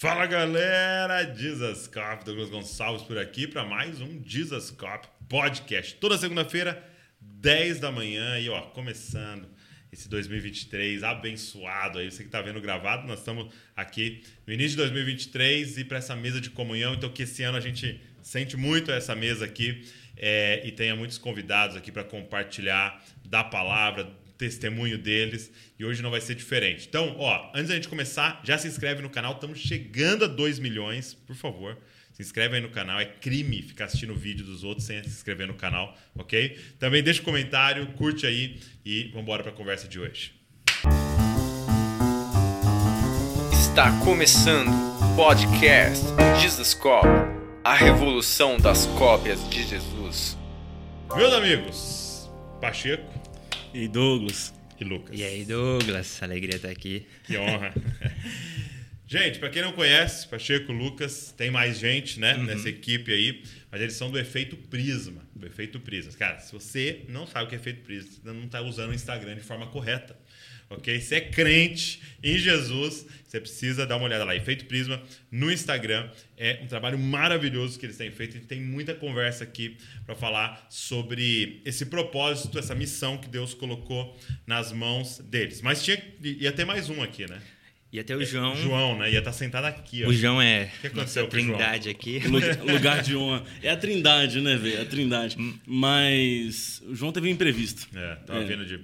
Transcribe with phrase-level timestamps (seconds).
[0.00, 5.96] Fala galera, Jesus Cop, Douglas Gonçalves por aqui para mais um Jesus Cop podcast.
[5.96, 6.80] Toda segunda-feira,
[7.20, 9.48] 10 da manhã e ó, começando
[9.92, 12.08] esse 2023 abençoado aí.
[12.12, 16.14] Você que está vendo gravado, nós estamos aqui no início de 2023 e para essa
[16.14, 16.94] mesa de comunhão.
[16.94, 19.84] Então, que esse ano a gente sente muito essa mesa aqui
[20.16, 24.08] é, e tenha muitos convidados aqui para compartilhar da palavra,
[24.38, 26.86] testemunho deles e hoje não vai ser diferente.
[26.88, 30.60] Então, ó, antes da gente começar, já se inscreve no canal, estamos chegando a 2
[30.60, 31.76] milhões, por favor.
[32.12, 35.08] Se inscreve aí no canal, é crime ficar assistindo o vídeo dos outros sem se
[35.08, 36.58] inscrever no canal, ok?
[36.78, 40.32] Também deixa um comentário, curte aí e vamos embora para a conversa de hoje.
[43.52, 46.04] Está começando o podcast
[46.40, 47.06] Jesus Cop,
[47.62, 50.36] a revolução das cópias de Jesus.
[51.14, 52.28] Meus amigos,
[52.60, 53.17] Pacheco
[53.78, 54.52] E Douglas.
[54.80, 55.16] e Lucas.
[55.16, 57.06] E aí, Douglas, alegria estar aqui.
[57.22, 57.72] Que honra.
[59.06, 63.80] gente, para quem não conhece, Pacheco, Lucas, tem mais gente, né, nessa equipe aí, mas
[63.80, 66.10] eles são do Efeito Prisma, do Efeito Prisma.
[66.14, 68.94] Cara, se você não sabe o que é Efeito Prisma, você não está usando o
[68.94, 70.18] Instagram de forma correta.
[70.70, 71.00] Ok?
[71.00, 74.36] Se é crente em Jesus, você precisa dar uma olhada lá.
[74.36, 76.10] Efeito Prisma no Instagram.
[76.36, 78.32] É um trabalho maravilhoso que eles têm feito.
[78.36, 83.54] A gente tem muita conversa aqui para falar sobre esse propósito, essa missão que Deus
[83.54, 84.14] colocou
[84.46, 85.62] nas mãos deles.
[85.62, 87.40] Mas tinha, ia ter mais um aqui, né?
[87.90, 88.54] E até o João.
[88.54, 89.10] João, né?
[89.10, 90.04] Ia estar sentado aqui.
[90.04, 90.08] ó.
[90.08, 91.56] O João é que aconteceu nossa com o João?
[91.56, 92.18] trindade aqui.
[92.28, 93.42] Lugar, lugar de honra.
[93.62, 94.76] É a trindade, né, velho?
[94.76, 95.36] É a trindade.
[95.66, 97.88] Mas o João teve um imprevisto.
[97.96, 98.44] É, tava É.
[98.44, 98.78] vindo de.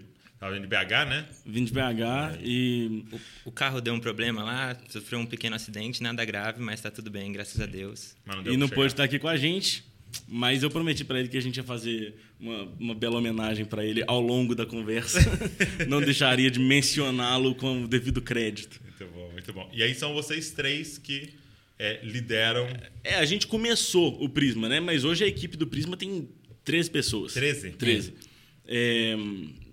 [0.44, 1.26] Tava vindo de BH, né?
[1.46, 3.02] Vim de BH e.
[3.10, 6.90] O, o carro deu um problema lá, sofreu um pequeno acidente, nada grave, mas tá
[6.90, 8.14] tudo bem, graças a Deus.
[8.26, 9.82] Mas não deu E não pôde estar aqui com a gente.
[10.28, 13.86] Mas eu prometi pra ele que a gente ia fazer uma, uma bela homenagem pra
[13.86, 15.18] ele ao longo da conversa.
[15.88, 18.82] não deixaria de mencioná-lo com o devido crédito.
[18.84, 19.70] Muito bom, muito bom.
[19.72, 21.32] E aí são vocês três que
[21.78, 22.68] é, lideram
[23.02, 24.78] É, a gente começou o Prisma, né?
[24.78, 26.28] Mas hoje a equipe do Prisma tem
[26.64, 27.32] 13 pessoas.
[27.32, 27.70] 13?
[27.70, 28.14] 13.
[28.66, 29.16] É,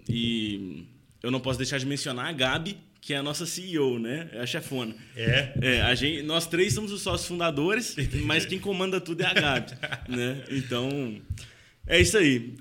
[0.08, 0.86] e
[1.22, 4.30] eu não posso deixar de mencionar a Gabi, que é a nossa CEO, né?
[4.32, 4.96] É a chefona.
[5.16, 5.54] É.
[5.62, 9.34] É, a gente, nós três somos os sócios fundadores, mas quem comanda tudo é a
[9.34, 9.72] Gabi,
[10.08, 10.44] né?
[10.50, 11.20] Então,
[11.88, 12.56] é isso aí.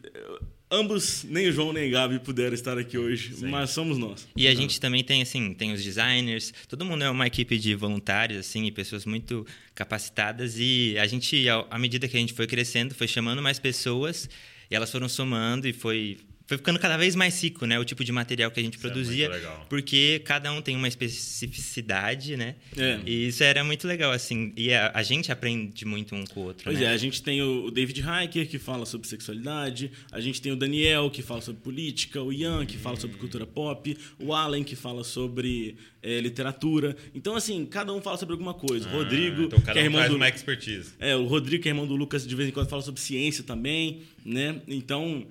[0.73, 4.29] Ambos, nem o João nem a Gabi puderam estar aqui hoje, mas somos nós.
[4.37, 7.75] E a gente também tem, assim, tem os designers, todo mundo é uma equipe de
[7.75, 10.55] voluntários, assim, e pessoas muito capacitadas.
[10.59, 14.31] E a gente, à medida que a gente foi crescendo, foi chamando mais pessoas,
[14.71, 16.19] e elas foram somando e foi,
[16.51, 17.79] foi ficando cada vez mais rico, né?
[17.79, 19.29] O tipo de material que a gente Isso é produzia.
[19.29, 19.67] muito legal.
[19.69, 22.57] porque cada um tem uma especificidade, né?
[22.77, 22.99] É.
[23.07, 24.53] E isso era muito legal, assim.
[24.57, 26.87] E a, a gente aprende muito um com o outro, Pois né?
[26.87, 30.57] é, a gente tem o David Hiker, que fala sobre sexualidade, a gente tem o
[30.57, 34.75] Daniel, que fala sobre política, o Ian, que fala sobre cultura pop, o Allen, que
[34.75, 36.97] fala sobre eh, literatura.
[37.15, 38.89] Então, assim, cada um fala sobre alguma coisa.
[38.89, 40.17] o Rodrigo, Ah, então cada que é um irmão do...
[40.17, 40.95] uma expertise.
[40.99, 43.45] É, o Rodrigo, que é irmão do Lucas, de vez em quando fala sobre ciência
[43.45, 44.61] também, né?
[44.67, 45.29] Então,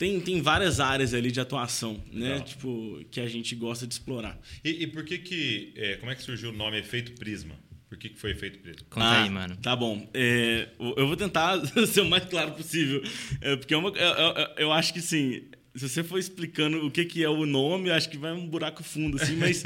[0.00, 2.28] tem, tem várias áreas ali de atuação, né?
[2.30, 2.40] Legal.
[2.46, 4.40] Tipo, que a gente gosta de explorar.
[4.64, 5.74] E, e por que que.
[5.76, 7.54] é, como é que surgiu o nome Efeito Prisma?
[7.86, 8.82] Por que, que foi Efeito Prisma?
[8.88, 9.56] Conta Ah, aí, mano.
[9.58, 10.08] Tá bom.
[10.14, 13.02] É, eu vou tentar ser o mais claro possível.
[13.42, 15.42] É, porque é uma- eu, eu- eu acho que, sim,
[15.74, 18.48] se você for explicando o que, que é o nome, eu acho que vai um
[18.48, 19.62] buraco fundo, assim, mas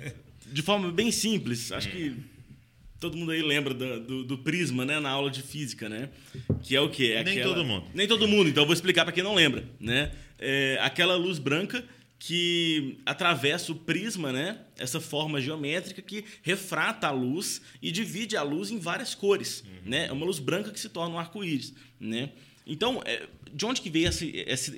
[0.52, 1.72] de forma bem simples.
[1.72, 2.14] Acho que
[3.00, 5.00] todo mundo aí lembra da- do, do prisma, né?
[5.00, 6.08] Na aula de física, né?
[6.62, 7.14] Que é o quê?
[7.16, 7.86] É Nem todo mundo.
[7.94, 10.12] Nem todo mundo, então eu vou explicar para quem não lembra, né?
[10.38, 11.84] É aquela luz branca
[12.18, 14.58] que atravessa o prisma, né?
[14.76, 20.06] Essa forma geométrica que refrata a luz e divide a luz em várias cores, né?
[20.06, 22.30] É uma luz branca que se torna um arco-íris, né?
[22.66, 23.22] Então, é,
[23.54, 24.26] de onde que veio essa,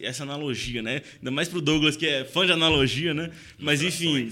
[0.00, 1.02] essa, analogia, né?
[1.18, 3.32] Ainda mais pro Douglas, que é fã de analogia, né?
[3.58, 4.30] Mas, enfim,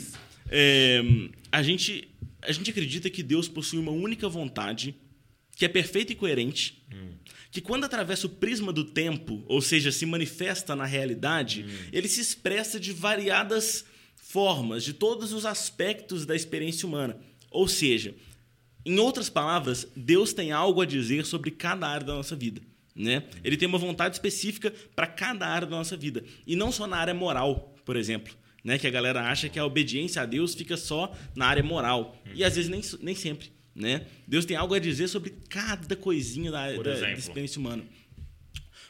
[0.48, 1.02] é,
[1.50, 2.08] a, gente,
[2.42, 4.94] a gente acredita que Deus possui uma única vontade
[5.56, 6.86] que é perfeita e coerente,
[7.50, 12.20] que quando atravessa o prisma do tempo, ou seja, se manifesta na realidade, ele se
[12.20, 13.84] expressa de variadas
[14.14, 17.18] formas, de todos os aspectos da experiência humana.
[17.50, 18.14] Ou seja,
[18.84, 22.60] em outras palavras, Deus tem algo a dizer sobre cada área da nossa vida.
[22.94, 23.24] Né?
[23.42, 26.24] Ele tem uma vontade específica para cada área da nossa vida.
[26.46, 28.34] E não só na área moral, por exemplo.
[28.68, 28.76] Né?
[28.76, 32.22] Que a galera acha que a obediência a Deus fica só na área moral.
[32.34, 33.50] E às vezes nem, nem sempre.
[33.74, 34.02] Né?
[34.26, 37.82] Deus tem algo a dizer sobre cada coisinha da, da, experiência humana.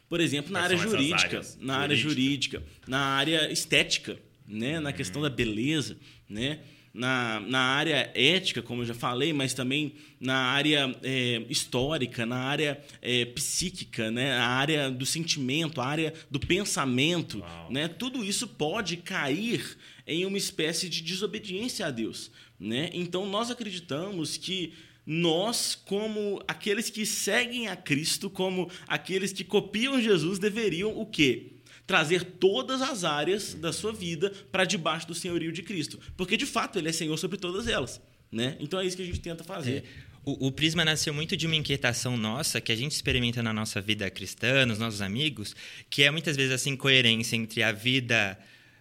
[0.08, 2.58] Por exemplo, na Quais área jurídica, na área Jurídica.
[2.58, 5.96] jurídica, na área estética, né, na questão da beleza,
[6.28, 6.58] né?
[6.92, 12.38] Na, na área ética, como eu já falei, mas também na área é, histórica, na
[12.38, 14.32] área é, psíquica, né?
[14.32, 17.42] a área do sentimento, a área do pensamento.
[17.70, 17.88] Né?
[17.88, 19.76] Tudo isso pode cair
[20.06, 22.30] em uma espécie de desobediência a Deus.
[22.58, 22.90] Né?
[22.92, 24.72] Então, nós acreditamos que
[25.06, 31.52] nós, como aqueles que seguem a Cristo, como aqueles que copiam Jesus, deveriam o quê?
[31.88, 35.98] Trazer todas as áreas da sua vida para debaixo do senhorio de Cristo.
[36.16, 38.00] Porque, de fato, ele é Senhor sobre todas elas.
[38.30, 38.56] Né?
[38.60, 39.78] Então é isso que a gente tenta fazer.
[39.78, 39.82] É.
[40.24, 43.80] O, o, Prisma nasceu muito de uma inquietação nossa que a gente experimenta na nossa
[43.80, 45.56] vida cristã, nos nossos amigos,
[45.88, 48.38] que é muitas vezes essa incoerência entre a vida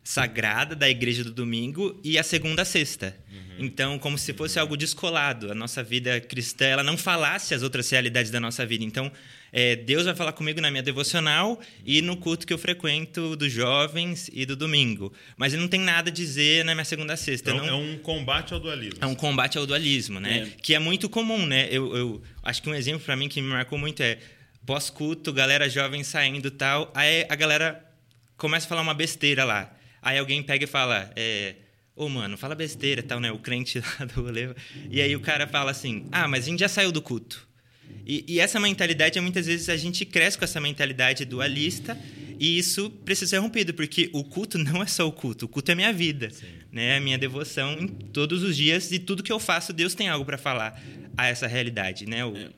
[0.07, 3.13] sagrada da igreja do domingo e a segunda a sexta.
[3.30, 3.65] Uhum.
[3.65, 5.51] Então, como se fosse algo descolado.
[5.51, 8.86] A nossa vida cristã, ela não falasse as outras realidades da nossa vida.
[8.86, 9.12] Então,
[9.51, 13.51] é, Deus vai falar comigo na minha devocional e no culto que eu frequento dos
[13.51, 15.12] jovens e do domingo.
[15.36, 17.51] Mas ele não tem nada a dizer na minha segunda a sexta.
[17.51, 17.74] Então, não...
[17.74, 19.00] é um combate ao dualismo.
[19.01, 20.48] É um combate ao dualismo, né?
[20.48, 20.62] É.
[20.62, 21.68] Que é muito comum, né?
[21.69, 24.19] Eu, eu acho que um exemplo para mim que me marcou muito é
[24.65, 27.83] pós-culto, galera jovem saindo tal, aí a galera
[28.38, 29.76] começa a falar uma besteira lá.
[30.02, 31.56] Aí alguém pega e fala, é,
[31.96, 33.32] ô oh, mano, fala besteira tal, né?
[33.32, 34.50] O crente lá do rolê.
[34.90, 37.48] E aí o cara fala assim, ah, mas a gente já saiu do culto.
[38.06, 41.98] E, e, essa mentalidade, muitas vezes, a gente cresce com essa mentalidade dualista
[42.40, 45.72] e isso precisa ser rompido, porque o culto não é só o culto, o culto
[45.72, 46.46] é minha vida, Sim.
[46.72, 46.98] né?
[46.98, 50.24] A minha devoção em todos os dias e tudo que eu faço, Deus tem algo
[50.24, 50.82] para falar
[51.18, 52.24] a essa realidade, né?
[52.24, 52.50] O, é.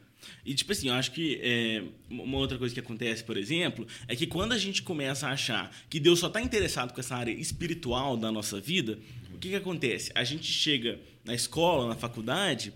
[0.49, 4.15] E, tipo assim, eu acho que é, uma outra coisa que acontece, por exemplo, é
[4.15, 7.31] que quando a gente começa a achar que Deus só está interessado com essa área
[7.31, 8.97] espiritual da nossa vida,
[9.31, 10.11] o que, que acontece?
[10.15, 12.73] A gente chega na escola, na faculdade,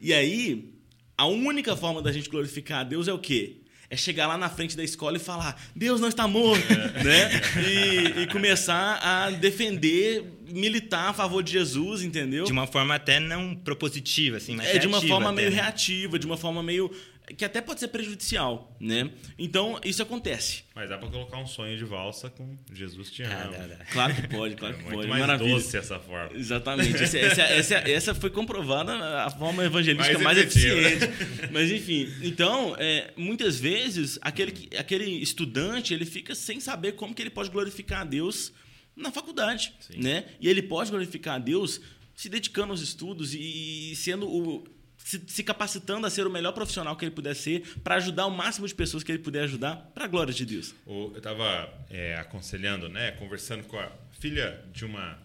[0.00, 0.72] e aí
[1.14, 3.56] a única forma da gente glorificar a Deus é o quê?
[3.92, 7.04] É chegar lá na frente da escola e falar Deus não está morto, é.
[7.04, 7.30] né?
[7.62, 12.44] E, e, começar a defender, militar a favor de Jesus, entendeu?
[12.44, 15.56] De uma forma até não propositiva, assim, mas É, de uma forma até, meio né?
[15.56, 16.90] reativa, de uma forma meio
[17.36, 19.10] que até pode ser prejudicial, né?
[19.38, 20.64] Então, isso acontece.
[20.74, 23.50] Mas dá para colocar um sonho de valsa com Jesus te ama.
[23.80, 24.96] Ah, claro que pode, claro que é pode.
[24.96, 25.54] Muito mais Maravilha.
[25.54, 26.36] doce essa forma.
[26.36, 27.02] Exatamente.
[27.02, 28.92] Essa, essa, essa, essa, foi comprovada
[29.24, 31.08] a forma evangelística mais, mais eficiente.
[31.50, 32.12] Mas, enfim.
[32.22, 37.50] Então, é, muitas vezes, aquele, aquele estudante, ele fica sem saber como que ele pode
[37.50, 38.52] glorificar a Deus
[38.96, 40.00] na faculdade, Sim.
[40.02, 40.24] né?
[40.40, 41.80] E ele pode glorificar a Deus
[42.14, 44.64] se dedicando aos estudos e sendo o
[45.04, 48.30] se, se, capacitando a ser o melhor profissional que ele puder ser, para ajudar o
[48.30, 50.74] máximo de pessoas que ele puder ajudar, para a glória de Deus.
[50.86, 53.90] Eu estava é, aconselhando, né, conversando com a
[54.20, 55.18] filha de, uma,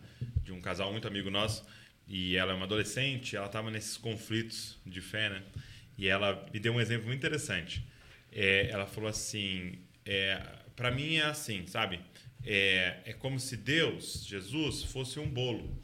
[0.44, 1.64] de um casal muito amigo nosso,
[2.08, 5.44] e ela é uma adolescente, ela estava nesses conflitos de fé, né?
[5.98, 7.84] E ela me deu um exemplo muito interessante.
[8.32, 10.42] É, ela falou assim: é,
[10.76, 12.00] para mim é assim, sabe?
[12.46, 15.78] É, é como se Deus, Jesus, fosse um bolo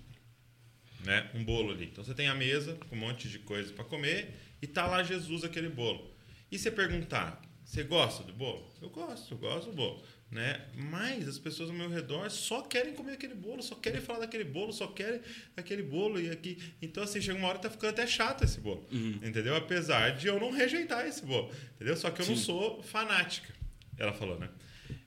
[1.06, 1.30] né?
[1.34, 1.86] Um bolo ali.
[1.86, 5.04] Então você tem a mesa com um monte de coisa para comer e tá lá
[5.04, 6.12] Jesus aquele bolo.
[6.52, 8.72] E você perguntar, você gosta do bolo?
[8.82, 10.04] Eu gosto, eu gosto do bolo.
[10.30, 10.66] Né?
[10.76, 14.44] Mas as pessoas ao meu redor só querem comer aquele bolo, só querem falar daquele
[14.44, 15.22] bolo, só querem
[15.56, 16.58] aquele bolo e aqui.
[16.82, 18.84] Então, assim, chega uma hora que tá ficando até chato esse bolo.
[18.92, 19.20] Uhum.
[19.24, 19.56] Entendeu?
[19.56, 21.52] Apesar de eu não rejeitar esse bolo.
[21.76, 21.96] Entendeu?
[21.96, 22.32] Só que eu Sim.
[22.32, 23.54] não sou fanática.
[23.96, 24.50] Ela falou, né?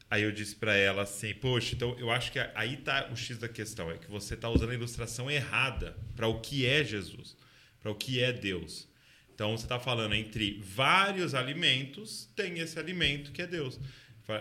[0.08, 3.38] Aí eu disse para ela assim, poxa, então eu acho que aí tá o X
[3.38, 7.36] da questão, é que você está usando a ilustração errada para o que é Jesus,
[7.80, 8.88] para o que é Deus.
[9.34, 13.80] Então você está falando entre vários alimentos, tem esse alimento que é Deus.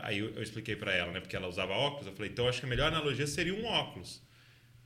[0.04, 2.50] Aí eu, eu expliquei para ela, né, porque ela usava óculos, eu falei, então eu
[2.50, 4.24] acho que a melhor analogia seria um óculos.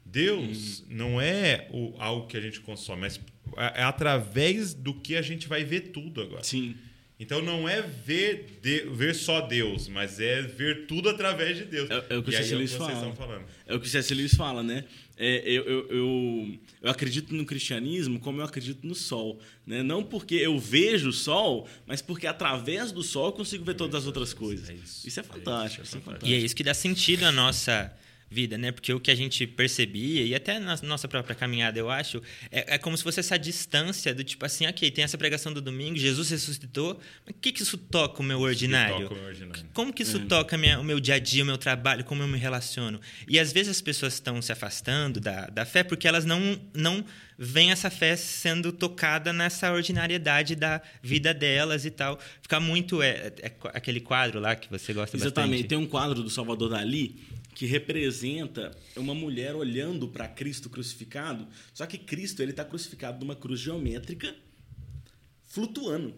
[0.05, 0.85] Deus hum.
[0.89, 3.19] não é o, algo que a gente consome, mas
[3.57, 6.43] é, é através do que a gente vai ver tudo agora.
[6.43, 6.75] Sim.
[7.19, 11.89] Então não é ver, de, ver só Deus, mas é ver tudo através de Deus.
[11.89, 12.55] É, é o que o C.S.
[12.55, 13.13] Lewis fala.
[13.13, 13.45] Falando.
[13.67, 14.13] É o que o C.S.
[14.13, 14.85] Lewis fala, né?
[15.17, 19.37] É, eu, eu, eu, eu, acredito no cristianismo como eu acredito no sol.
[19.67, 19.83] Né?
[19.83, 24.03] Não porque eu vejo o sol, mas porque através do sol eu consigo ver todas
[24.03, 24.69] as outras coisas.
[24.69, 25.05] É isso.
[25.05, 25.83] isso é fantástico.
[25.83, 26.31] Isso é fantástico.
[26.31, 27.93] E é isso que dá sentido à nossa
[28.29, 28.71] vida, né?
[28.71, 32.21] Porque o que a gente percebia, e até na nossa própria caminhada, eu acho,
[32.51, 35.61] é, é como se fosse essa distância do tipo assim, ok, tem essa pregação do
[35.61, 39.03] domingo, Jesus ressuscitou, mas o que, que isso toca o meu ordinário?
[39.03, 39.65] Toca o meu ordinário.
[39.73, 40.25] Como que isso é.
[40.25, 42.99] toca minha, o meu dia a dia, o meu trabalho, como eu me relaciono?
[43.27, 47.03] E às vezes as pessoas estão se afastando da, da fé porque elas não, não
[47.41, 52.19] veem essa fé sendo tocada nessa ordinariedade da vida delas e tal.
[52.41, 53.01] Fica muito.
[53.01, 55.17] É, é aquele quadro lá que você gosta Exatamente.
[55.17, 55.55] bastante.
[55.55, 55.67] Exatamente.
[55.67, 57.15] Tem um quadro do Salvador Dali
[57.59, 63.35] que representa uma mulher olhando para Cristo crucificado, só que Cristo ele está crucificado numa
[63.35, 64.33] cruz geométrica,
[65.45, 66.15] flutuando.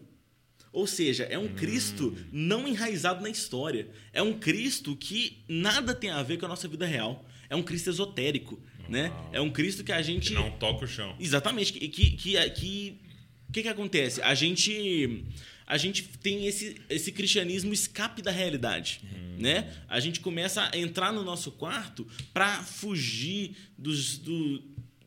[0.72, 1.56] Ou seja, é um hum.
[1.56, 3.90] Cristo não enraizado na história.
[4.14, 7.26] É um Cristo que nada tem a ver com a nossa vida real.
[7.50, 8.62] É um Cristo esotérico.
[8.88, 9.12] né?
[9.34, 11.16] É um Cristo que a gente Que não toca o chão.
[11.20, 11.74] Exatamente.
[11.74, 13.00] Que que que que,
[13.52, 14.22] que, que acontece?
[14.22, 15.26] A gente
[15.72, 19.00] a gente tem esse, esse cristianismo escape da realidade,
[19.40, 19.74] né?
[19.88, 24.62] A gente começa a entrar no nosso quarto para fugir dos, do,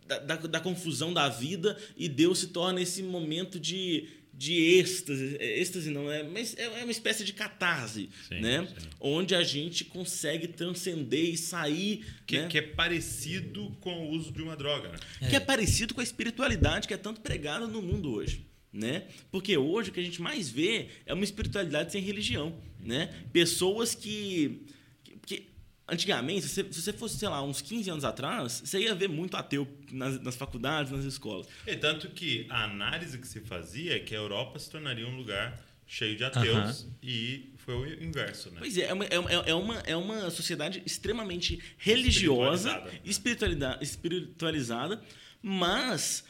[0.07, 5.37] da, da, da confusão da vida e Deus se torna esse momento de de êxtase,
[5.39, 8.67] é, êxtase não é, mas é uma espécie de catarse, Sim, né?
[8.67, 8.89] sim.
[8.99, 12.49] Onde a gente consegue transcender e sair, Que, né?
[12.49, 15.29] que é parecido com o uso de uma droga, né?
[15.31, 18.45] que é parecido com a espiritualidade que é tanto pregada no mundo hoje.
[18.77, 19.05] Né?
[19.31, 22.59] Porque hoje o que a gente mais vê é uma espiritualidade sem religião.
[22.81, 23.07] Né?
[23.33, 24.63] Pessoas que,
[25.05, 25.49] que, que
[25.89, 29.09] antigamente, se você, se você fosse, sei lá, uns 15 anos atrás, você ia ver
[29.09, 31.47] muito ateu nas, nas faculdades, nas escolas.
[31.65, 35.17] E tanto que a análise que se fazia é que a Europa se tornaria um
[35.17, 38.57] lugar cheio de ateus e foi o inverso, né?
[38.59, 43.79] Pois é, é uma, é, uma- é uma, é uma sociedade extremamente religiosa, Espiritualizada.
[43.85, 45.01] espiritualizada,
[45.41, 46.25] mas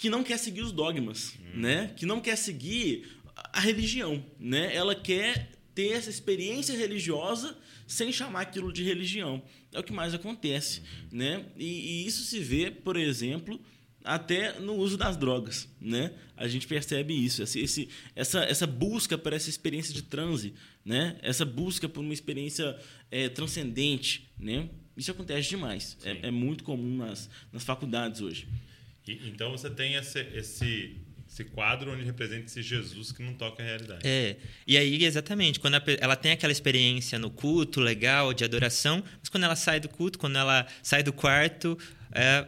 [0.00, 1.92] que não quer seguir os dogmas, né?
[1.94, 3.06] Que não quer seguir
[3.52, 4.74] a religião, né?
[4.74, 9.42] Ela quer ter essa experiência religiosa sem chamar aquilo de religião.
[9.72, 10.80] É o que mais acontece,
[11.12, 11.44] né?
[11.56, 11.66] E,
[12.02, 13.60] e isso se vê, por exemplo,
[14.02, 16.12] até no uso das drogas, né?
[16.34, 21.18] A gente percebe isso, esse, esse- essa, essa busca por essa experiência de transe, né?
[21.20, 22.74] Essa busca por uma experiência
[23.10, 24.66] é, transcendente, né?
[24.96, 25.98] Isso acontece demais.
[26.02, 28.48] É, é muito comum nas, nas faculdades hoje.
[29.06, 30.96] E- então você tem esse, esse,
[31.28, 34.06] esse quadro onde representa esse Jesus que não toca a realidade.
[34.06, 39.28] É, e aí exatamente, quando ela tem aquela experiência no culto legal, de adoração, mas
[39.28, 41.78] quando ela sai do culto, quando ela sai do quarto,
[42.12, 42.46] é,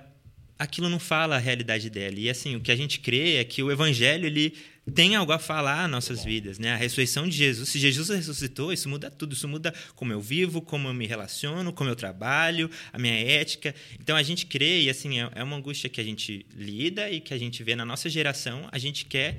[0.59, 2.15] aquilo não fala a realidade dela.
[2.19, 4.55] E assim, o que a gente crê é que o evangelho ele
[4.91, 6.73] tem algo a falar às nossas vidas, né?
[6.73, 10.61] A ressurreição de Jesus, se Jesus ressuscitou, isso muda tudo, isso muda como eu vivo,
[10.61, 13.75] como eu me relaciono, como eu trabalho, a minha ética.
[14.01, 17.21] Então a gente crê e assim, é é uma angústia que a gente lida e
[17.21, 19.39] que a gente vê na nossa geração, a gente quer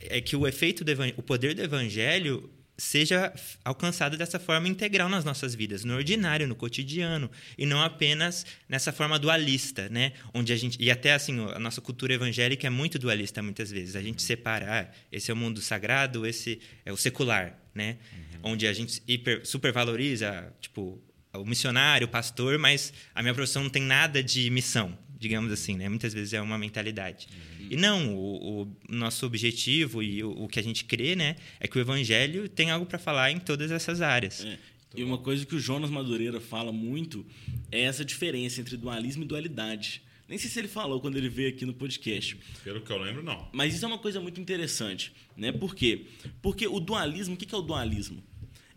[0.00, 3.32] é que o efeito do o poder do evangelho seja
[3.64, 8.92] alcançado dessa forma integral nas nossas vidas, no ordinário, no cotidiano, e não apenas nessa
[8.92, 10.12] forma dualista, né?
[10.32, 13.96] Onde a gente e até assim, a nossa cultura evangélica é muito dualista muitas vezes.
[13.96, 17.98] A gente separa, ah, esse é o mundo sagrado, esse é o secular, né?
[18.42, 21.00] Onde a gente hiper, supervaloriza, tipo,
[21.32, 25.74] o missionário, o pastor, mas a minha profissão não tem nada de missão, digamos assim,
[25.76, 25.88] né?
[25.88, 27.26] Muitas vezes é uma mentalidade.
[27.70, 31.66] E não, o, o nosso objetivo e o, o que a gente crê, né, é
[31.66, 34.44] que o evangelho tem algo para falar em todas essas áreas.
[34.44, 34.58] É.
[34.94, 37.24] E uma coisa que o Jonas Madureira fala muito
[37.72, 40.02] é essa diferença entre dualismo e dualidade.
[40.28, 42.36] Nem sei se ele falou quando ele veio aqui no podcast.
[42.62, 43.48] Pelo que eu lembro, não.
[43.52, 45.50] Mas isso é uma coisa muito interessante, né?
[45.52, 46.06] Por quê?
[46.42, 48.22] Porque o dualismo, o que é o dualismo?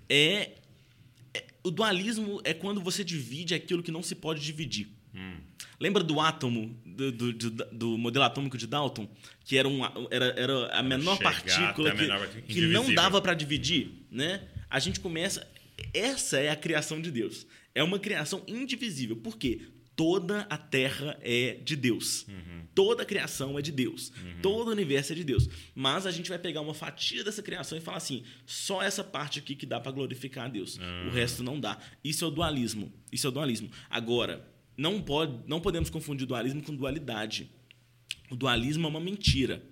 [0.10, 0.54] É,
[1.34, 4.88] é- o dualismo é quando você divide aquilo que não se pode dividir.
[5.80, 9.08] Lembra do átomo, do, do, do- do modelo atômico de Dalton?
[9.46, 13.34] Que era, um, era, era a menor chegar partícula que, menor que não dava para
[13.34, 14.42] dividir, né?
[14.70, 15.48] A gente começa...
[15.94, 17.46] Essa é a criação de Deus.
[17.76, 19.16] É uma criação indivisível.
[19.16, 19.62] Por quê?
[19.96, 22.26] Toda a terra é de Deus.
[22.74, 24.12] Toda a criação é de Deus.
[24.42, 25.48] Todo o universo é de Deus.
[25.76, 29.38] Mas a gente vai pegar uma fatia dessa criação e falar assim: só essa parte
[29.40, 30.80] aqui que dá para glorificar a Deus.
[31.08, 31.78] O resto não dá.
[32.04, 32.92] Isso é o dualismo.
[33.12, 33.70] Isso é o dualismo.
[33.90, 37.50] Agora, não, pode, não podemos confundir dualismo com dualidade.
[38.30, 39.64] O dualismo é uma mentira.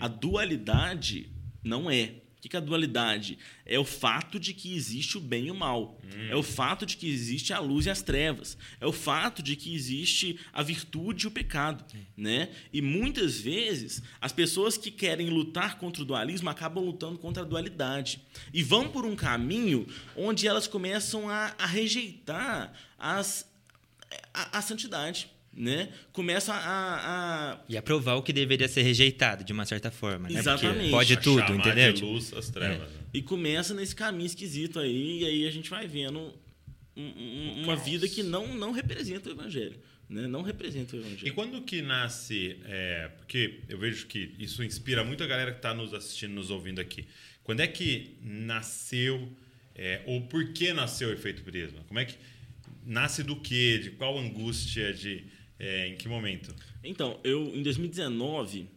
[0.00, 1.30] A dualidade
[1.62, 2.14] não é.
[2.38, 3.36] O que é a dualidade?
[3.66, 5.98] É o fato de que existe o bem e o mal.
[6.30, 8.56] É o fato de que existe a luz e as trevas.
[8.80, 11.84] É o fato de que existe a virtude e o pecado.
[12.16, 12.50] Né?
[12.72, 17.46] E muitas vezes as pessoas que querem lutar contra o dualismo acabam lutando contra a
[17.46, 18.20] dualidade.
[18.54, 19.86] E vão por um caminho
[20.16, 23.47] onde elas começam a, a rejeitar as,
[24.34, 25.28] a, a santidade.
[25.50, 25.88] Né?
[26.12, 30.28] Começam a- a, a E aprovar o que deveria ser rejeitado, de uma certa forma.
[30.28, 30.34] Né?
[30.34, 30.90] Porque Exatamente.
[30.90, 31.92] pode A tudo, chamar entendeu?
[31.94, 32.88] de luz as trevas.
[32.92, 32.98] né?
[33.12, 36.32] E começa nesse caminho esquisito aí, e aí a gente vai vendo
[36.96, 39.80] um- um- uma vida que não, não representa o evangelho.
[40.08, 40.28] Né?
[40.28, 41.34] Não representa o E evangelho.
[41.34, 45.74] quando que nasce, é, porque eu vejo que isso inspira muito a galera que está
[45.74, 47.08] nos assistindo, nos ouvindo aqui.
[47.42, 49.28] Quando é que nasceu,
[49.74, 51.80] é, ou por que nasceu o efeito prisma?
[51.88, 52.14] Como é que
[52.88, 53.78] nasce do quê?
[53.78, 54.92] De qual angústia?
[54.92, 55.24] De
[55.58, 56.54] é, em que momento?
[56.82, 58.68] Então, eu em 2019,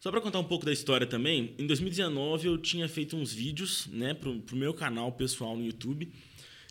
[0.00, 3.86] só para contar um pouco da história também, em 2019 eu tinha feito uns vídeos,
[3.86, 6.12] né, pro, pro meu canal pessoal no YouTube.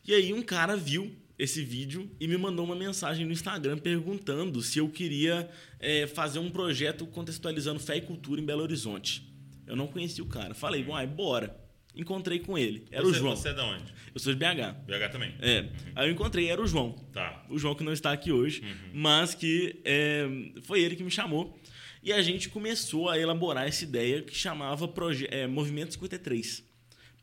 [0.05, 4.61] E aí um cara viu esse vídeo e me mandou uma mensagem no Instagram perguntando
[4.61, 9.27] se eu queria é, fazer um projeto contextualizando fé e cultura em Belo Horizonte.
[9.65, 10.53] Eu não conheci o cara.
[10.53, 11.60] Falei, uai, bora.
[11.95, 12.85] Encontrei com ele.
[12.91, 13.35] Era você, o João.
[13.35, 13.93] Você é da onde?
[14.13, 14.85] Eu sou de BH.
[14.85, 15.33] BH também.
[15.39, 15.69] É.
[15.95, 16.91] Aí eu encontrei, era o João.
[17.13, 17.45] Tá.
[17.49, 20.27] O João que não está aqui hoje, mas que é,
[20.63, 21.57] foi ele que me chamou.
[22.03, 26.63] E a gente começou a elaborar essa ideia que chamava Proje é, Movimento 53.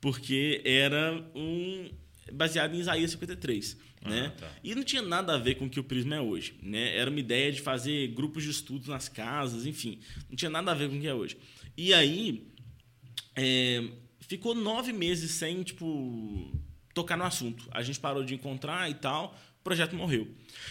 [0.01, 1.91] Porque era um
[2.33, 3.77] baseado em Isaías 53.
[4.03, 4.33] Ah, né?
[4.39, 4.49] tá.
[4.63, 6.55] E não tinha nada a ver com o que o Prisma é hoje.
[6.63, 6.97] Né?
[6.97, 9.99] Era uma ideia de fazer grupos de estudos nas casas, enfim.
[10.29, 11.37] Não tinha nada a ver com o que é hoje.
[11.77, 12.47] E aí,
[13.35, 13.83] é,
[14.29, 16.53] ficou nove meses sem, tipo,
[16.95, 17.67] tocar no assunto.
[17.73, 20.29] A gente parou de encontrar e tal, o projeto morreu.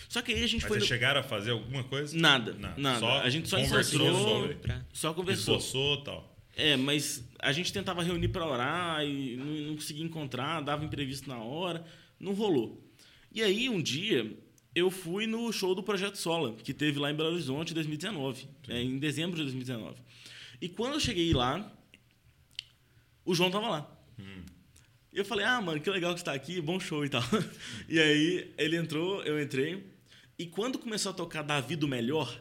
[0.07, 0.77] Só que aí a gente Mas foi...
[0.79, 2.17] vocês no- chegaram a fazer alguma coisa?
[2.17, 2.79] Nada, Nada.
[2.79, 2.99] nada.
[2.99, 4.49] Só a gente só conversou.
[4.61, 5.57] Pra- só conversou.
[5.57, 6.37] Esboçou tal.
[6.55, 11.29] É, mas a gente tentava reunir para orar e não, não conseguia encontrar, dava imprevisto
[11.29, 11.85] na hora,
[12.19, 12.83] não rolou.
[13.31, 14.35] E aí, um dia,
[14.73, 18.47] eu fui no show do Projeto Sola, que teve lá em Belo Horizonte em 2019,
[18.69, 19.97] é, em dezembro de 2019.
[20.59, 21.71] E quando eu cheguei lá,
[23.27, 23.93] o João tava lá.
[25.13, 27.23] E eu falei, ah, mano, que legal que você tá aqui, bom show e tal.
[27.89, 29.83] E aí ele entrou, eu entrei.
[30.37, 32.39] E quando começou a tocar Davi do Melhor,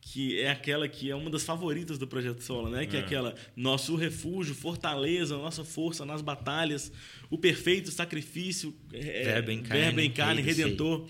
[0.00, 2.86] que é aquela que é uma das favoritas do Projeto Sola, né?
[2.86, 3.02] Que é, É.
[3.02, 6.92] aquela nosso refúgio, fortaleza, nossa força nas batalhas,
[7.30, 9.82] o perfeito sacrifício, é, Verbo em carne.
[9.84, 11.06] verbo em carne, redentor.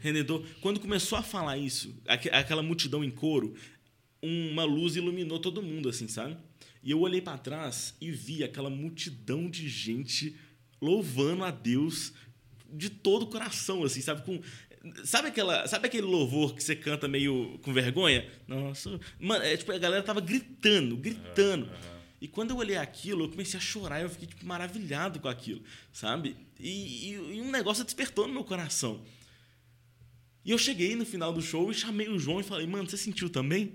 [0.00, 0.42] Redentor.
[0.62, 3.54] Quando começou a falar isso, aque- aquela multidão em coro,
[4.22, 6.36] uma luz iluminou todo mundo, assim, sabe?
[6.86, 10.36] E eu olhei para trás e vi aquela multidão de gente
[10.80, 12.12] louvando a Deus
[12.72, 14.22] de todo o coração, assim, sabe?
[14.22, 14.40] Com,
[15.04, 18.30] sabe, aquela, sabe aquele louvor que você canta meio com vergonha?
[18.46, 19.00] Nossa.
[19.18, 21.68] Mano, é, tipo, a galera tava gritando, gritando.
[22.20, 25.62] E quando eu olhei aquilo, eu comecei a chorar, eu fiquei tipo, maravilhado com aquilo,
[25.92, 26.36] sabe?
[26.58, 29.02] E, e- e um negócio despertou no meu coração.
[30.44, 32.96] E eu cheguei no final do show e chamei o João e falei, mano, você
[32.96, 33.74] sentiu também?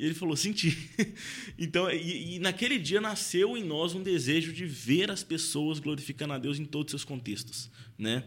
[0.00, 0.74] E ele falou, senti.
[1.58, 6.32] então, e, e naquele dia nasceu em nós um desejo de ver as pessoas glorificando
[6.32, 8.24] a Deus em todos os seus contextos, né?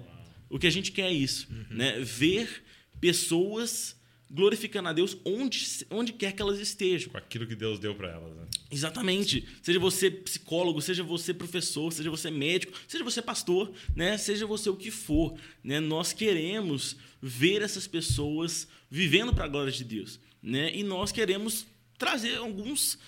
[0.52, 2.00] O que a gente quer é isso, né?
[2.00, 2.64] Ver
[3.02, 4.00] pessoas
[4.30, 7.12] glorificando a Deus onde, onde quer que elas estejam.
[7.12, 8.36] Com aquilo que Deus deu pra elas.
[8.36, 8.46] Né?
[8.70, 9.48] Exatamente.
[9.64, 14.16] Seja você psicólogo, seja você professor, seja você médico, seja você pastor, né?
[14.20, 15.80] Seja você o que for, né?
[15.80, 20.70] Nós queremos ver essas pessoas vivendo para a glória de Deus, né?
[20.76, 21.66] E nós queremos
[21.98, 23.00] trazer alguns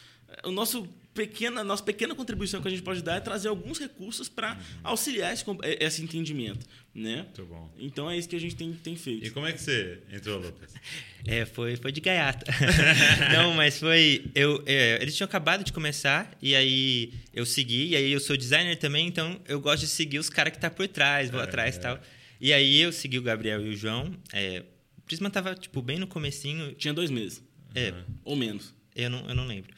[0.44, 4.28] o nosso pequena nossa pequena contribuição que a gente pode dar é trazer alguns recursos
[4.28, 7.18] para auxiliar esse, com- esse entendimento, né?
[7.24, 7.72] Muito bom.
[7.80, 9.26] Então é isso que a gente tem, tem feito.
[9.26, 10.74] E como é que você entrou, Lucas?
[11.28, 12.46] É, foi, foi de gaiata.
[13.34, 14.26] Não, mas foi.
[14.36, 18.38] Eu, é, eles tinham acabado de começar, e aí eu segui, e aí eu sou
[18.38, 21.44] designer também, então eu gosto de seguir os caras que tá por trás, vou É,
[21.44, 21.82] atrás e é.
[21.82, 22.00] tal.
[22.40, 24.14] E aí eu segui o Gabriel e o João.
[24.32, 24.62] É,
[25.06, 26.74] Prisma tava, tipo, bem no comecinho.
[26.74, 28.74] Tinha dois meses É, ou menos.
[28.96, 29.72] eu não, eu não lembro.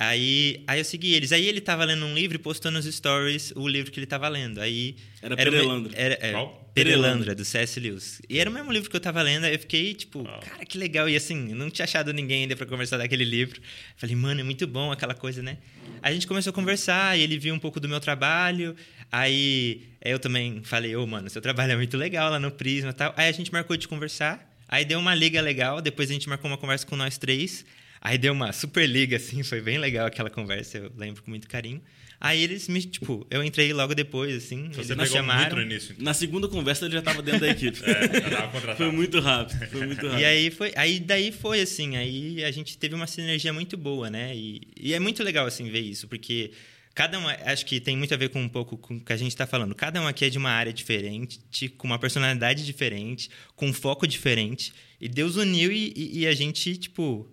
[0.00, 1.32] Aí, aí eu segui eles.
[1.32, 4.28] Aí ele tava lendo um livro e postou nos stories o livro que ele tava
[4.28, 4.60] lendo.
[4.60, 5.92] Aí Era o- Perelandra.
[5.96, 6.70] Era, é, Qual?
[6.72, 7.80] Perelandra, do C.S.
[7.80, 8.22] Lewis.
[8.28, 9.42] E era o mesmo livro que eu tava lendo.
[9.42, 10.38] Aí eu fiquei, tipo, Uau.
[10.40, 11.08] cara, que legal.
[11.08, 13.60] E assim, não tinha achado ninguém ainda pra conversar daquele livro.
[13.96, 15.58] Falei, mano, é muito bom aquela coisa, né?
[16.00, 18.76] Aí a gente começou a conversar e ele viu um pouco do meu trabalho.
[19.10, 22.92] Aí eu também falei, ô, mano, seu trabalho é muito legal lá no Prisma e
[22.92, 23.12] tal.
[23.16, 24.47] Aí a gente marcou de conversar.
[24.68, 25.80] Aí deu uma liga legal.
[25.80, 27.64] Depois a gente marcou uma conversa com nós três.
[28.00, 31.48] Aí deu uma super liga, assim, foi bem legal aquela conversa, eu lembro com muito
[31.48, 31.82] carinho.
[32.20, 35.40] Aí eles me, tipo, eu entrei logo depois, assim, eles Você me pegou chamaram.
[35.42, 35.92] muito no início.
[35.92, 36.04] Então.
[36.04, 37.78] Na segunda conversa ele já estava dentro da equipe.
[37.84, 38.76] É, já tava contratado.
[38.76, 40.20] Foi muito rápido, foi muito rápido.
[40.20, 44.10] E aí foi, aí daí foi assim, aí a gente teve uma sinergia muito boa,
[44.10, 44.34] né?
[44.34, 46.50] E, e é muito legal assim ver isso, porque
[46.98, 49.16] cada um, acho que tem muito a ver com um pouco com o que a
[49.16, 49.72] gente está falando.
[49.72, 51.38] Cada um aqui é de uma área diferente,
[51.76, 54.72] com uma personalidade diferente, com um foco diferente.
[55.00, 57.30] E Deus uniu e, e- e a gente, tipo,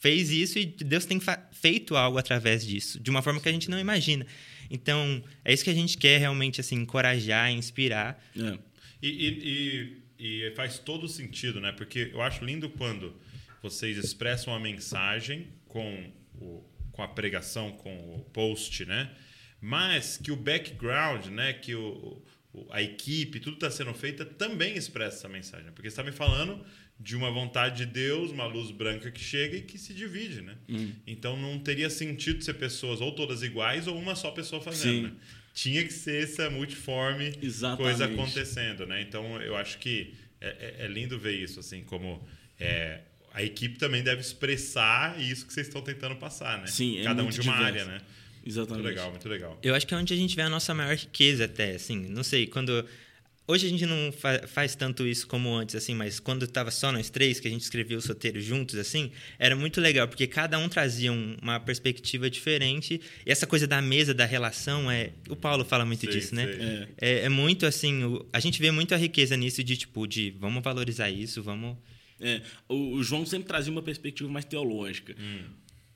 [0.00, 1.20] fez isso e Deus tem
[1.52, 4.26] feito algo através disso, de uma forma que a gente não imagina.
[4.68, 8.20] Então, é isso que a gente quer realmente, assim, encorajar, inspirar.
[8.36, 8.58] É.
[9.00, 11.70] E, e- e- e faz todo sentido, né?
[11.70, 13.14] Porque eu acho lindo quando
[13.62, 16.64] vocês expressam a mensagem com, o-
[16.98, 19.08] com a pregação, com o post, né?
[19.60, 21.52] Mas que o background, né?
[21.52, 22.20] Que o,
[22.70, 25.66] a equipe, tudo está sendo feita também expressa essa mensagem.
[25.66, 25.72] né?
[25.72, 26.60] Porque você está me falando
[26.98, 30.56] de uma vontade de Deus, uma luz branca que chega e que se divide, né?
[31.06, 35.14] Então não teria sentido ser pessoas ou todas iguais ou uma só pessoa fazendo, né?
[35.54, 37.82] Tinha que ser essa multiforme Exatamente.
[37.84, 39.00] coisa acontecendo, né?
[39.02, 40.48] Então eu acho que é,
[40.80, 42.26] é- é lindo ver isso, assim, como
[42.58, 46.66] é, a equipe também deve expressar isso que vocês estão tentando passar, né?
[46.66, 47.62] Sim, é Cada um de uma diverso.
[47.64, 48.00] área, né?
[48.44, 48.82] Exatamente.
[48.82, 49.58] Muito legal, muito legal.
[49.62, 52.22] Eu acho que é onde a gente vê a nossa maior riqueza até, assim, não
[52.22, 52.84] sei, quando
[53.50, 56.92] Hoje a gente não fa faz tanto isso como antes, assim, mas quando estava só
[56.92, 60.58] nós três, que a gente escrevia os roteiros juntos, assim, era muito legal, porque cada
[60.58, 63.00] um trazia um, uma perspectiva diferente.
[63.24, 65.12] E essa coisa da mesa, da relação, é.
[65.30, 66.44] O Paulo fala muito Sei, disso, né?
[66.44, 66.88] sei.
[67.00, 68.04] É, é muito assim.
[68.04, 71.74] o- a gente vê muito a riqueza nisso de, tipo, de vamos valorizar isso, vamos.
[72.20, 75.14] É, o, o João sempre trazia uma perspectiva mais teológica.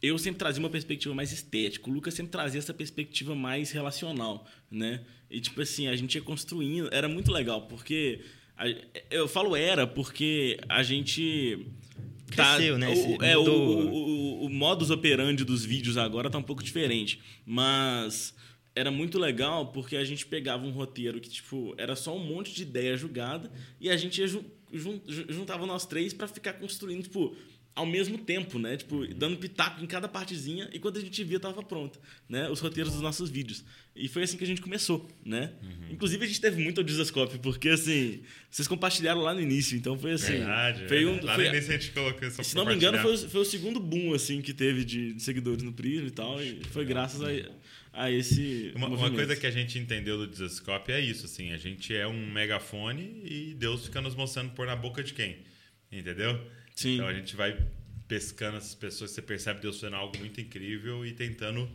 [0.01, 1.89] Eu sempre trazia uma perspectiva mais estética.
[1.89, 5.05] O Lucas sempre trazia essa perspectiva mais relacional, né?
[5.31, 6.89] E, tipo assim, a gente ia construindo.
[6.93, 8.21] Era muito legal, porque...
[8.57, 8.67] a-
[9.11, 11.67] eu falo era porque a gente...
[12.31, 12.89] Cresceu, né?
[12.89, 13.83] o- é, o, mudou.
[13.93, 17.21] o, o, o modus operandi dos vídeos agora tá um pouco diferente.
[17.47, 18.35] Mas
[18.75, 22.53] era muito legal porque a gente pegava um roteiro que, tipo, era só um monte
[22.55, 24.27] de ideia jogada e a gente ia
[24.73, 27.37] jun- jun- jun- juntava nós três pra ficar construindo, tipo,
[27.75, 28.77] ao mesmo tempo, né?
[28.77, 32.49] Tipo, dando pitaco em cada partezinha e quando a gente via tava pronta, né?
[32.51, 33.65] Os roteiros dos nossos vídeos.
[33.97, 35.53] E foi assim que a gente começou, né?
[35.91, 39.99] Inclusive a gente teve muito ao Disascope, porque assim, vocês compartilharam lá no início, então
[39.99, 40.33] foi assim.
[40.33, 40.87] Verdade.
[40.89, 43.15] foi um, Lá foi- no início a gente colocou isso se não me engano, foi,
[43.15, 46.43] o- foi o segundo boom assim que teve de, de seguidores no Prisma e tal.
[46.43, 47.29] E foi graças a,
[47.93, 48.73] a esse.
[48.75, 52.07] Uma, uma coisa que a gente entendeu do Disascope é isso, assim, a gente é
[52.07, 55.39] um megafone e Deus fica nos mostrando por na boca de quem,
[55.91, 56.41] entendeu?
[56.75, 56.95] Sim.
[56.95, 57.57] Então a gente vai
[58.09, 61.71] pescando essas pessoas, você percebe Deus fazendo algo muito incrível e tentando,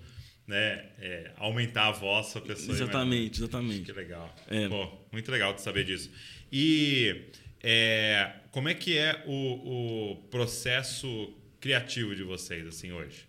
[0.45, 2.75] né, é, aumentar a voz da pessoa.
[2.75, 3.91] Exatamente, Que exatamente.
[3.91, 4.35] legal.
[4.47, 4.67] É.
[4.67, 6.11] Pô, muito legal de saber disso.
[6.51, 7.23] E
[7.61, 13.26] é, como é que é o, o processo criativo de vocês, assim, hoje?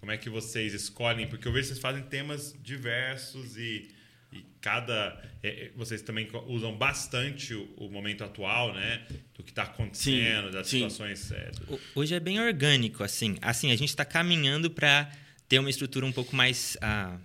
[0.00, 1.26] Como é que vocês escolhem?
[1.28, 3.90] Porque eu vejo que vocês fazem temas diversos e,
[4.32, 5.22] e cada...
[5.42, 9.06] é, é, vocês também usam bastante o, o momento atual, né?
[9.36, 10.76] Do que está acontecendo, Sim, das sim.
[10.88, 11.30] situações...
[11.32, 13.36] é, do- Hoje é bem orgânico, assim.
[13.42, 15.10] Assim, a gente está caminhando para
[15.48, 17.18] ter uma estrutura um pouco mais ah,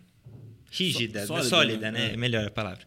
[0.70, 2.00] rígida, Só- sólida, sólida, né?
[2.00, 2.10] né?
[2.10, 2.14] É.
[2.14, 2.86] É melhor a palavra.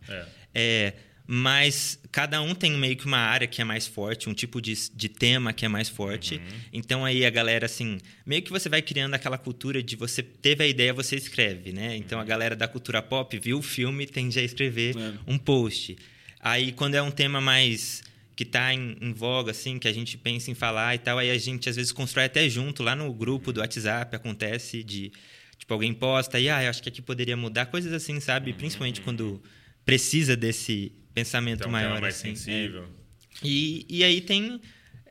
[0.55, 0.95] É.
[1.31, 4.73] Mas cada um tem meio que uma área que é mais forte, um tipo de,
[4.95, 6.41] de tema que é mais forte.
[6.73, 10.65] Então aí a galera, assim, meio que você vai criando aquela cultura de você teve
[10.65, 11.95] a ideia, você escreve, né?
[11.99, 15.13] Então a galera da cultura pop viu o filme, tende a escrever É.
[15.27, 15.99] um post.
[16.41, 18.03] Aí quando é um tema mais
[18.35, 21.31] que tá em, em voga, assim, que a gente pensa em falar e tal, aí
[21.31, 25.13] a gente às vezes constrói até junto, lá no grupo do WhatsApp, acontece de,
[25.59, 28.55] tipo, alguém posta e, ah, eu acho que aqui poderia mudar, coisas assim, sabe?
[28.55, 29.43] Principalmente quando
[29.85, 32.35] precisa desse pensamento Então, um maior, tema mais assim.
[32.35, 32.85] sensível.
[32.85, 33.47] É.
[33.47, 34.61] E, e aí tem...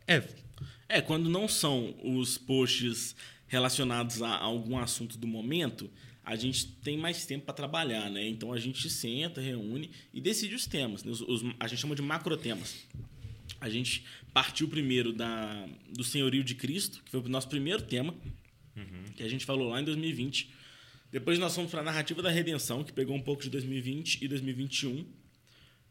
[0.08, 0.24] É,
[0.90, 3.16] É, quando não são os posts
[3.48, 5.90] relacionados a algum assunto do momento,
[6.24, 8.28] a gente tem mais tempo para trabalhar, né?
[8.28, 11.04] Então a gente senta, reúne e decide os temas.
[11.04, 11.12] né?
[11.12, 12.76] Os- os- a gente chama de macrotemas.
[13.60, 18.14] A gente partiu primeiro da, do Senhorio de Cristo, que foi o nosso primeiro tema,
[19.16, 20.50] que a gente falou lá em 2020.
[21.12, 24.28] Depois nós fomos para a narrativa da redenção, que pegou um pouco de 2020 e
[24.28, 25.06] 2021.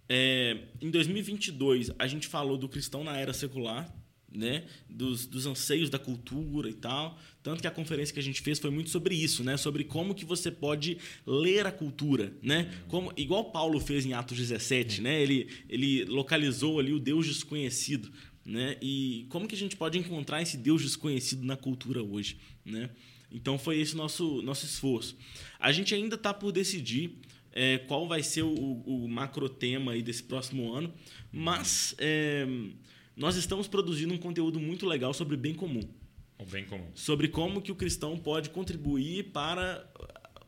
[0.08, 3.92] É, em 2022, a gente falou do cristão na era secular,
[4.30, 4.64] né?
[4.88, 7.18] dos, dos anseios da cultura e tal.
[7.42, 9.56] Tanto que a conferência que a gente fez foi muito sobre isso, né?
[9.56, 12.32] sobre como que você pode ler a cultura.
[12.42, 12.72] Né?
[12.88, 15.20] Como, igual Paulo fez em Atos 17, né?
[15.20, 18.10] ele, ele localizou ali o Deus desconhecido.
[18.44, 18.76] Né?
[18.80, 22.38] E como que a gente pode encontrar esse Deus desconhecido na cultura hoje?
[22.64, 22.90] Né?
[23.30, 25.16] Então foi esse nosso, nosso esforço.
[25.58, 27.18] A gente ainda está por decidir
[27.58, 30.92] é, qual vai ser o, o macro tema aí desse próximo ano,
[31.32, 32.46] mas é,
[33.16, 35.80] nós estamos produzindo um conteúdo muito legal sobre bem comum,
[36.38, 36.86] O bem comum.
[36.94, 39.88] sobre como que o cristão pode contribuir para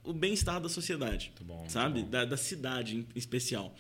[0.05, 2.11] o bem-estar da sociedade, Muito bom, muito sabe, bom.
[2.11, 3.75] da, da cidade em especial.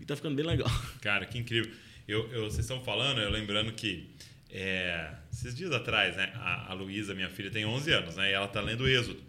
[0.00, 0.68] E tá ficando bem legal.
[1.02, 1.70] Cara, que incrível.
[2.08, 4.08] Eu, eu- vocês estão falando, eu lembrando que
[4.50, 8.32] é, esses dias atrás, né, a, a Luísa, minha filha, tem 11 anos, né, e
[8.32, 9.22] ela tá lendo Êxodo,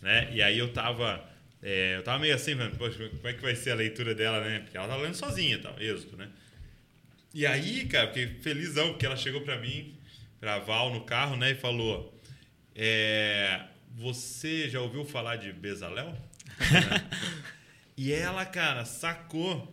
[0.00, 1.22] né, e aí eu tava,
[1.64, 4.40] é, eu tava meio assim, falando, poxa, como é que vai ser a leitura dela,
[4.40, 6.28] né, porque ela tá lendo sozinha, tal, Êxodo, né.
[7.32, 9.96] E aí, cara, fiquei felizão, porque ela chegou pra mim,
[10.38, 12.16] pra Val no carro, né, e falou,
[12.76, 13.62] é,
[13.96, 16.16] você já ouviu falar de Bezalel?
[17.96, 19.72] E ela, cara, sacou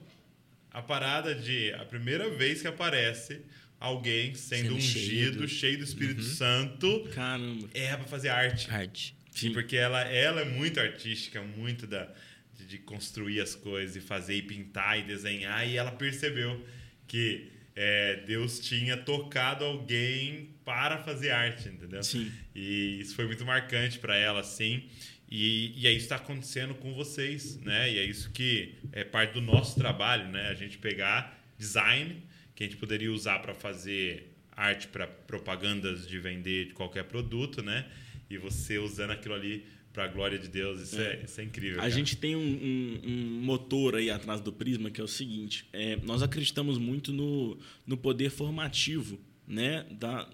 [0.71, 3.41] a parada de a primeira vez que aparece
[3.79, 7.67] alguém sendo, Sendo ungido, cheio cheio do- do, Espírito Santo, Caramba.
[7.73, 8.69] é pra fazer arte.
[8.69, 9.15] arte.
[9.41, 12.09] Sim, porque ela, ela é muito artística, muito da,
[12.57, 15.67] de, de construir as coisas e fazer e pintar e desenhar.
[15.67, 16.63] E ela percebeu
[17.07, 22.03] que é, Deus tinha tocado alguém para fazer arte, entendeu?
[22.03, 22.31] Sim.
[22.53, 24.87] E isso foi muito marcante para ela, assim.
[25.29, 27.89] E, e é isso que está acontecendo com vocês, né?
[27.89, 30.49] E é isso que é parte do nosso trabalho, né?
[30.49, 32.21] A gente pegar design,
[32.53, 37.63] que a gente poderia usar para fazer arte para propagandas de vender de qualquer produto,
[37.63, 37.85] né?
[38.33, 40.81] E você usando aquilo ali para a glória de Deus.
[40.81, 41.77] Isso é, isso é incrível.
[41.79, 41.89] A cara.
[41.91, 45.97] gente tem um, um- um motor aí atrás do Prisma que é o seguinte: é,
[45.97, 50.29] nós acreditamos muito no, no poder formativo né, da,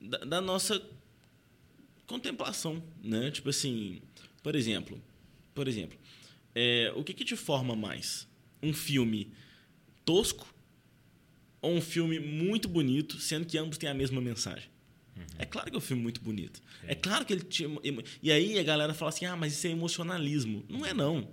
[0.00, 0.82] da, da nossa
[2.06, 2.82] contemplação.
[3.02, 3.30] Né?
[3.30, 4.00] Tipo assim,
[4.42, 5.00] por exemplo,
[5.54, 5.98] por exemplo
[6.54, 8.28] é, o que, que te forma mais?
[8.62, 9.32] Um filme
[10.04, 10.52] tosco
[11.60, 14.68] ou um filme muito bonito, sendo que ambos têm a mesma mensagem?
[15.38, 16.60] É claro que é um filme muito bonito.
[16.86, 17.68] É claro que ele tinha.
[18.22, 20.64] E aí a galera fala assim: ah, mas isso é emocionalismo.
[20.68, 21.28] Não é, não.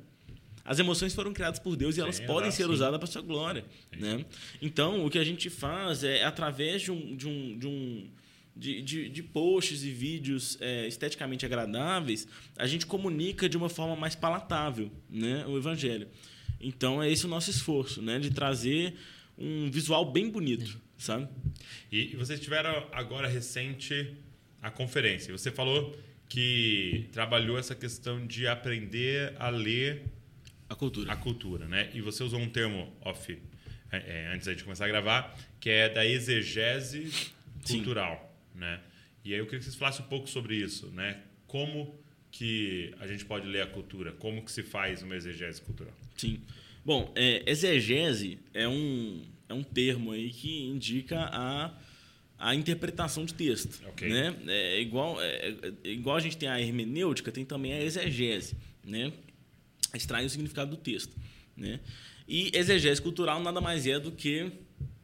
[0.63, 2.69] As emoções foram criadas por Deus e elas Sim, podem ser sim.
[2.69, 3.65] usadas para sua glória.
[3.97, 4.23] Né?
[4.61, 7.15] Então, o que a gente faz é, através de um.
[7.15, 8.09] De um, de um
[8.55, 13.95] de, de, de posts e vídeos é, esteticamente agradáveis, a gente comunica de uma forma
[13.95, 16.09] mais palatável né, o evangelho.
[16.59, 18.95] Então, é esse o nosso esforço, né, de trazer
[19.37, 21.27] um visual bem bonito, sabe?
[21.91, 24.15] E, e vocês tiveram agora recente
[24.61, 25.35] a conferência.
[25.35, 30.03] Você falou que trabalhou essa questão de aprender a ler
[30.69, 31.11] A cultura.
[31.11, 31.89] a cultura, né?
[31.93, 33.35] E você usou um termo off
[33.91, 37.09] é, é, antes da gente começar a gravar, que é da exegese
[37.63, 37.77] Sim.
[37.77, 38.79] cultural, né?
[39.25, 41.19] E aí eu queria que vocês falassem um pouco sobre isso, né?
[41.47, 41.99] Como
[42.31, 44.11] que a gente pode ler a cultura?
[44.11, 45.93] Como que se faz uma exegese cultural?
[46.15, 46.41] Sim.
[46.85, 51.73] Bom, é, exegese é um, é um termo aí que indica a,
[52.37, 53.81] a interpretação de texto.
[53.87, 54.07] Ok.
[54.07, 54.35] Né?
[54.47, 59.11] É igual, é, é igual a gente tem a hermenêutica, tem também a exegese, né?
[59.93, 61.17] Extrai o significado do texto.
[61.57, 61.79] Né?
[62.27, 64.51] E exegese cultural nada mais é do que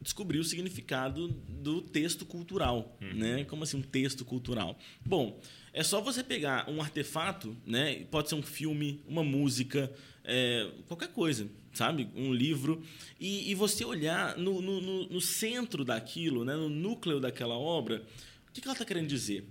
[0.00, 3.42] descobrir o significado do texto cultural, né?
[3.44, 4.78] Como assim um texto cultural?
[5.04, 5.40] Bom,
[5.72, 8.04] é só você pegar um artefato, né?
[8.08, 12.08] Pode ser um filme, uma música, é, qualquer coisa, sabe?
[12.14, 12.82] Um livro
[13.20, 16.54] e, e você olhar no, no, no- centro daquilo, né?
[16.56, 18.02] No núcleo daquela obra,
[18.48, 19.44] o que que ela está querendo dizer?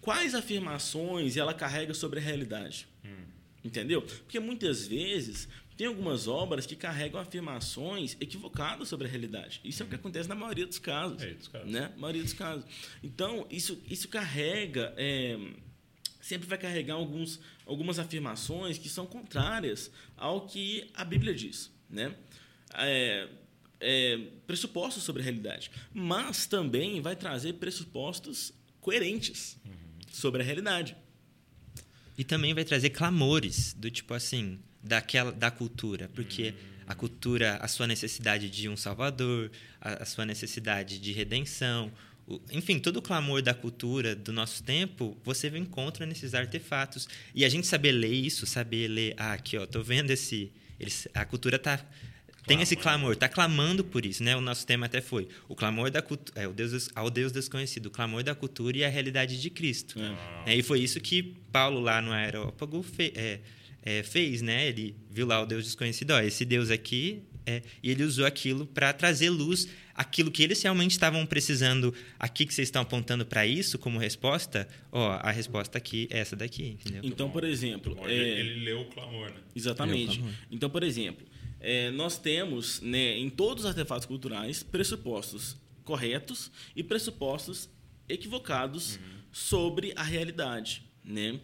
[0.00, 2.86] Quais afirmações ela carrega sobre a realidade?
[3.64, 4.02] Entendeu?
[4.02, 9.60] Porque muitas vezes tem algumas obras que carregam afirmações equivocadas sobre a realidade.
[9.64, 11.22] Isso é o que acontece na maioria dos casos.
[11.22, 11.70] É, dos casos.
[11.70, 11.92] Né?
[11.96, 12.64] maioria dos casos.
[13.02, 14.92] Então, isso, isso carrega.
[14.96, 15.38] é,
[16.22, 21.70] sempre vai carregar alguns, algumas afirmações que são contrárias ao que a Bíblia diz.
[21.90, 22.14] Né?
[22.74, 23.28] É,
[23.80, 25.70] é, pressupostos sobre a realidade.
[25.92, 29.58] Mas também vai trazer pressupostos coerentes
[30.10, 30.96] sobre a realidade.
[32.16, 36.54] E também vai trazer clamores do tipo assim, daquela da cultura, porque
[36.86, 41.90] a cultura, a sua necessidade de um salvador, a, a sua necessidade de redenção,
[42.52, 47.08] enfim, todo o clamor da cultura do nosso tempo, você encontra nesses artefatos.
[47.34, 51.08] E a gente saber ler isso, saber ler, ah, aqui, ó, tô vendo esse, eles,
[51.12, 51.84] a cultura tá
[52.44, 54.34] tem esse clamor, tá clamando por isso, né?
[54.36, 57.86] O nosso tema até foi o clamor da cultura, é, o Deus ao Deus desconhecido,
[57.86, 59.96] o clamor da cultura e a realidade de Cristo.
[60.46, 60.52] É.
[60.52, 63.38] É, e foi isso que Paulo lá no Aerópago fe- é,
[63.84, 64.66] é, fez, né?
[64.66, 68.66] Ele viu lá o Deus desconhecido, ó, esse Deus aqui, é, e ele usou aquilo
[68.66, 71.94] para trazer luz, aquilo que eles realmente estavam precisando.
[72.18, 76.36] Aqui que vocês estão apontando para isso como resposta, ó, a resposta aqui é essa
[76.36, 77.02] daqui, entendeu?
[77.04, 79.36] Então, por exemplo, é, ele leu o clamor, né?
[79.54, 80.18] Exatamente.
[80.18, 81.26] Por Então, por exemplo,
[81.60, 87.68] é, nós temos né, em todos os artefatos culturais pressupostos corretos e pressupostos
[88.08, 88.98] equivocados
[89.30, 90.82] sobre a realidade.
[91.04, 91.40] Né?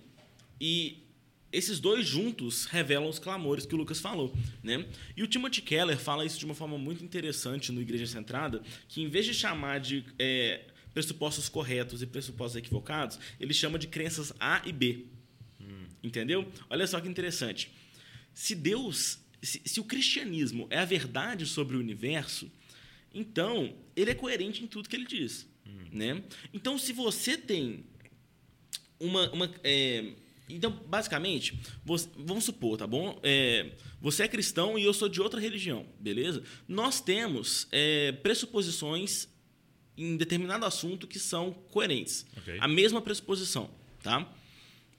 [0.60, 1.07] E
[1.52, 4.34] esses dois juntos revelam os clamores que o Lucas falou.
[4.62, 4.86] Né?
[5.16, 9.02] E o Timothy Keller fala isso de uma forma muito interessante no Igreja Centrada, que
[9.02, 14.32] em vez de chamar de é, pressupostos corretos e pressupostos equivocados, ele chama de crenças
[14.38, 15.06] A e B.
[16.02, 16.50] Entendeu?
[16.70, 17.70] Olha só que interessante.
[18.32, 22.50] Se Deus, se, se o cristianismo é a verdade sobre o universo,
[23.12, 25.46] então ele é coerente em tudo que ele diz,
[25.92, 26.22] né?
[26.52, 27.84] Então, se você tem
[29.00, 30.12] uma, uma é,
[30.48, 33.18] então basicamente, você- vamos supor, tá bom?
[33.22, 36.42] É, você é cristão e eu sou de outra religião, beleza?
[36.66, 39.28] Nós temos é, pressuposições
[39.96, 42.24] em determinado assunto que são coerentes.
[42.36, 42.56] Ok.
[42.60, 43.68] A mesma pressuposição,
[44.02, 44.32] tá?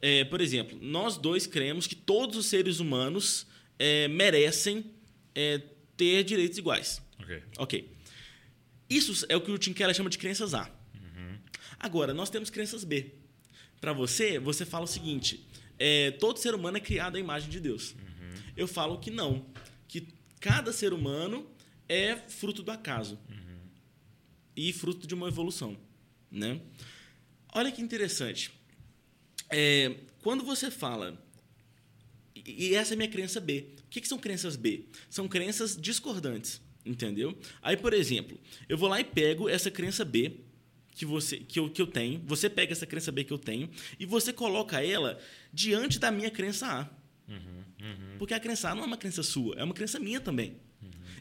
[0.01, 4.85] É, por exemplo, nós dois cremos que todos os seres humanos é, merecem
[5.35, 5.61] é,
[5.97, 7.01] ter direitos iguais.
[7.19, 7.43] Ok.
[7.57, 7.91] Ok.
[8.89, 10.69] Isso é o que o Tim Keller chama de crenças A.
[11.79, 13.13] Agora, nós temos crenças B.
[13.79, 15.45] Para você, você fala o seguinte:
[15.77, 17.95] é, todo ser humano é criado à imagem de Deus.
[18.55, 19.45] Eu falo que não.
[19.87, 20.07] Que
[20.39, 21.49] cada ser humano
[21.87, 23.17] é fruto do acaso
[24.55, 25.77] e fruto de uma evolução.
[26.29, 26.59] Né?
[27.53, 28.51] Olha que interessante.
[29.49, 31.17] É, quando você fala
[32.35, 33.65] e e essa é a minha crença B.
[33.85, 34.85] O que, que são crenças B?
[35.09, 37.37] São crenças discordantes, entendeu?
[37.61, 40.39] Aí, por exemplo, eu vou lá e pego essa crença B,
[40.99, 43.69] que você que eu, que eu tenho, você pega essa crença B que eu tenho
[43.97, 45.17] e você coloca ela
[45.53, 46.89] diante da minha crença A.
[48.17, 50.57] Porque a crença A não é uma crença sua, é uma crença minha também.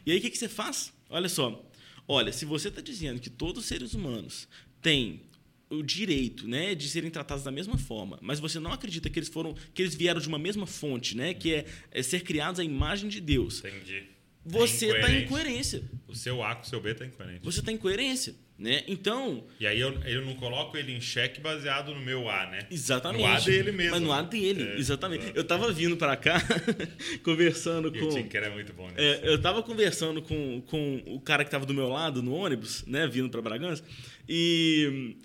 [0.05, 0.91] E aí o que, que você faz?
[1.09, 1.65] Olha só.
[2.05, 4.49] Olha, se você está dizendo que todos os seres humanos
[4.81, 5.21] têm
[5.69, 9.29] o direito, né, de serem tratados da mesma forma, mas você não acredita que eles
[9.29, 12.65] foram, que eles vieram de uma mesma fonte, né, que é, é ser criados à
[12.65, 13.59] imagem de Deus.
[13.59, 14.03] Entendi.
[14.43, 15.83] Você está em incoerência.
[16.07, 17.45] O seu A com o seu B tá incoerente.
[17.45, 18.83] Você está em incoerência, né?
[18.87, 22.67] Então, E aí eu, eu não coloco ele em xeque baseado no meu A, né?
[22.69, 23.21] Exatamente.
[23.21, 23.91] No A dele mesmo.
[23.91, 25.31] Mas no A dele, É, exatamente.
[25.33, 26.41] Eu tava vindo pra cá,
[27.23, 28.05] conversando E com.
[28.07, 28.99] o Tim Keller é muito bom nisso.
[28.99, 32.83] É, eu tava conversando com, com o cara que tava do meu lado no ônibus,
[32.85, 33.83] né, vindo pra Bragança,
[34.27, 35.15] e.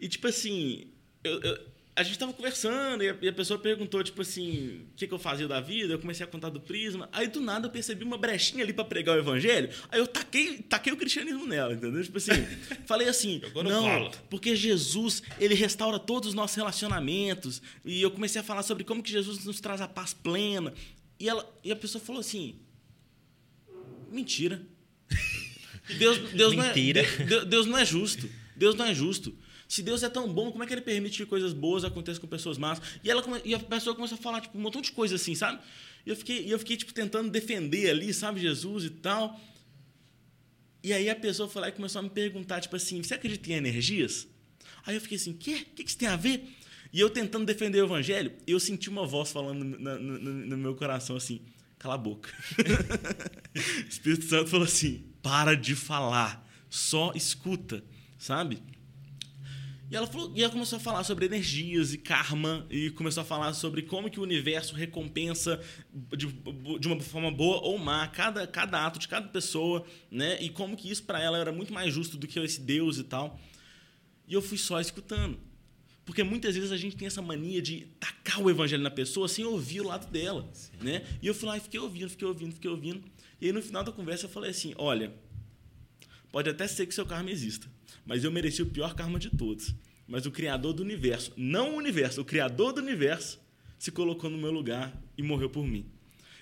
[0.00, 0.86] E tipo assim,
[1.24, 1.58] eu- eu-
[1.98, 5.12] a gente tava conversando e a, e a pessoa perguntou, tipo assim, o que, que
[5.12, 8.04] eu fazia da vida, eu comecei a contar do prisma, aí do nada eu percebi
[8.04, 12.00] uma brechinha ali pra pregar o evangelho, aí eu taquei, taquei o cristianismo nela, entendeu?
[12.00, 12.30] Tipo assim,
[12.86, 17.60] falei assim, não, porque Jesus, ele restaura todos os nossos relacionamentos.
[17.84, 20.72] E eu comecei a falar sobre como que Jesus nos traz a paz plena.
[21.18, 22.60] E, ela, e a pessoa falou assim:
[24.10, 24.62] mentira.
[25.98, 27.02] Deus, Deus, Mentira.
[27.02, 28.28] Não é, Deus, Deus não é justo.
[28.54, 29.34] Deus não é justo.
[29.68, 32.26] Se Deus é tão bom, como é que ele permite que coisas boas aconteçam com
[32.26, 32.80] pessoas más?
[33.04, 35.60] E, ela, e a pessoa começou a falar tipo, um montão de coisa assim, sabe?
[36.06, 39.38] E eu fiquei, e eu fiquei tipo, tentando defender ali, sabe, Jesus e tal.
[40.82, 43.50] E aí a pessoa foi lá e começou a me perguntar, tipo assim, você acredita
[43.50, 44.26] em energias?
[44.86, 45.66] Aí eu fiquei assim, quê?
[45.70, 46.48] O que que isso tem a ver?
[46.90, 50.56] E eu tentando defender o evangelho, eu senti uma voz falando no, no- no- no
[50.56, 51.42] meu coração assim,
[51.78, 52.32] cala a boca.
[53.54, 53.58] o
[53.90, 57.84] Espírito Santo falou assim, para de falar, só escuta,
[58.18, 58.62] sabe?
[59.90, 63.24] E ela, falou, e ela começou a falar sobre energias e karma, e começou a
[63.24, 65.58] falar sobre como que o universo recompensa
[66.14, 66.26] de,
[66.78, 70.36] de uma forma boa ou má cada, cada ato de cada pessoa, né?
[70.42, 73.04] E como que isso para ela era muito mais justo do que esse Deus e
[73.04, 73.40] tal.
[74.26, 75.40] E eu fui só escutando.
[76.04, 79.44] Porque muitas vezes a gente tem essa mania de tacar o evangelho na pessoa sem
[79.44, 80.50] ouvir o lado dela,
[80.82, 81.02] né?
[81.22, 83.02] E eu fui lá e fiquei ouvindo, fiquei ouvindo, fiquei ouvindo.
[83.40, 85.14] E aí no final da conversa eu falei assim, olha,
[86.30, 87.66] Pode até ser que seu karma exista,
[88.08, 89.72] mas eu mereci o pior karma de todos.
[90.08, 93.38] Mas o criador do universo, não o universo, o criador do universo,
[93.78, 95.84] se colocou no meu lugar e morreu por mim.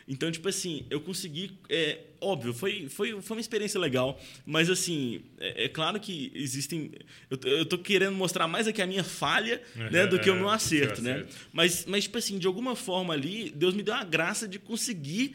[0.09, 1.51] Então, tipo assim, eu consegui.
[1.69, 6.93] É, óbvio, foi, foi, foi uma experiência legal, mas assim, é, é claro que existem.
[7.29, 10.35] Eu, tô- eu tô querendo mostrar mais aqui a minha falha né, do que o
[10.37, 11.13] meu acerto, né?
[11.15, 11.35] acerto.
[11.53, 15.35] Mas, mas, tipo assim, de alguma forma ali, Deus me deu a graça de conseguir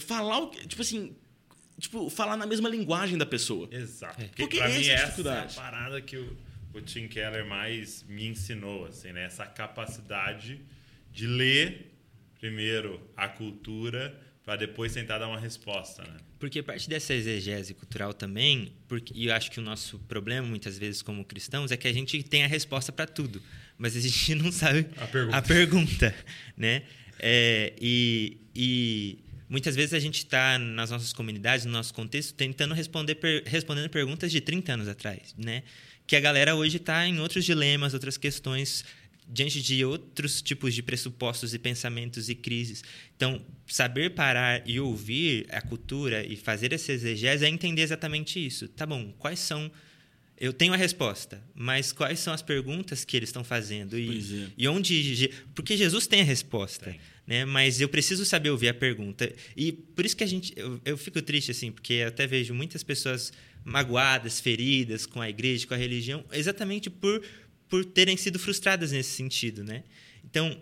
[0.00, 0.66] falar o que.
[0.66, 1.14] Tipo assim,
[1.78, 3.68] tipo, falar na mesma linguagem da pessoa.
[3.70, 4.16] Exato.
[4.16, 6.36] Porque, Porque pra essa mim, é a essa é a parada que o,
[6.74, 9.24] o Tim Keller mais me ensinou, assim, né?
[9.24, 10.60] Essa capacidade
[11.12, 11.94] de ler
[12.38, 16.16] primeiro a cultura para depois tentar dar uma resposta, né?
[16.38, 20.78] Porque parte dessa exegese cultural também, porque, e eu acho que o nosso problema, muitas
[20.78, 23.42] vezes, como cristãos, é que a gente tem a resposta para tudo,
[23.76, 25.42] mas a gente não sabe A pergunta.
[25.42, 26.14] pergunta,
[26.56, 26.82] né?
[27.18, 32.74] É, e, e muitas vezes a gente está nas nossas comunidades, no nosso contexto, tentando
[32.74, 35.62] responder per- respondendo perguntas de 30 anos atrás, né?
[36.06, 38.84] Que a galera hoje está em outros dilemas, outras questões,
[39.30, 42.82] diante de outros tipos de pressupostos e pensamentos e crises.
[43.14, 48.68] Então, saber parar e ouvir a cultura e fazer essa exegese é entender exatamente isso.
[48.68, 49.70] Tá bom, quais são
[50.40, 53.98] eu tenho a resposta, mas quais são as perguntas que eles estão fazendo?
[53.98, 54.46] E, Pois é.
[54.56, 55.30] e onde.
[55.52, 56.94] Porque Jesus tem a resposta,
[57.28, 57.44] né?
[57.44, 59.30] Mas eu preciso saber ouvir a pergunta.
[59.54, 60.52] E por isso que a gente.
[60.56, 63.30] Eu, eu fico triste, assim, porque eu até vejo muitas pessoas
[63.64, 67.22] magoadas, feridas com a igreja, com a religião, exatamente por,
[67.68, 69.84] por terem sido frustradas nesse sentido, né?
[70.24, 70.58] Então,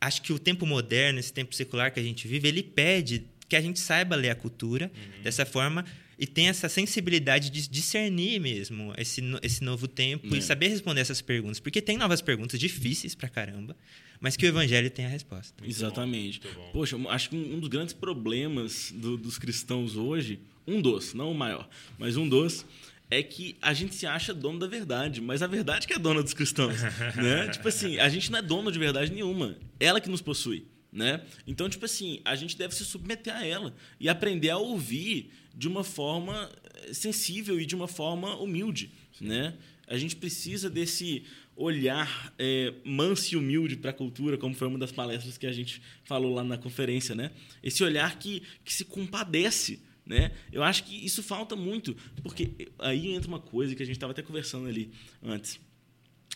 [0.00, 3.54] acho que o tempo moderno, esse tempo secular que a gente vive, ele pede que
[3.54, 4.90] a gente saiba ler a cultura
[5.22, 5.84] dessa forma
[6.18, 10.38] e tenha essa sensibilidade de discernir mesmo esse, esse novo tempo É.
[10.38, 11.60] e saber responder essas perguntas.
[11.60, 13.76] Porque tem novas perguntas difíceis pra caramba,
[14.20, 15.54] mas que o evangelho tem a resposta.
[15.64, 16.40] Exatamente.
[16.42, 16.70] muito bom.
[16.72, 21.34] Poxa, acho que um dos grandes problemas do- dos cristãos hoje, um dos, não o
[21.34, 22.64] maior, mas um dos,
[23.10, 26.22] é que a gente se acha dono da verdade, mas a verdade que é dona
[26.22, 26.76] dos cristãos,
[27.16, 27.48] né?
[27.48, 31.22] Tipo assim, a gente não é dono de verdade nenhuma, ela que nos possui, né?
[31.46, 35.66] Então, tipo assim, a gente deve se submeter a ela e aprender a ouvir de
[35.68, 36.50] uma forma
[36.86, 39.54] eh, sensível e de uma forma humilde, né?
[39.86, 41.24] A gente precisa desse
[41.58, 45.50] olhar é, manso e humilde para a cultura, como foi uma das palestras que a
[45.50, 47.32] gente falou lá na conferência, né?
[47.60, 50.30] Esse olhar que, que se compadece, né?
[50.52, 54.12] Eu acho que isso falta muito, porque aí entra uma coisa que a gente estava
[54.12, 55.58] até conversando ali antes.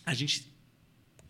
[0.05, 0.49] A gente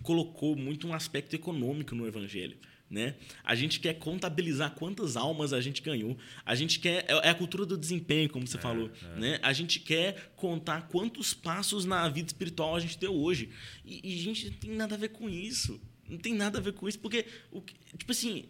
[0.03, 2.57] colocou muito um aspecto econômico no evangelho.
[2.93, 3.15] Né?
[3.43, 6.15] A gente quer contabilizar quantas almas a gente ganhou.
[6.45, 7.07] A gente quer.
[7.23, 8.91] É a cultura do desempenho, como você falou.
[9.17, 9.41] Né?
[9.43, 13.49] A gente quer contar quantos passos na vida espiritual a gente deu hoje.
[13.83, 15.81] E, e a gente não tem nada a ver com isso.
[16.07, 17.63] Não tem nada a ver com isso, porque, o
[17.97, 18.45] tipo assim.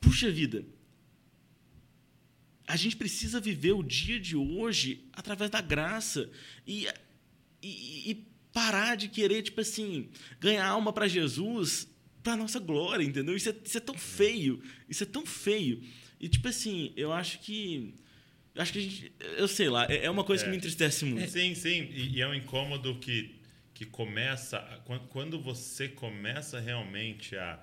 [0.00, 0.66] Puxa vida.
[2.66, 6.28] A gente precisa viver o dia de hoje através da graça.
[6.66, 6.88] E,
[7.62, 10.08] e, e parar de querer, tipo assim,
[10.40, 11.93] ganhar alma para Jesus
[12.24, 13.36] para nossa glória, entendeu?
[13.36, 14.60] Isso é, isso é tão feio.
[14.88, 15.80] Isso é tão feio.
[16.18, 17.94] E, tipo assim, eu acho que.
[18.54, 19.12] Eu acho que a gente.
[19.36, 20.50] Eu sei lá, é é uma coisa que É.
[20.50, 21.30] me entristece muito.
[21.30, 21.88] Sim, sim.
[21.92, 23.34] E, e é um incômodo que,
[23.74, 24.58] que começa.
[25.10, 27.62] Quando, você começa realmente a,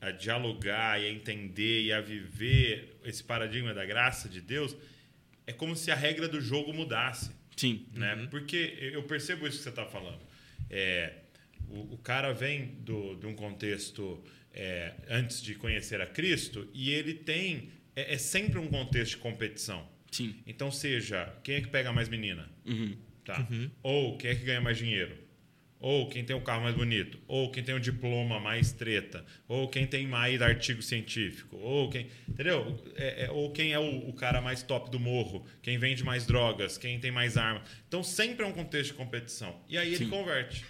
[0.00, 4.76] a dialogar e a entender e a viver esse paradigma da graça de Deus,
[5.46, 7.30] é como se a regra do jogo mudasse.
[7.56, 7.86] Sim.
[7.94, 8.26] né?
[8.30, 10.20] Porque eu percebo isso que você está falando.
[10.68, 11.12] É,
[11.68, 16.90] o, o cara vem do, de um contexto é, antes de conhecer a Cristo e
[16.90, 19.86] ele tem é, é sempre um contexto de competição.
[20.10, 20.34] Sim.
[20.46, 22.96] Então seja quem é que pega mais menina, Uhum.
[23.24, 23.46] tá?
[23.82, 25.16] Ou quem é que ganha mais dinheiro,
[25.80, 29.68] ou quem tem o carro mais bonito, ou quem tem o diploma mais treta, ou
[29.68, 32.80] quem tem mais artigo científico, ou quem, entendeu?
[32.96, 36.24] É- é- ou quem é o, o cara mais top do morro, quem vende mais
[36.24, 37.62] drogas, quem tem mais arma.
[37.88, 39.60] Então sempre é um contexto de competição.
[39.68, 40.10] E aí ele Sim.
[40.10, 40.64] converte.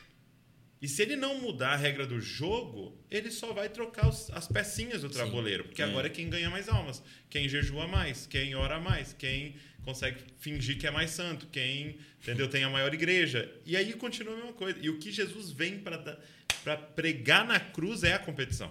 [0.85, 4.47] E se ele não mudar a regra do jogo, ele só vai trocar os- as
[4.47, 5.65] pecinhas do tabuleiro.
[5.65, 5.85] Porque É.
[5.87, 10.77] agora é quem ganha mais almas, quem jejua mais, quem ora mais, quem consegue fingir
[10.77, 13.51] que é mais santo, quem entendeu tem a maior igreja.
[13.65, 14.79] E aí continua a mesma coisa.
[14.83, 18.71] E o que Jesus vem para pregar na cruz é a competição.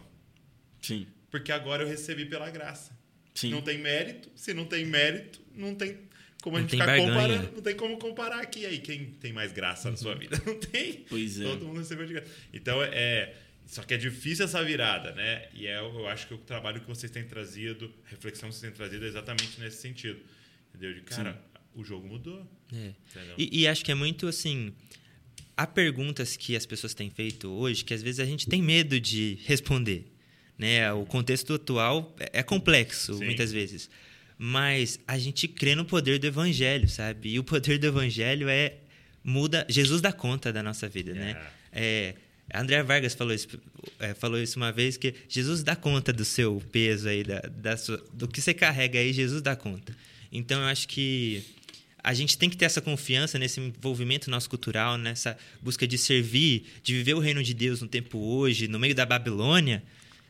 [0.84, 1.08] Sim.
[1.32, 2.96] Porque agora eu recebi pela graça.
[3.34, 3.50] Sim.
[3.50, 4.30] Não tem mérito.
[4.36, 5.98] Se não tem mérito, não tem
[6.44, 7.14] como a Não gente tem ficar barganha.
[7.14, 7.56] comparando.
[7.56, 8.66] Não tem como comparar aqui.
[8.66, 10.40] Aí, quem tem mais graça na sua vida?
[10.46, 11.06] Não tem.
[11.10, 11.44] Pois é.
[11.46, 12.30] Todo mundo recebeu de graça.
[12.54, 13.34] Então, é.
[13.66, 15.48] Só que é difícil essa virada, né?
[15.54, 18.70] E é, eu acho que o trabalho que vocês têm trazido, a reflexão que vocês
[18.70, 20.20] têm trazido é exatamente nesse sentido.
[20.70, 20.94] Entendeu?
[20.94, 21.42] De cara,
[21.74, 22.46] o jogo mudou.
[22.74, 22.92] É.
[23.38, 24.74] E, e acho que é muito assim.
[25.56, 29.00] Há perguntas que as pessoas têm feito hoje que às vezes a gente tem medo
[29.00, 30.12] de responder.
[30.58, 30.92] Né?
[30.92, 33.24] O contexto atual é é complexo, Sim.
[33.24, 33.90] muitas vezes.
[34.46, 37.30] Mas a gente crê no poder do evangelho, sabe?
[37.30, 38.74] E o poder do evangelho é.
[39.24, 39.66] muda.
[39.70, 41.42] Jesus dá conta da nossa vida, né?
[41.72, 42.14] É,
[42.52, 43.48] a Andrea Vargas falou isso,
[44.00, 47.78] é, falou isso uma vez, que Jesus dá conta do seu peso aí, da, da
[47.78, 49.96] sua- do que você carrega aí, Jesus dá conta.
[50.30, 51.42] Então eu acho que
[52.04, 56.66] a gente tem que ter essa confiança nesse envolvimento nosso cultural, nessa busca de servir,
[56.84, 59.82] de viver o reino de Deus no tempo hoje, no meio da Babilônia,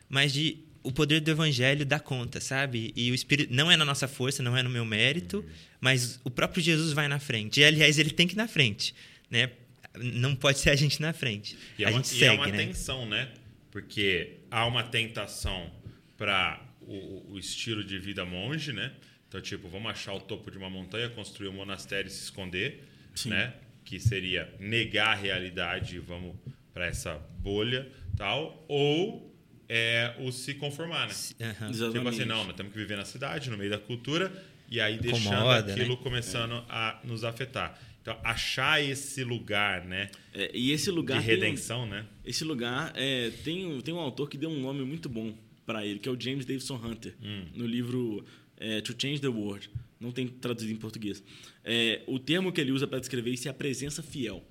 [0.07, 2.93] mas de o poder do evangelho dá conta, sabe?
[2.95, 5.43] E o espírito não é na nossa força, não é no meu mérito,
[5.79, 7.61] mas o próprio Jesus vai na frente.
[7.61, 8.93] E aliás, ele tem que ir na frente,
[9.29, 9.49] né?
[9.95, 11.57] Não pode ser a gente na frente.
[11.79, 12.65] E é a uma, gente e segue, é uma né?
[12.65, 13.31] tensão, né?
[13.71, 15.71] Porque há uma tentação
[16.17, 18.91] para o, o estilo de vida monge, né?
[19.27, 22.83] Então, tipo, vamos achar o topo de uma montanha, construir um monastério e se esconder,
[23.15, 23.29] Sim.
[23.29, 23.53] né?
[23.83, 26.35] Que seria negar a realidade e vamos
[26.73, 28.63] para essa bolha, tal.
[28.67, 29.32] Ou
[29.69, 31.13] é o se conformar, né?
[31.13, 32.07] Tipo Exatamente.
[32.09, 34.31] assim, não, nós temos que viver na cidade, no meio da cultura,
[34.69, 35.99] e aí deixando Incomoda, aquilo né?
[36.01, 37.79] começando a nos afetar.
[38.01, 40.09] Então, achar esse lugar, né?
[40.33, 41.21] É, e esse lugar.
[41.21, 42.05] De tem um- redenção, né?
[42.25, 45.33] Esse lugar é, tem, um- tem um autor que deu um nome muito bom
[45.65, 47.45] para ele, que é o James Davison Hunter, Hum.
[47.55, 48.25] no livro
[48.57, 49.69] é, To Change the World.
[49.99, 51.23] Não tem traduzido em português.
[51.63, 54.43] É, o termo que ele usa para descrever isso é a presença fiel.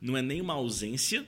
[0.00, 1.26] Não é nem uma ausência,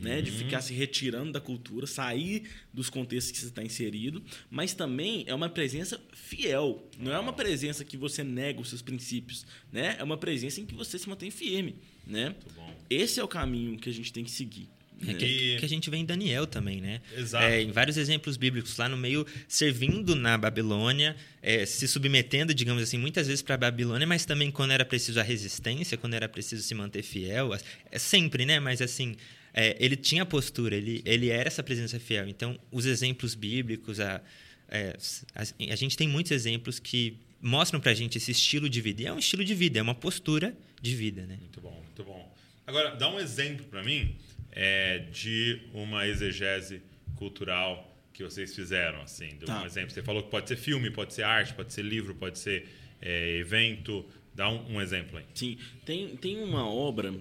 [0.00, 4.72] né, de ficar se retirando da cultura, sair dos contextos que você está inserido, mas
[4.72, 6.88] também é uma presença fiel.
[6.98, 9.96] Não é uma presença que você nega os seus princípios, né?
[9.98, 12.34] É uma presença em que você se mantém firme, né?
[12.56, 12.74] bom.
[12.88, 14.68] Esse é o caminho que a gente tem que seguir.
[15.02, 15.14] É né?
[15.14, 17.00] que, E- que a gente vê em Daniel também, né?
[17.16, 17.44] Exato.
[17.44, 22.82] É, em vários exemplos bíblicos, lá no meio, servindo na Babilônia, é, se submetendo, digamos
[22.82, 26.28] assim, muitas vezes para a Babilônia, mas também quando era preciso a resistência, quando era
[26.28, 27.50] preciso se manter fiel.
[27.90, 28.60] É sempre, né?
[28.60, 29.16] Mas assim,
[29.54, 32.28] é, ele tinha postura, ele, ele era essa presença fiel.
[32.28, 34.20] Então, os exemplos bíblicos, a,
[34.68, 34.96] é,
[35.32, 39.02] a, a gente tem muitos exemplos que mostram pra gente esse estilo de vida.
[39.02, 41.36] E é um estilo de vida, é uma postura de vida, né?
[41.40, 42.34] Muito bom, muito bom.
[42.66, 44.16] Agora, dá um exemplo para mim
[44.50, 46.82] é, de uma exegese
[47.16, 49.28] cultural que vocês fizeram, assim.
[49.36, 49.62] De Tá.
[49.62, 49.90] Um exemplo.
[49.90, 52.68] Você falou que pode ser filme, pode ser arte, pode ser livro, pode ser
[53.00, 54.04] é, evento.
[54.34, 55.24] Dá um, um exemplo aí.
[55.34, 57.14] Sim, tem, tem uma obra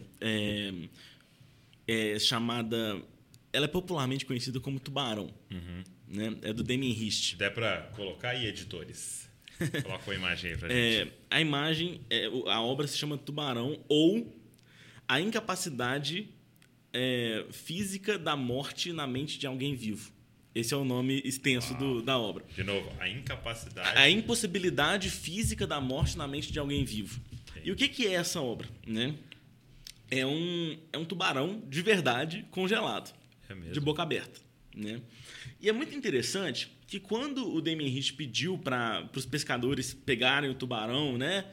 [1.87, 3.01] é, é, chamada.
[3.51, 5.33] Ela é popularmente conhecida como Tubarão.
[6.07, 6.35] Né?
[6.41, 7.35] É do Damien Hirst.
[7.37, 9.29] Dá para colocar aí, editores.
[9.83, 11.13] Coloca a imagem aí pra É, gente.
[11.29, 14.35] a imagem, é, a obra se chama Tubarão ou
[15.07, 16.29] a incapacidade
[16.91, 20.11] é, física da morte na mente de alguém vivo.
[20.55, 22.45] Esse é o nome extenso do, da obra.
[22.55, 23.97] De novo, a incapacidade.
[23.97, 27.19] A impossibilidade física da morte na mente de alguém vivo.
[27.63, 28.67] E o que, que é essa obra?
[28.85, 29.15] Né?
[30.15, 33.13] É, um, é um tubarão de verdade congelado,
[33.49, 33.73] É mesmo.
[33.73, 34.39] de boca aberta.
[34.75, 35.01] Né?
[35.59, 40.53] E é muito interessante que quando o Damien Hirst pediu para os pescadores pegarem o
[40.53, 41.45] tubarão, né?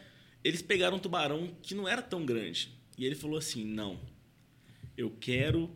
[0.45, 2.71] eles pegaram um tubarão que não era tão grande.
[2.99, 3.99] E ele falou assim: não,
[4.97, 5.75] eu quero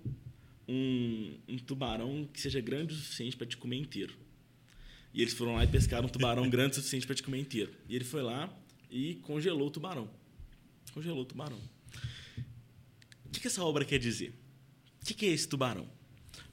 [0.69, 4.15] um, um tubarão que seja grande o suficiente para te comer inteiro.
[5.13, 7.73] E eles foram lá e pescaram um tubarão grande o suficiente para te comer inteiro.
[7.89, 8.55] E ele foi lá
[8.91, 10.11] e congelou o tubarão.
[10.93, 11.59] Congelou o tubarão.
[13.35, 14.33] O que, que essa obra quer dizer?
[15.03, 15.89] O que, que é esse tubarão?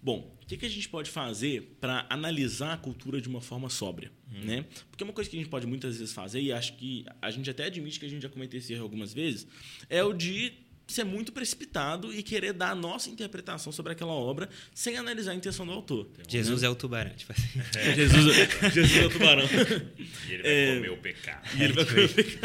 [0.02, 3.70] Bom, o que, que a gente pode fazer para analisar a cultura de uma forma
[3.70, 4.12] sóbria?
[4.32, 4.66] Né?
[4.90, 7.48] Porque uma coisa que a gente pode muitas vezes fazer, e acho que a gente
[7.52, 9.46] até admite que a gente já cometeu esse erro algumas vezes,
[9.88, 10.54] é o de
[10.88, 15.36] ser muito precipitado e querer dar a nossa interpretação sobre aquela obra sem analisar a
[15.36, 16.10] intenção do autor.
[16.28, 17.14] Jesus é o tubarão.
[17.16, 17.62] Tipo assim.
[17.96, 19.46] Jesus, Jesus é o tubarão.
[20.28, 20.76] E ele vai É.
[20.78, 21.48] comer o pecado.
[21.58, 22.40] E ele vai comer.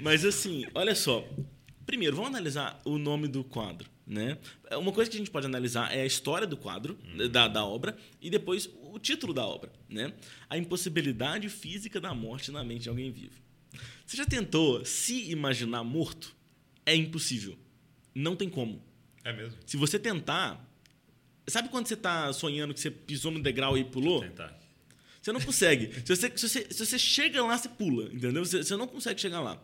[0.00, 1.28] Mas assim, olha só.
[1.86, 3.88] Primeiro, vamos analisar o nome do quadro.
[4.06, 4.38] Né?
[4.72, 6.98] Uma coisa que a gente pode analisar é a história do quadro,
[7.30, 9.72] da, da obra, e depois o título da obra.
[9.88, 10.12] Né?
[10.50, 13.40] A impossibilidade física da morte na mente de alguém vivo.
[14.04, 16.34] Você já tentou se imaginar morto?
[16.84, 17.56] É impossível.
[18.14, 18.82] Não tem como.
[19.24, 19.58] É mesmo?
[19.66, 20.64] Se você tentar.
[21.48, 24.20] Sabe quando você está sonhando que você pisou no degrau e pulou?
[24.20, 24.56] Tentar.
[25.20, 25.92] Você não consegue.
[26.04, 28.44] Se você, se você, se você chega lá, você pula, entendeu?
[28.44, 29.60] Você, você não consegue chegar lá.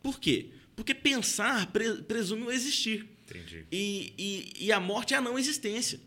[0.00, 0.50] Por quê?
[0.82, 3.06] Porque pensar pre- presume o existir.
[3.30, 3.64] Entendi.
[3.70, 6.00] E, e, e a morte é a não existência.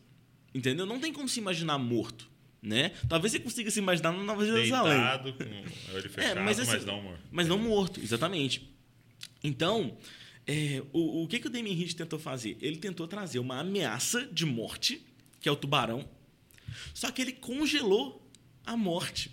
[0.54, 0.86] Entendeu?
[0.86, 2.30] Não tem como se imaginar morto.
[2.62, 2.90] Né?
[3.08, 4.94] Talvez você consiga se imaginar na Nova Jerusalém.
[4.98, 7.22] Deitado, com olho fechado, mas mas, assim- não morto.
[7.32, 8.70] Mas não morto, exatamente.
[9.42, 9.98] Então,
[10.46, 12.58] é, o, o que, que o Damien Hirst tentou fazer?
[12.60, 15.06] Ele tentou trazer uma ameaça de morte,
[15.40, 16.10] que é o tubarão,
[16.94, 18.30] só que ele congelou
[18.66, 19.32] a morte.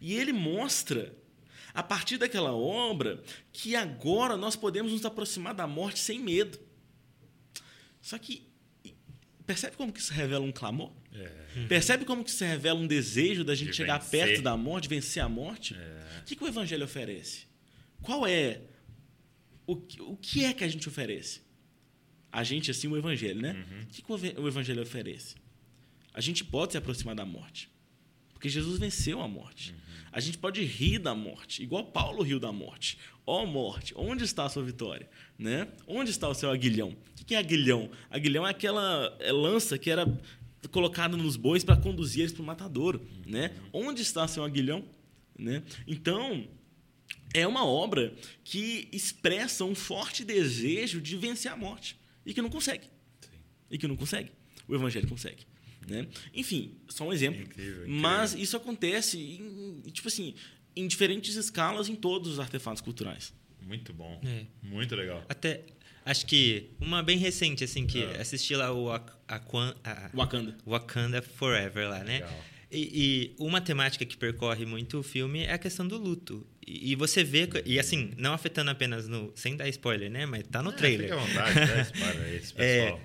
[0.00, 1.16] E ele mostra,
[1.78, 3.22] a partir daquela obra,
[3.52, 6.58] que agora nós podemos nos aproximar da morte sem medo.
[8.02, 8.42] Só que,
[9.46, 10.92] percebe como que isso revela um clamor?
[11.12, 11.66] É.
[11.68, 14.26] Percebe como que isso revela um desejo da gente De chegar vencer.
[14.26, 15.74] perto da morte, vencer a morte?
[15.74, 16.20] É.
[16.20, 17.46] O que, que o Evangelho oferece?
[18.02, 18.60] Qual é.
[19.66, 21.42] O, que- o que é que a gente oferece?
[22.32, 23.52] A gente, assim, o Evangelho, né?
[23.52, 23.82] Uhum.
[23.82, 25.34] O que, que o Evangelho oferece?
[26.12, 27.70] A gente pode se aproximar da morte.
[28.32, 29.72] Porque Jesus venceu a morte.
[29.72, 29.78] Uhum.
[30.12, 32.98] A gente pode rir da morte, igual Paulo riu da morte.
[33.26, 35.08] Ó morte, onde está a sua vitória?
[35.38, 35.68] Né?
[35.86, 36.96] Onde está o seu aguilhão?
[37.20, 37.90] O que é aguilhão?
[38.10, 40.06] Aguilhão é aquela é, lança que era
[40.70, 43.06] colocada nos bois para conduzir eles para o matadouro.
[43.26, 43.54] Né?
[43.72, 44.84] Onde está seu aguilhão?
[45.38, 45.62] Né?
[45.86, 46.48] Então,
[47.34, 52.50] é uma obra que expressa um forte desejo de vencer a morte e que não
[52.50, 52.86] consegue.
[53.70, 54.32] E que não consegue.
[54.66, 55.47] O evangelho consegue.
[55.88, 56.06] Né?
[56.34, 57.40] Enfim, só um exemplo.
[57.42, 58.00] Incrível, incrível.
[58.00, 60.34] Mas isso acontece, em, tipo assim,
[60.76, 63.32] em diferentes escalas em todos os artefatos culturais.
[63.62, 64.20] Muito bom.
[64.24, 64.44] É.
[64.62, 65.24] Muito legal.
[65.28, 65.62] Até,
[66.04, 68.20] acho que uma bem recente, assim, que Ah.
[68.20, 70.56] assisti lá o Wak- Aquan- a- Wakanda.
[70.66, 72.14] Wakanda Forever lá, né?
[72.20, 72.44] Legal.
[72.70, 76.46] E, e uma temática que percorre muito o filme é a questão do luto.
[76.66, 79.32] E, e você vê, e assim, não afetando apenas no.
[79.34, 80.26] Sem dar spoiler, né?
[80.26, 81.08] Mas tá no É, trailer.
[81.08, 83.00] Fica à vontade, dá spoiler aí, esse É, pessoal.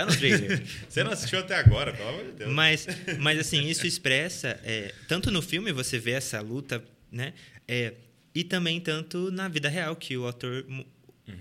[0.00, 0.62] Tá no trailer.
[0.88, 2.52] Você não assistiu até agora, pelo amor de Deus.
[2.52, 2.86] Mas,
[3.18, 7.32] mas assim, isso expressa, é, tanto no filme você vê essa luta, né?
[7.66, 7.94] É,
[8.34, 10.86] e também tanto na vida real, que o autor mo-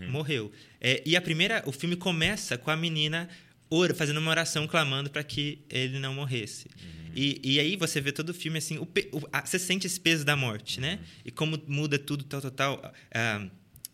[0.09, 0.51] morreu.
[0.81, 3.29] É, e a primeira, o filme começa com a menina
[3.69, 6.67] ora, fazendo uma oração, clamando para que ele não morresse.
[7.15, 9.99] E, e aí você vê todo o filme assim, o o- a- você sente esse
[9.99, 10.99] peso da morte, né?
[11.25, 12.93] E como muda tudo, tal, tal, tal.
[13.13, 13.45] Ah,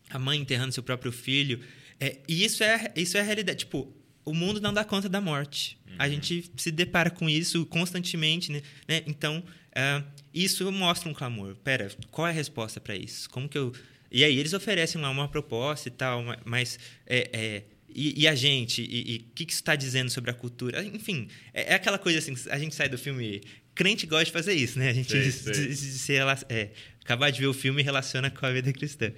[0.09, 1.59] a mãe enterrando seu próprio filho.
[1.99, 3.59] É, e isso é, isso é a realidade.
[3.59, 3.91] Tipo,
[4.25, 5.77] o mundo não dá conta da morte.
[5.99, 8.61] A gente se depara com isso constantemente, né?
[8.87, 9.03] né?
[9.05, 9.43] Então,
[9.75, 10.03] ah,
[10.33, 11.55] isso mostra um clamor.
[11.57, 13.29] Pera, qual é a resposta para isso?
[13.29, 13.71] Como que eu...
[14.11, 16.79] E aí eles oferecem lá uma proposta e tal, ma- mas...
[17.05, 17.63] É, é,
[17.95, 18.81] e, e a gente?
[18.81, 20.83] E o que, que isso está dizendo sobre a cultura?
[20.83, 23.41] Enfim, é, é aquela coisa assim, a gente sai do filme...
[23.75, 24.89] Crente gosta de fazer isso, né?
[24.89, 25.75] A gente Sei, se- sei.
[25.75, 26.69] se- se rela- é,
[27.03, 29.11] acabar de ver o filme e relaciona com a vida cristã.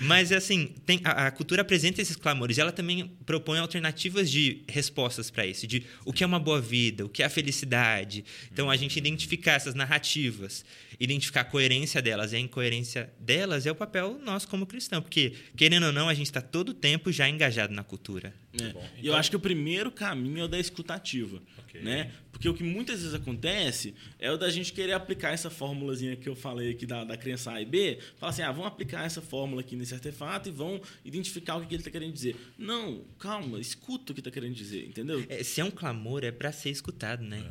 [0.00, 4.62] Mas, assim, tem, a, a cultura apresenta esses clamores e ela também propõe alternativas de
[4.68, 8.24] respostas para isso, de o que é uma boa vida, o que é a felicidade.
[8.52, 10.64] Então, a gente identificar essas narrativas,
[11.00, 12.32] identificar a coerência delas.
[12.32, 16.14] E a incoerência delas é o papel nosso como cristão, porque, querendo ou não, a
[16.14, 18.32] gente está todo o tempo já engajado na cultura.
[18.60, 18.68] É.
[18.72, 18.80] bom.
[18.96, 21.42] E eu Então- acho que o primeiro caminho é o da escutativa.
[21.58, 21.82] Ok.
[21.82, 22.10] Né?
[22.38, 26.28] Porque o que muitas vezes acontece é o da gente querer aplicar essa fórmulazinha que
[26.28, 27.98] eu falei aqui da, da criança A e B.
[28.16, 31.66] Falar assim, ah, vamos aplicar essa fórmula aqui nesse artefato e vão identificar o que
[31.66, 32.36] que ele está querendo dizer.
[32.56, 35.24] Não, calma, escuta o que está querendo dizer, entendeu?
[35.28, 37.44] É, se é um clamor, é pra ser escutado, né?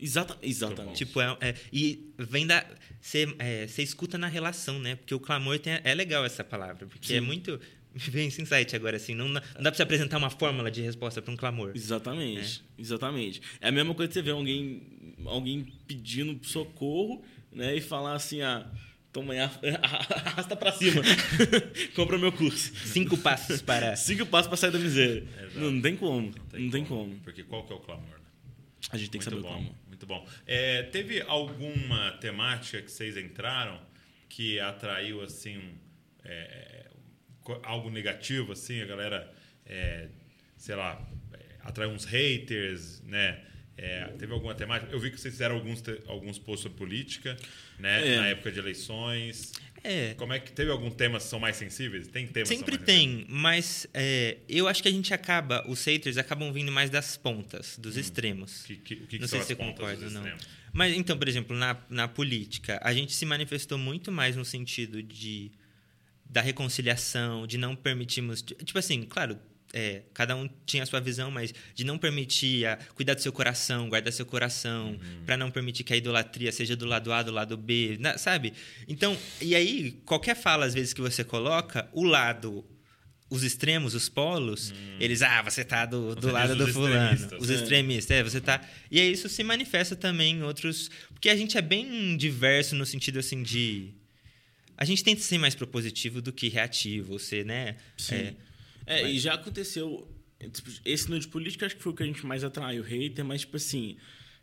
[0.00, 1.04] Exata, exatamente.
[1.04, 2.64] Tipo, é, é- e vem da.
[3.00, 4.94] Você é, escuta na relação, né?
[4.96, 7.26] Porque o clamor tem, é legal essa palavra, porque é Sim.
[7.26, 7.60] muito.
[8.06, 9.14] Me vem esse insight agora, assim.
[9.14, 11.72] Não, dá- não dá pra você apresentar uma fórmula de resposta pra um clamor.
[11.74, 13.42] Exatamente, exatamente.
[13.60, 14.82] É a mesma coisa que você vê alguém,
[15.24, 17.22] alguém pedindo socorro,
[17.52, 18.70] né, e falar assim, ah,
[19.12, 19.38] toma aí,
[19.82, 21.02] arrasta pra cima,
[21.96, 22.72] compra meu curso.
[22.86, 23.96] Cinco passos para.
[23.96, 25.24] Cinco passos pra sair da miséria.
[25.40, 25.58] Exato.
[25.60, 27.14] Não, não tem como, não tem, como.
[27.24, 28.04] Porque qual que é o clamor?
[28.06, 28.24] né?
[28.90, 29.78] A gente tem que muito saber bom, como.
[29.88, 30.26] muito bom.
[30.46, 33.80] É, teve alguma temática que vocês entraram
[34.28, 35.72] que atraiu assim um,
[36.24, 36.86] é,
[37.62, 39.32] algo negativo assim, a galera,
[39.66, 40.08] é,
[40.56, 41.00] sei lá,
[41.32, 43.40] é, atraiu uns haters, né?
[43.76, 44.90] É, teve alguma temática?
[44.92, 47.36] Eu vi que vocês fizeram alguns, alguns posts sobre política,
[47.78, 48.14] né?
[48.14, 48.16] É.
[48.16, 49.52] Na época de eleições.
[49.84, 50.14] É.
[50.14, 52.08] Como é que teve algum temas que são mais sensíveis?
[52.08, 55.84] Tem temas que são Sempre tem, mas é, eu acho que a gente acaba, os
[55.84, 58.62] haters acabam vindo mais das pontas, dos extremos.
[58.62, 60.22] Que, que, o que, que não são sei se você concorda não.
[60.22, 60.48] extremos?
[60.72, 65.02] Mas então, por exemplo, na, na política, a gente se manifestou muito mais no sentido
[65.02, 65.50] de
[66.28, 68.42] da reconciliação, de não permitirmos.
[68.42, 69.38] Tipo assim, claro,
[69.72, 73.32] é, cada um tinha a sua visão, mas de não permitir a, cuidar do seu
[73.32, 75.24] coração, guardar seu coração, Uhum.
[75.26, 78.52] para não permitir que a idolatria seja do lado A, do lado B, na- sabe?
[78.86, 82.64] Então, e aí, qualquer fala, às vezes, que você coloca, o lado.
[83.30, 87.12] Os extremos, os polos, eles, ah, você tá do, do lado do fulano.
[87.12, 87.42] extremistas.
[87.42, 87.54] Os É.
[87.56, 88.58] extremistas, é, você tá.
[88.90, 90.90] E aí isso se manifesta também em outros.
[91.12, 93.92] Porque a gente é bem diverso no sentido assim de.
[94.78, 97.76] A gente tenta ser mais propositivo do que reativo, ou ser, né?
[97.96, 98.14] Sim.
[98.14, 100.08] É, É, e já aconteceu.
[100.52, 103.24] tipo, Esse no de política acho que foi o que a gente mais atraiu hater,
[103.24, 103.96] mas, tipo assim,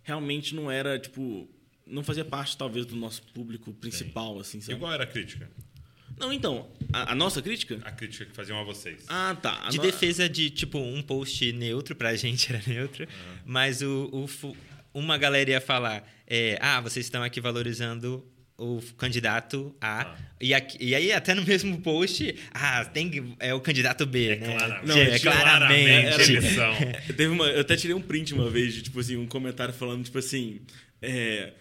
[0.04, 1.50] realmente não era, tipo.
[1.88, 4.74] Não fazia parte, talvez, do nosso público principal, assim, sabe?
[4.74, 5.50] Igual era a crítica?
[6.18, 7.80] Não, então, a, a nossa crítica?
[7.84, 9.04] A crítica que faziam a vocês.
[9.08, 9.66] Ah, tá.
[9.68, 13.08] A de no- defesa de, tipo, um post neutro pra gente era neutro,
[13.46, 14.56] mas o, o
[14.94, 18.26] uma galera ia falar: é, ah, vocês estão aqui valorizando
[18.58, 20.02] o candidato A.
[20.02, 20.18] Ah.
[20.40, 24.48] E, aqui- e aí, até no mesmo post, ah, tem é o candidato B, né?
[24.56, 24.88] claramente.
[24.88, 26.54] Não, é claramente.
[26.54, 27.08] claramente.
[27.16, 30.04] Teve uma, eu até tirei um print uma vez de, tipo assim, um comentário falando,
[30.04, 30.62] tipo assim.
[31.02, 31.52] é,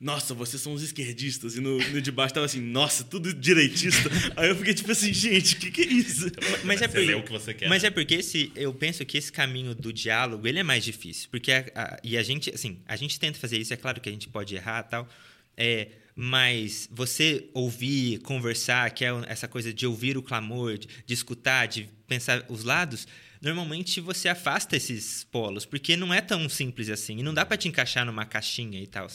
[0.00, 1.56] nossa, vocês são os esquerdistas.
[1.56, 4.10] E no, no de baixo tava assim, nossa, tudo direitista.
[4.36, 6.26] Aí eu fiquei tipo assim, gente, o que, que é isso?
[6.64, 9.74] Mas é porque, que você quer, Mas é porque esse, eu penso que esse caminho
[9.74, 13.18] do diálogo ele é mais difícil, porque a, a- e a gente, assim, a gente
[13.18, 13.72] tenta fazer isso.
[13.72, 15.08] É claro que a gente pode errar, e tal.
[15.56, 21.14] É, mas você ouvir, conversar, que é essa coisa de ouvir o clamor, de, de
[21.14, 23.06] escutar, de pensar os lados.
[23.42, 27.18] Normalmente você afasta esses polos, porque não é tão simples assim.
[27.18, 29.06] E não dá para te encaixar numa caixinha e tal.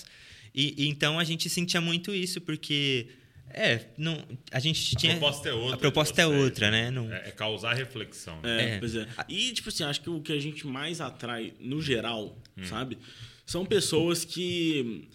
[0.53, 3.07] E, e então a gente sentia muito isso, porque.
[3.51, 5.13] É, não, a gente A tinha.
[5.13, 5.75] proposta é outra.
[5.75, 6.91] A proposta é outra, né?
[6.91, 8.39] Não, É, é causar reflexão.
[8.43, 8.77] É, É.
[8.77, 9.07] pois é.
[9.27, 12.63] E, tipo assim, acho que o que a gente mais atrai, no geral, Hum.
[12.65, 12.99] sabe?
[13.47, 15.07] São pessoas que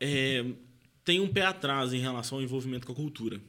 [0.00, 0.42] é,
[1.04, 3.40] têm um pé atrás em relação ao envolvimento com a cultura.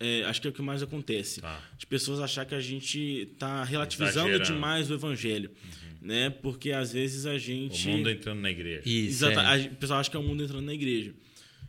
[0.00, 1.40] É, acho que é o que mais acontece.
[1.40, 1.60] Tá.
[1.76, 4.52] De pessoas achar que a gente tá relativizando Exagerando.
[4.54, 5.50] demais o evangelho.
[6.00, 6.30] Né?
[6.30, 7.88] Porque às vezes a O gente.
[7.88, 8.82] mundo entrando na igreja.
[8.86, 9.66] Isso, Exata, é.
[9.66, 11.12] O pessoal acha que é o mundo entrando na igreja.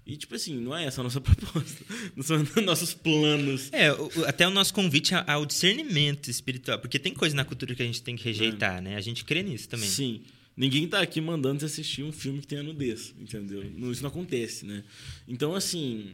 [0.05, 1.83] E, tipo assim, não é essa a nossa proposta.
[2.15, 3.69] Não são nossos planos.
[3.71, 7.73] É, o- o- até o nosso convite ao discernimento espiritual, porque tem coisa na cultura
[7.73, 8.95] que a gente tem que rejeitar, né?
[8.95, 9.89] A gente crê nisso também.
[9.89, 10.21] Sim.
[10.59, 13.63] Ninguém tá aqui mandando você assistir um filme que tenha nudez, entendeu?
[13.77, 14.83] Não- Isso não acontece, né?
[15.25, 16.11] Então, assim,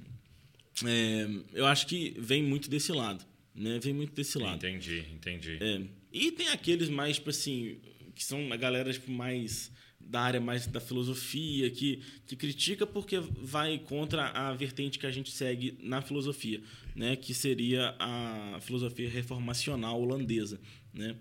[0.86, 3.26] é, eu acho que vem muito desse lado,
[3.56, 3.80] né?
[3.82, 4.58] Vem muito desse lado.
[4.58, 5.58] Entendi, entendi.
[5.60, 5.82] É.
[6.14, 7.78] E tem aqueles mais, tipo assim,
[8.14, 13.18] que são a galera tipo, mais da área mais da filosofia, que, que critica porque
[13.42, 16.62] vai contra a vertente que a gente segue na filosofia,
[16.96, 17.16] né?
[17.16, 20.62] Que seria a filosofia reformacional holandesa,
[20.94, 21.16] né?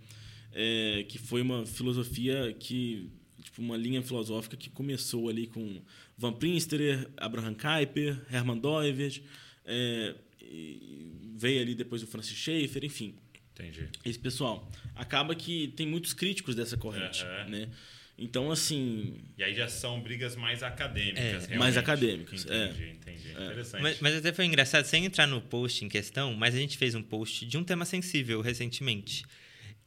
[0.56, 3.10] É, que foi uma filosofia que
[3.42, 5.82] tipo uma linha filosófica que começou ali com
[6.16, 9.20] Van Prinsterer, Abraham Kuyper, Hermann Doivert,
[9.64, 13.14] é, e veio ali depois o Francis Schaeffer, enfim,
[13.52, 13.88] Entendi.
[14.04, 14.70] esse pessoal.
[14.94, 17.48] Acaba que tem muitos críticos dessa corrente, Aham.
[17.50, 17.68] né?
[18.16, 21.58] Então, assim, E aí já são brigas mais acadêmicas, É, realmente.
[21.58, 22.90] mais acadêmicas, Entendi, é.
[22.92, 23.30] entendi.
[23.32, 23.82] Interessante.
[23.82, 26.94] Mas, mas até foi engraçado, sem entrar no post em questão, mas a gente fez
[26.94, 29.24] um post de um tema sensível recentemente.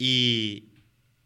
[0.00, 0.64] E,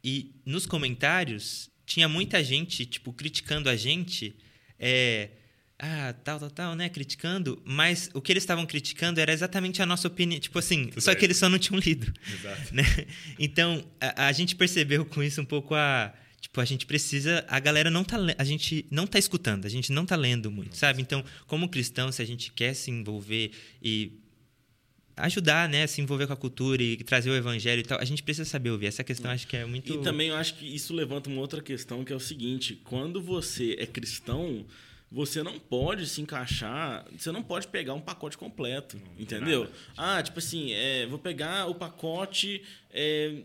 [0.02, 4.34] e nos comentários tinha muita gente, tipo, criticando a gente.
[4.78, 5.30] É,
[5.78, 9.86] ah, tal, tal, tal, né, criticando, mas o que eles estavam criticando era exatamente a
[9.86, 12.12] nossa opinião, tipo assim, Tudo só que eles só não tinham lido.
[12.32, 12.70] Exato.
[12.72, 12.84] né?
[13.36, 16.14] Então, a, a gente percebeu com isso um pouco a.
[16.40, 17.44] Tipo, a gente precisa.
[17.48, 18.16] A galera não tá.
[18.38, 21.02] A gente não tá escutando, a gente não tá lendo muito, sabe?
[21.02, 23.50] Então, como cristão, se a gente quer se envolver
[23.82, 24.21] e
[25.16, 25.86] ajudar, né?
[25.86, 28.70] Se envolver com a cultura e trazer o evangelho e tal, a gente precisa saber
[28.70, 28.86] ouvir.
[28.86, 29.92] Essa questão acho que é muito.
[29.92, 33.20] E também eu acho que isso levanta uma outra questão que é o seguinte: quando
[33.20, 34.64] você é cristão,
[35.10, 39.68] você não pode se encaixar, você não pode pegar um pacote completo, entendeu?
[39.96, 43.42] Ah, tipo assim, é, vou pegar o pacote, é,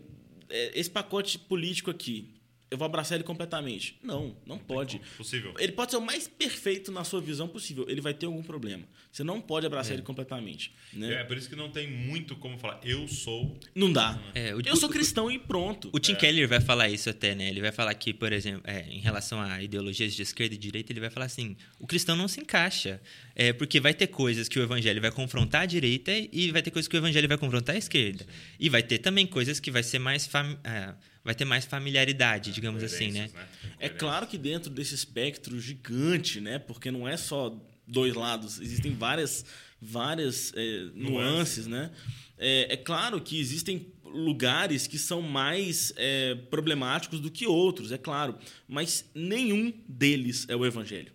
[0.48, 2.26] é, esse pacote político aqui,
[2.70, 3.98] eu vou abraçar ele completamente.
[4.02, 5.00] Não, não pode.
[5.16, 5.54] Possível.
[5.58, 8.84] Ele pode ser o mais perfeito na sua visão possível, ele vai ter algum problema.
[9.10, 11.14] Você não pode abraçar ele completamente, né?
[11.20, 13.58] É por isso que não tem muito como falar, eu sou.
[13.74, 14.20] Não dá.
[14.34, 15.88] É, o- eu sou o- cristão e pronto.
[15.92, 17.48] O Tim Keller vai falar isso até, né?
[17.48, 20.92] Ele vai falar que, por exemplo, é, em relação a ideologias de esquerda e direita,
[20.92, 23.00] ele vai falar assim: o cristão não se encaixa.
[23.34, 26.70] É, porque vai ter coisas que o evangelho vai confrontar a direita e vai ter
[26.72, 28.26] coisas que o evangelho vai confrontar a esquerda.
[28.58, 30.26] E vai ter também coisas que vai ser mais.
[30.26, 30.92] fam- é,
[31.24, 33.28] vai ter mais familiaridade, digamos assim, né?
[33.28, 36.58] Coerências, É claro que dentro desse espectro gigante, né?
[36.58, 37.56] Porque não é só
[37.86, 39.44] dois lados, existem várias,
[39.80, 41.90] várias é, nuances, né?
[42.36, 47.98] É, é claro que existem lugares que são mais é, problemáticos do que outros, é
[47.98, 51.12] claro, mas nenhum deles é o evangelho.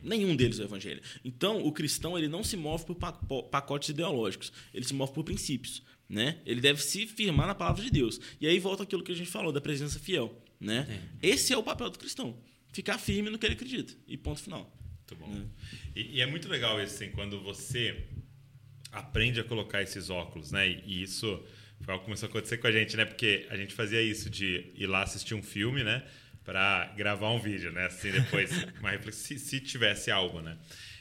[0.00, 1.02] Nenhum deles é o evangelho.
[1.24, 5.24] Então, o cristão ele não se move por paco- pacotes ideológicos, ele se move por
[5.24, 5.82] princípios.
[6.08, 6.38] Né?
[6.46, 8.18] Ele deve se firmar na palavra de Deus.
[8.40, 10.42] E aí volta aquilo que a gente falou da presença fiel.
[10.60, 10.86] Né?
[11.22, 12.38] Esse é o papel do cristão.
[12.72, 13.92] Ficar firme no que ele acredita.
[14.06, 14.74] E ponto final.
[14.98, 15.48] Muito bom.
[15.94, 18.04] E, e é muito legal isso, assim, quando você
[18.92, 20.68] aprende a colocar esses óculos, né?
[20.68, 21.42] E, e isso
[21.80, 23.04] foi algo que começou a acontecer com a gente, né?
[23.04, 26.04] Porque a gente fazia isso de ir lá assistir um filme, né?
[26.44, 27.86] Pra gravar um vídeo, né?
[27.86, 28.50] Assim, depois,
[28.80, 30.56] uma reflexão, se, se tivesse algo, né?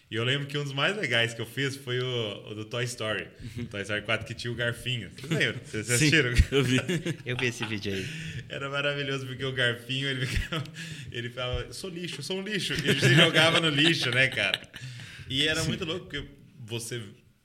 [0.10, 2.64] E eu lembro que um dos mais legais que eu fiz foi o, o do
[2.64, 3.28] Toy Story.
[3.70, 5.10] Toy Story 4 que tinha o garfinho.
[5.12, 5.60] Vocês lembram?
[5.66, 6.34] Vocês Sim, assistiram?
[6.52, 6.78] eu vi.
[7.26, 8.08] Eu vi esse vídeo aí.
[8.48, 10.64] Era maravilhoso porque o garfinho, ele ficava,
[11.12, 12.74] ele falava, eu sou lixo, eu sou um lixo.
[12.74, 14.62] E ele se jogava no lixo, né, cara?
[15.30, 16.26] E era muito louco porque
[16.58, 17.02] você,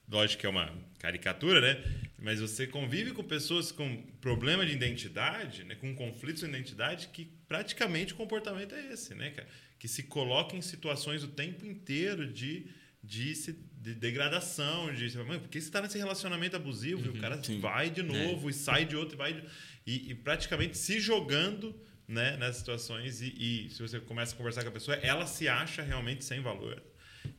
[0.08, 1.82] lógico que é uma caricatura, né?
[2.16, 5.74] Mas você convive com pessoas com problema de identidade, né?
[5.74, 9.48] com conflitos de identidade, que praticamente o comportamento é esse, né, cara?
[9.82, 12.68] Que se coloca em situações o tempo inteiro de,
[13.02, 17.04] de, se- de degradação, de Mãe, por que você está nesse relacionamento abusivo?
[17.04, 17.58] e o cara sim.
[17.58, 19.42] vai de novo e sai de outro e vai de...
[19.84, 21.74] e, e praticamente se jogando
[22.06, 23.34] né, nessas situações e,
[23.66, 26.80] e se você começa a conversar com a pessoa, ela se acha realmente sem valor.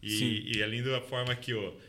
[0.02, 1.80] E, e é lindo a forma que eu,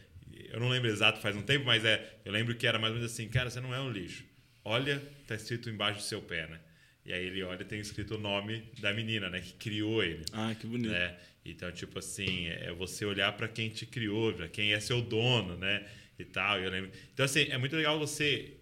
[0.52, 3.00] eu não lembro exato faz um tempo, mas é, eu lembro que era mais ou
[3.00, 4.24] menos assim, cara, você não é um lixo.
[4.64, 6.60] Olha, tá escrito embaixo do seu pé, né?
[7.04, 10.24] E aí ele olha e tem escrito o nome da menina, né, que criou ele.
[10.32, 10.90] Ah, que bonito.
[10.90, 11.14] né?
[11.44, 15.56] Então, tipo assim, é você olhar para quem te criou, para quem é seu dono,
[15.58, 15.86] né?
[16.18, 16.58] E tal.
[16.58, 16.90] Eu lembro.
[17.12, 18.54] Então, assim, é muito legal você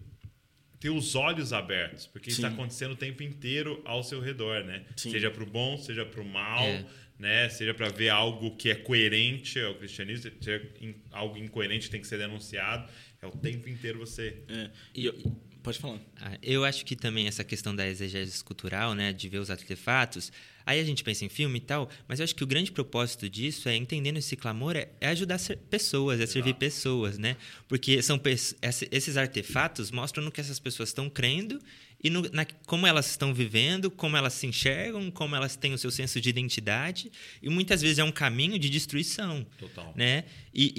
[0.81, 2.47] ter os olhos abertos, porque isso Sim.
[2.47, 4.83] está acontecendo o tempo inteiro ao seu redor, né?
[4.97, 5.11] Sim.
[5.11, 6.85] Seja para o bom, seja para o mal, É.
[7.17, 7.47] né?
[7.47, 10.69] Seja para ver algo que é coerente ao cristianismo, seja
[11.11, 12.91] algo incoerente que tem que ser denunciado.
[13.21, 14.35] É o tempo inteiro você.
[14.49, 14.69] É.
[14.93, 15.13] E eu-
[15.63, 15.99] pode falar.
[16.21, 20.31] Ah, Eu acho que também essa questão da exegese cultural, né, de ver os artefatos,
[20.65, 23.29] aí a gente pensa em filme e tal, mas eu acho que o grande propósito
[23.29, 25.39] disso é entendendo esse clamor é, é ajudar
[25.69, 27.35] pessoas, é servir pessoas, né?
[27.67, 28.19] Porque são
[28.91, 31.59] esses artefatos mostram no que essas pessoas estão crendo
[32.03, 35.77] e no, na, como elas estão vivendo, como elas se enxergam, como elas têm o
[35.77, 37.11] seu senso de identidade
[37.41, 39.93] e muitas vezes é um caminho de destruição Total.
[39.95, 40.25] né?
[40.53, 40.73] E,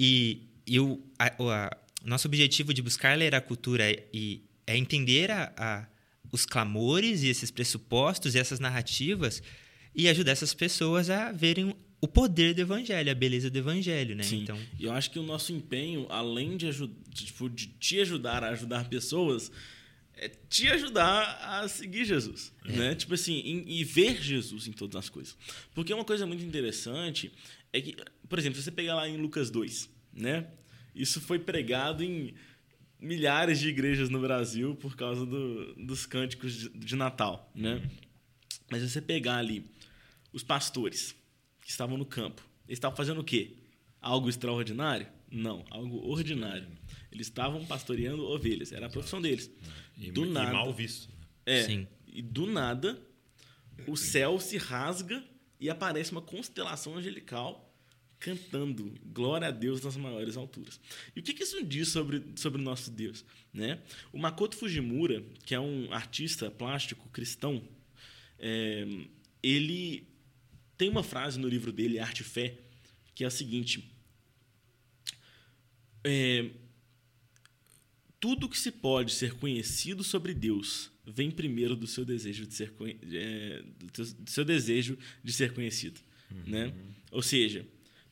[0.67, 5.31] e, e o, a- a- nosso objetivo de buscar ler a cultura e, é entender
[5.31, 5.87] a, a-
[6.31, 9.41] os clamores e esses pressupostos e essas narrativas
[9.93, 14.23] e ajudar essas pessoas a verem o poder do evangelho, a beleza do evangelho, né?
[14.23, 14.41] Sim.
[14.43, 16.69] Então, E eu acho que o nosso empenho, além de,
[17.13, 19.49] tipo, de te ajudar a ajudar pessoas,
[20.13, 22.51] é te ajudar a seguir Jesus.
[22.65, 22.95] Né?
[22.95, 25.37] Tipo assim, em- e ver Jesus em todas as coisas.
[25.73, 27.31] Porque uma coisa muito interessante
[27.71, 27.95] é que,
[28.27, 30.47] por exemplo, se você pegar lá em Lucas 2, né?
[30.93, 32.33] Isso foi pregado em
[33.05, 37.81] milhares de igrejas no Brasil por causa do- dos cânticos de, de Natal, né?
[38.69, 39.65] Mas se você pegar ali
[40.33, 41.15] os pastores
[41.61, 43.53] que estavam no campo, eles estavam fazendo o quê?
[44.01, 45.07] Algo extraordinário?
[45.31, 46.67] Não, algo ordinário.
[47.11, 49.49] Eles estavam pastoreando ovelhas, era a profissão deles.
[49.97, 51.09] E, Do e nada, mal visto.
[51.45, 51.87] é, Sim.
[52.07, 52.99] e do nada,
[53.87, 55.23] o céu se rasga
[55.59, 57.64] e aparece uma constelação angelical
[58.19, 60.79] cantando glória a Deus nas maiores alturas.
[61.15, 63.23] E o que, que isso diz sobre, sobre o nosso Deus?
[63.53, 63.79] Né?
[64.11, 67.61] O Makoto Fujimura, que é um artista plástico cristão,
[68.39, 68.87] é,
[69.43, 70.07] ele
[70.77, 72.57] tem uma frase no livro dele, Arte e Fé,
[73.13, 73.91] que é a seguinte.
[76.03, 76.49] É,
[78.19, 82.73] tudo que se pode ser conhecido sobre Deus vem primeiro do seu desejo de ser
[83.13, 83.63] é,
[83.93, 85.99] do seu desejo de ser conhecido,
[86.31, 86.43] uhum.
[86.47, 86.73] né?
[87.11, 87.65] Ou seja,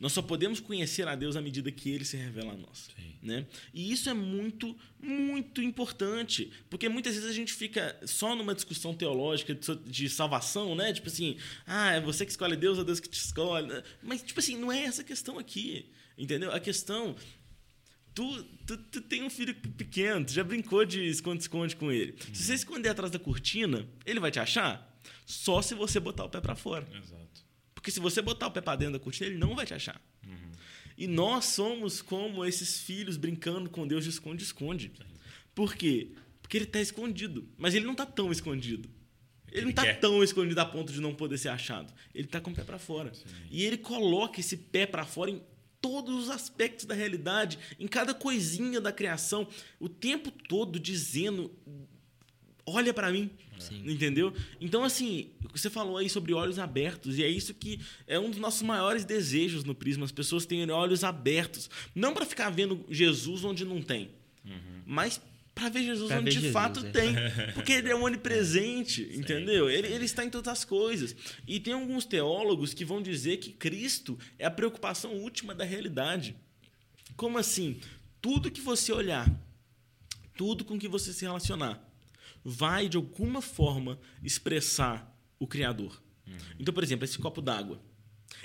[0.03, 2.89] nós só podemos conhecer a Deus à medida que Ele se revela a nós.
[3.21, 3.47] Né?
[3.73, 6.51] E isso é muito, muito importante.
[6.69, 10.91] Porque muitas vezes a gente fica só numa discussão teológica de salvação, né?
[10.91, 13.81] Tipo assim, ah, é você que escolhe Deus, é Deus que te escolhe.
[14.01, 15.89] Mas, tipo assim, não é essa a questão aqui.
[16.17, 16.51] Entendeu?
[16.51, 17.15] A questão.
[18.13, 22.11] Tu, tu, tu tem um filho pequeno, tu já brincou de esconde-esconde com ele.
[22.11, 22.35] Uhum.
[22.35, 24.99] Se você esconder atrás da cortina, ele vai te achar?
[25.25, 26.85] Só se você botar o pé para fora.
[26.93, 27.23] Exato.
[27.83, 30.01] Porque se você botar o pé para dentro da cortina, ele não vai te achar.
[30.25, 30.51] Uhum.
[30.97, 34.93] E nós somos como esses filhos brincando com Deus de esconde-esconde.
[35.53, 36.11] Por quê?
[36.41, 37.45] Porque ele está escondido.
[37.57, 38.89] Mas ele não está tão escondido.
[39.51, 41.93] Ele, ele não está tão escondido a ponto de não poder ser achado.
[42.15, 43.13] Ele está com o pé para fora.
[43.13, 43.25] Sim.
[43.51, 45.43] E ele coloca esse pé para fora em
[45.81, 49.45] todos os aspectos da realidade, em cada coisinha da criação,
[49.77, 51.51] o tempo todo dizendo:
[52.65, 53.29] olha para mim.
[53.59, 53.83] Sim.
[53.85, 54.33] Entendeu?
[54.59, 58.39] Então, assim, você falou aí sobre olhos abertos, e é isso que é um dos
[58.39, 60.05] nossos maiores desejos no Prisma.
[60.05, 61.69] As pessoas têm olhos abertos.
[61.95, 64.09] Não para ficar vendo Jesus onde não tem,
[64.45, 64.81] uhum.
[64.85, 65.21] mas
[65.55, 66.89] para ver Jesus pra onde ver de Jesus, fato é.
[66.89, 67.15] tem.
[67.53, 69.15] Porque ele é onipresente, é.
[69.15, 69.69] entendeu?
[69.69, 71.15] Ele, ele está em todas as coisas.
[71.47, 76.35] E tem alguns teólogos que vão dizer que Cristo é a preocupação última da realidade.
[77.15, 77.79] Como assim?
[78.19, 79.29] Tudo que você olhar,
[80.35, 81.92] tudo com que você se relacionar,
[82.43, 86.01] vai, de alguma forma, expressar o Criador.
[86.27, 86.33] Uhum.
[86.59, 87.81] Então, por exemplo, esse copo d'água.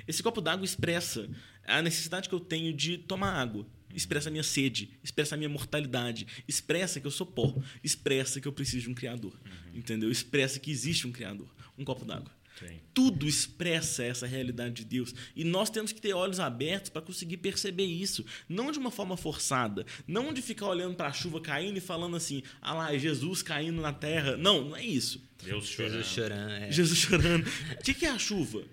[0.06, 1.28] Esse copo d'água expressa
[1.64, 3.66] a necessidade que eu tenho de tomar água.
[3.94, 8.46] Expressa a minha sede, expressa a minha mortalidade, expressa que eu sou pó, expressa que
[8.46, 9.32] eu preciso de um Criador.
[9.32, 9.78] Uhum.
[9.78, 10.10] Entendeu?
[10.10, 11.48] Expressa que existe um Criador.
[11.76, 12.30] Um copo d'água.
[12.58, 12.80] Sim.
[12.92, 15.14] Tudo expressa essa realidade de Deus.
[15.36, 18.24] E nós temos que ter olhos abertos para conseguir perceber isso.
[18.48, 19.86] Não de uma forma forçada.
[20.06, 23.42] Não de ficar olhando para a chuva caindo e falando assim, ah lá, é Jesus
[23.42, 24.36] caindo na terra.
[24.36, 25.22] Não, não é isso.
[25.44, 25.92] Deus chorando.
[25.92, 26.52] Jesus chorando.
[26.52, 26.72] É.
[26.72, 27.46] Jesus chorando.
[27.78, 28.64] O que, que é a chuva?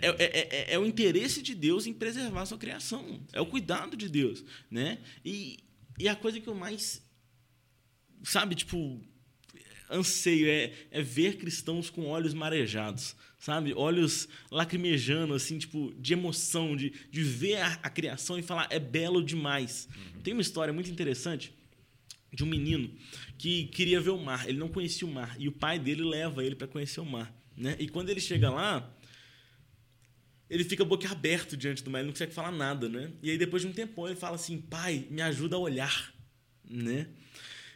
[0.00, 3.20] É, é, é, é, o interesse de Deus em preservar a sua criação.
[3.32, 4.44] É o cuidado de Deus.
[4.70, 4.98] Né?
[5.24, 5.58] E,
[5.98, 7.02] e a coisa que eu mais.
[8.22, 9.02] Sabe, tipo,
[9.94, 13.72] anseio, é, é ver cristãos com olhos marejados, sabe?
[13.74, 18.78] Olhos lacrimejando, assim, tipo, de emoção, de, de ver a, a criação e falar, é
[18.78, 19.88] belo demais.
[19.94, 20.20] Uhum.
[20.22, 21.52] Tem uma história muito interessante
[22.32, 22.90] de um menino
[23.38, 26.44] que queria ver o mar, ele não conhecia o mar, e o pai dele leva
[26.44, 27.76] ele para conhecer o mar, né?
[27.78, 28.92] E quando ele chega lá,
[30.50, 33.12] ele fica boquiaberto diante do mar, ele não consegue falar nada, né?
[33.22, 36.12] E aí depois de um tempão ele fala assim: "Pai, me ajuda a olhar",
[36.68, 37.08] né?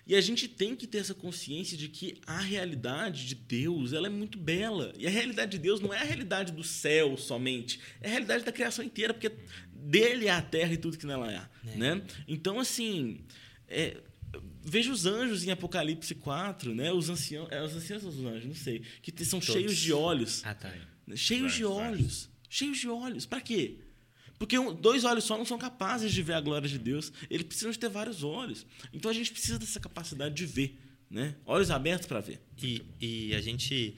[0.09, 4.07] E a gente tem que ter essa consciência de que a realidade de Deus ela
[4.07, 4.95] é muito bela.
[4.99, 8.43] E a realidade de Deus não é a realidade do céu somente, é a realidade
[8.43, 9.31] da criação inteira, porque
[9.71, 11.47] dele é a terra e tudo que nela é.
[11.71, 11.77] é.
[11.77, 12.03] Né?
[12.27, 13.21] Então, assim,
[13.69, 13.99] é,
[14.65, 16.91] veja os anjos em Apocalipse 4, né?
[16.91, 19.55] os anciãos, é, os anciãos ou os anjos, não sei, que são Todos.
[19.55, 20.43] cheios de olhos.
[20.43, 20.73] Ah, tá.
[21.15, 22.31] Cheios de olhos.
[22.49, 23.27] Cheios de olhos.
[23.27, 23.77] Para quê?
[24.39, 27.13] Porque dois olhos só não são capazes de ver a glória de Deus.
[27.29, 28.67] Eles precisam de ter vários olhos.
[28.93, 30.79] Então a gente precisa dessa capacidade de ver,
[31.11, 31.35] né?
[31.45, 32.41] Olhos abertos para ver.
[32.63, 33.97] E, e a gente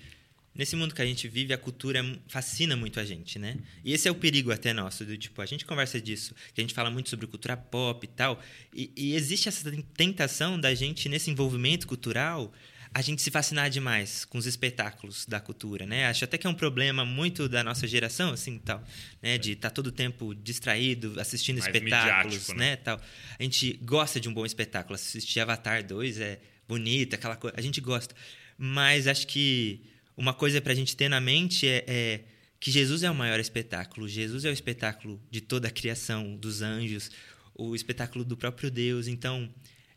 [0.54, 3.56] nesse mundo que a gente vive, a cultura fascina muito a gente, né?
[3.84, 6.64] E esse é o perigo até nosso, do tipo, a gente conversa disso, que a
[6.64, 8.42] gente fala muito sobre cultura pop e tal,
[8.74, 12.52] e, e existe essa tentação da gente, nesse envolvimento cultural,
[12.92, 16.06] a gente se fascinar demais com os espetáculos da cultura, né?
[16.06, 18.82] Acho até que é um problema muito da nossa geração, assim, tal,
[19.22, 19.38] né?
[19.38, 22.54] De estar tá todo o tempo distraído, assistindo Mais espetáculos, né?
[22.54, 22.76] né?
[22.76, 23.00] Tal.
[23.38, 24.96] A gente gosta de um bom espetáculo.
[24.96, 27.56] Assistir Avatar 2 é bonito, aquela coisa.
[27.56, 28.14] A gente gosta.
[28.58, 29.82] Mas acho que
[30.16, 32.20] uma coisa para a gente ter na mente é, é
[32.58, 34.08] que Jesus é o maior espetáculo.
[34.08, 37.10] Jesus é o espetáculo de toda a criação, dos anjos,
[37.54, 39.06] o espetáculo do próprio Deus.
[39.06, 39.48] Então,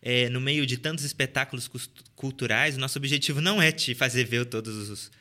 [0.06, 1.70] é, no meio de tantos espetáculos
[2.14, 5.12] culturais, o nosso objetivo não é te fazer ver todos os,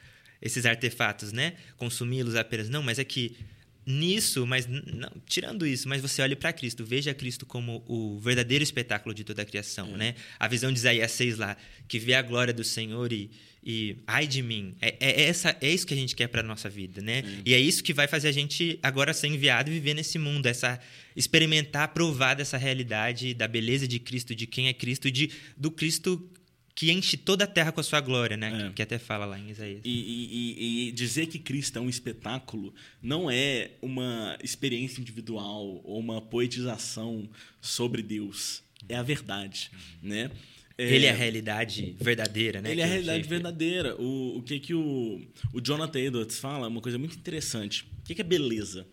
[0.41, 1.55] esses artefatos, né?
[1.77, 2.69] Consumi-los apenas.
[2.69, 3.37] Não, mas é que
[3.85, 8.63] nisso, mas não, tirando isso, mas você olhe para Cristo, veja Cristo como o verdadeiro
[8.63, 9.97] espetáculo de toda a criação, é.
[9.97, 10.15] né?
[10.39, 11.57] A visão de Isaías 6 lá,
[11.89, 13.31] que vê a glória do Senhor e,
[13.65, 14.75] e ai de mim.
[14.81, 17.19] É, é, essa, é isso que a gente quer para nossa vida, né?
[17.19, 17.25] É.
[17.45, 20.47] E é isso que vai fazer a gente agora ser enviado e viver nesse mundo,
[20.47, 20.81] essa
[21.17, 26.31] experimentar, provar dessa realidade da beleza de Cristo, de quem é Cristo, de do Cristo
[26.75, 28.49] que enche toda a terra com a sua glória, né?
[28.49, 28.69] É.
[28.69, 29.83] Que, que, até fala lá em Isaías.
[29.85, 35.99] E, e, e, dizer que Cristo é um espetáculo não é uma experiência individual ou
[35.99, 37.29] uma poetização
[37.61, 38.63] sobre Deus.
[38.89, 40.09] É a verdade, uhum.
[40.09, 40.31] né?
[40.79, 42.71] É, ele é a realidade verdadeira, né?
[42.71, 43.95] Ele é a realidade verdadeira.
[44.01, 45.21] O, o que que o,
[45.53, 47.85] o Jonathan Edwards fala, uma coisa muito interessante.
[48.01, 48.87] O que, que é beleza?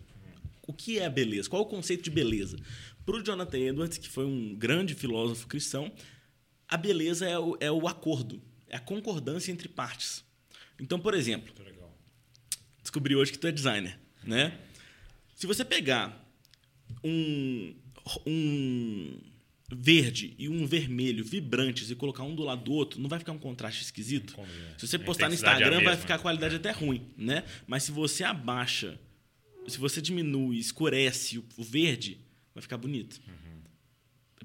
[0.70, 1.48] o que é a beleza?
[1.48, 2.56] Qual é o conceito de beleza?
[3.04, 5.90] Para o Jonathan Edwards, que foi um grande filósofo cristão,
[6.70, 10.24] a beleza é o, é o acordo, é a concordância entre partes.
[10.78, 11.52] Então, por exemplo,
[12.80, 14.56] descobri hoje que tu é designer, né?
[15.34, 16.24] Se você pegar
[17.02, 17.74] um,
[18.26, 19.20] um
[19.72, 23.32] verde e um vermelho vibrantes e colocar um do lado do outro, não vai ficar
[23.32, 24.34] um contraste esquisito?
[24.34, 24.74] Combina.
[24.78, 27.44] Se você postar no é Instagram, vai ficar a qualidade até ruim, né?
[27.66, 28.98] Mas se você abaixa,
[29.66, 32.20] se você diminui, escurece o, verde,
[32.54, 33.20] vai ficar bonito.
[33.26, 33.49] É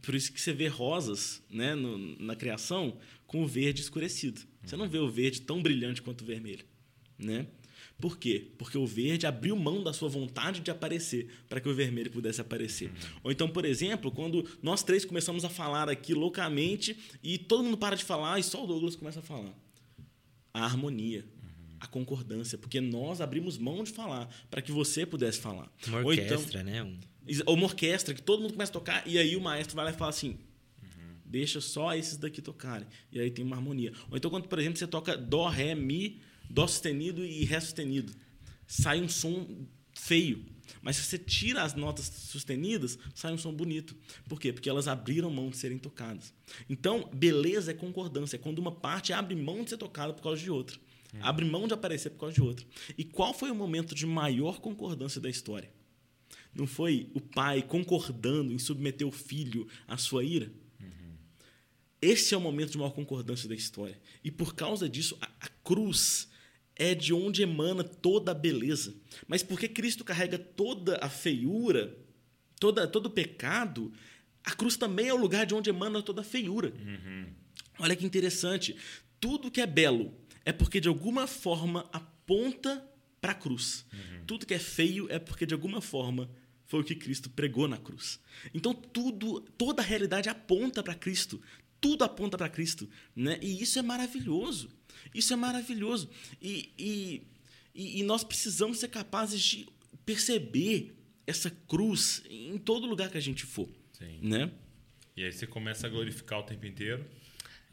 [0.06, 2.98] por isso que você vê rosas né, no- na criação
[3.28, 4.42] com o verde escurecido.
[4.64, 6.66] Você não vê o verde tão brilhante quanto o vermelho.
[7.18, 7.48] Né?
[8.00, 8.52] Por quê?
[8.58, 12.42] Porque o verde abriu mão da sua vontade de aparecer para que o vermelho pudesse
[12.42, 12.92] aparecer.
[13.24, 17.78] Ou então, por exemplo, quando nós três começamos a falar aqui loucamente e todo mundo
[17.78, 19.54] para de falar e só o Douglas começa a falar.
[20.54, 21.26] A harmonia,
[21.80, 25.72] a concordância, porque nós abrimos mão de falar para que você pudesse falar.
[25.88, 26.84] Uma então- orquestra, né?
[26.84, 27.00] Um-
[27.46, 29.92] ou uma orquestra que todo mundo começa a tocar e aí o maestro vai lá
[29.92, 30.38] e fala assim:
[31.26, 32.88] deixa só esses daqui tocarem.
[33.12, 33.92] E aí tem uma harmonia.
[34.10, 38.14] Ou então, quando, por exemplo, você toca Dó, Ré, Mi, Dó sustenido e Ré sustenido,
[38.68, 40.46] sai um som feio.
[40.82, 43.96] Mas se você tira as notas sustenidas, sai um som bonito.
[44.28, 44.54] Por quê?
[44.54, 46.34] Porque elas abriram mão de serem tocadas.
[46.70, 48.36] Então, beleza é concordância.
[48.36, 50.78] É quando uma parte abre mão de ser tocada por causa de outra.
[51.22, 52.66] Abre mão de aparecer por causa de outra.
[52.98, 55.72] E qual foi o momento de maior concordância da história?
[56.56, 60.52] Não foi o pai concordando em submeter o filho à sua ira?
[62.02, 64.00] Esse é o momento de maior concordância da história.
[64.24, 66.30] E por causa disso, a, a cruz
[66.76, 68.96] é de onde emana toda a beleza.
[69.28, 71.98] Mas porque Cristo carrega toda a feiura,
[72.60, 73.92] toda, todo o pecado,
[74.44, 76.72] a cruz também é o lugar de onde emana toda a feiura.
[77.80, 78.76] Olha que interessante.
[79.20, 80.14] Tudo que é belo
[80.46, 82.88] é porque de alguma forma aponta
[83.20, 83.86] para a cruz.
[84.28, 86.30] Tudo que é feio é porque de alguma forma
[86.68, 88.20] foi o que Cristo pregou na cruz.
[88.54, 91.42] Então tudo, toda a realidade aponta para Cristo.
[91.80, 93.38] Tudo aponta para Cristo, né?
[93.42, 94.70] E isso é maravilhoso.
[95.14, 96.10] Isso é maravilhoso.
[96.42, 97.22] E, e,
[98.00, 99.68] e, nós precisamos ser capazes de
[100.06, 100.96] perceber
[101.28, 104.20] essa cruz em todo lugar que a gente for, Sim.
[104.22, 104.52] né?
[105.16, 107.06] E aí você começa a glorificar o tempo inteiro,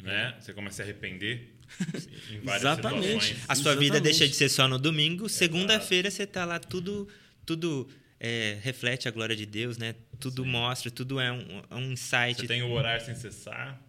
[0.02, 0.36] né?
[0.40, 1.54] Você começa a arrepender
[2.30, 3.24] em várias Exatamente.
[3.24, 3.44] situações.
[3.48, 4.02] A sua vida Exatamente.
[4.02, 5.28] deixa de ser só no domingo.
[5.28, 7.08] Segunda-feira você tá lá, tudo,
[7.46, 7.88] tudo
[8.24, 9.96] é, reflete a glória de Deus, né?
[10.20, 12.40] Tudo mostra, tudo é um, é um insight.
[12.42, 13.82] Você tem o orar sem cessar.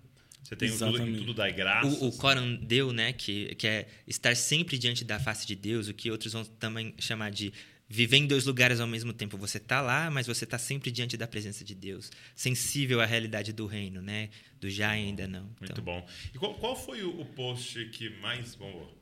[0.43, 1.17] Você tem o tudo, Exatamente.
[1.19, 2.01] tudo dar graças.
[2.01, 3.13] O, o Coran deu, né?
[3.13, 6.95] Que, que é estar sempre diante da face de Deus, o que outros vão também
[6.97, 7.53] chamar de
[7.87, 9.37] viver em dois lugares ao mesmo tempo.
[9.37, 13.53] Você tá lá, mas você tá sempre diante da presença de Deus, sensível à realidade
[13.53, 14.29] do reino, né?
[14.59, 15.43] Do já ainda não.
[15.59, 16.05] Muito Então, bom.
[16.33, 18.97] E qual, qual foi o, o post que mais bombou?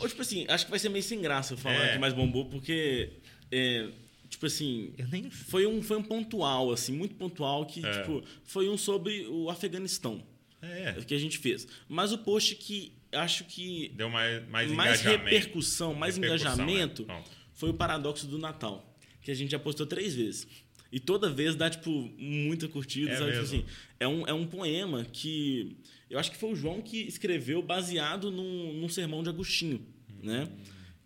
[0.00, 1.92] Ou, tipo assim, acho que vai ser meio sem graça eu falar É.
[1.92, 3.10] que mais bombou, porque,
[3.50, 3.88] é,
[4.28, 8.00] tipo assim, Eu nem foi um, foi um pontual, assim, muito pontual, que, É.
[8.00, 10.22] tipo, foi um sobre o Afeganistão,
[10.60, 11.66] É, que a gente fez.
[11.88, 15.24] Mas o post que acho que deu mais, mais, mais engajamento.
[15.30, 17.22] repercussão, mais Repercussão, engajamento, é.
[17.54, 20.46] Foi o paradoxo do Natal, que a gente já postou três vezes.
[20.92, 23.32] E toda vez dá, tipo, muita curtida, É sabe?
[23.32, 23.58] Tipo mesmo?
[23.58, 23.66] assim,
[24.00, 25.76] é, um, é um poema que...
[26.08, 29.84] Eu acho que foi o João que escreveu baseado num, num sermão de Agostinho,
[30.22, 30.48] né?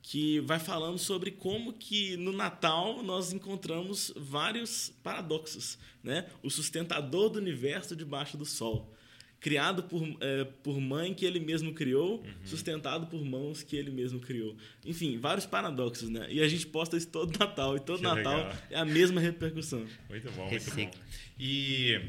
[0.04, 6.26] Que vai falando sobre como que no Natal nós encontramos vários paradoxos, né?
[6.42, 8.92] O sustentador do universo debaixo do sol.
[9.38, 12.32] Criado por, eh, por mãe que ele mesmo criou, Uhum.
[12.44, 14.56] sustentado por mãos que ele mesmo criou.
[14.84, 16.26] Enfim, vários paradoxos, né?
[16.30, 17.76] E a gente posta isso todo Natal.
[17.76, 18.56] E todo Que Natal legal.
[18.70, 19.84] é a mesma repercussão.
[20.08, 20.90] Muito bom, muito bom.
[21.38, 22.00] E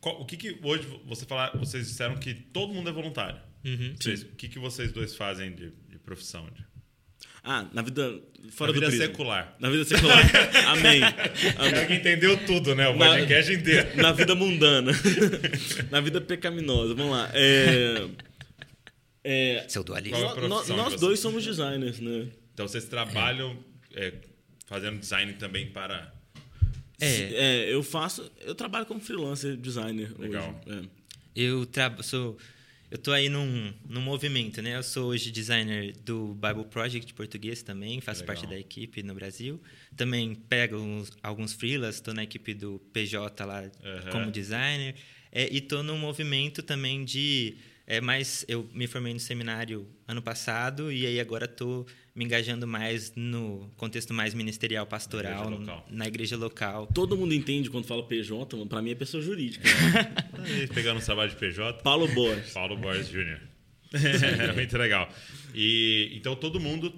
[0.00, 3.40] qual- o que, que hoje você falar, vocês disseram que todo mundo é voluntário.
[3.64, 3.94] Uhum.
[4.00, 6.48] Vocês- o que, que vocês dois fazem de, de profissão?
[6.50, 6.69] De,
[7.42, 8.20] Ah, na vida
[8.50, 9.06] fora na vida do prisma.
[9.06, 9.56] secular.
[9.58, 10.18] Na vida secular.
[10.68, 11.00] Amém.
[11.02, 12.88] É que entendeu tudo, né?
[12.88, 13.88] O Na- podcast inteiro.
[14.00, 14.92] Na vida mundana.
[15.90, 16.94] Na vida pecaminosa.
[16.94, 17.30] Vamos lá.
[17.32, 18.08] É,
[19.24, 20.16] é, Seu dualismo.
[20.16, 21.00] É nós vocês?
[21.00, 22.28] dois somos designers, né?
[22.52, 23.56] Então vocês trabalham
[23.94, 24.12] é,
[24.66, 26.12] fazendo design também para.
[27.00, 27.06] É.
[27.06, 28.30] É, eu faço.
[28.42, 30.60] Eu trabalho como freelancer designer Legal.
[30.66, 30.78] hoje.
[30.78, 31.00] É.
[31.34, 31.94] Eu tra...
[32.02, 32.36] sou
[32.90, 34.76] eu tô aí num, num movimento, né?
[34.76, 38.34] Eu sou hoje designer do Bible Project português também, faço Legal.
[38.36, 39.60] parte da equipe no Brasil.
[39.96, 44.10] Também pego uns- alguns freelas, estou na equipe do PJ lá Aham.
[44.10, 44.94] como designer.
[45.32, 47.56] É, e estou num movimento também de...
[47.92, 51.84] É, mais, eu me formei no seminário ano passado e aí agora estou
[52.14, 55.86] me engajando mais no contexto mais ministerial, pastoral, igreja local.
[55.90, 56.86] na igreja local.
[56.94, 58.68] Todo mundo entende quando fala PJ, mano.
[58.68, 59.68] Pra mim é pessoa jurídica.
[60.38, 61.82] Aí, pegando o trabalho de PJ.
[61.82, 62.52] Paulo Borges.
[62.52, 63.40] Paulo Borges Jr.
[64.48, 65.08] é muito legal.
[65.52, 66.94] E então todo mundo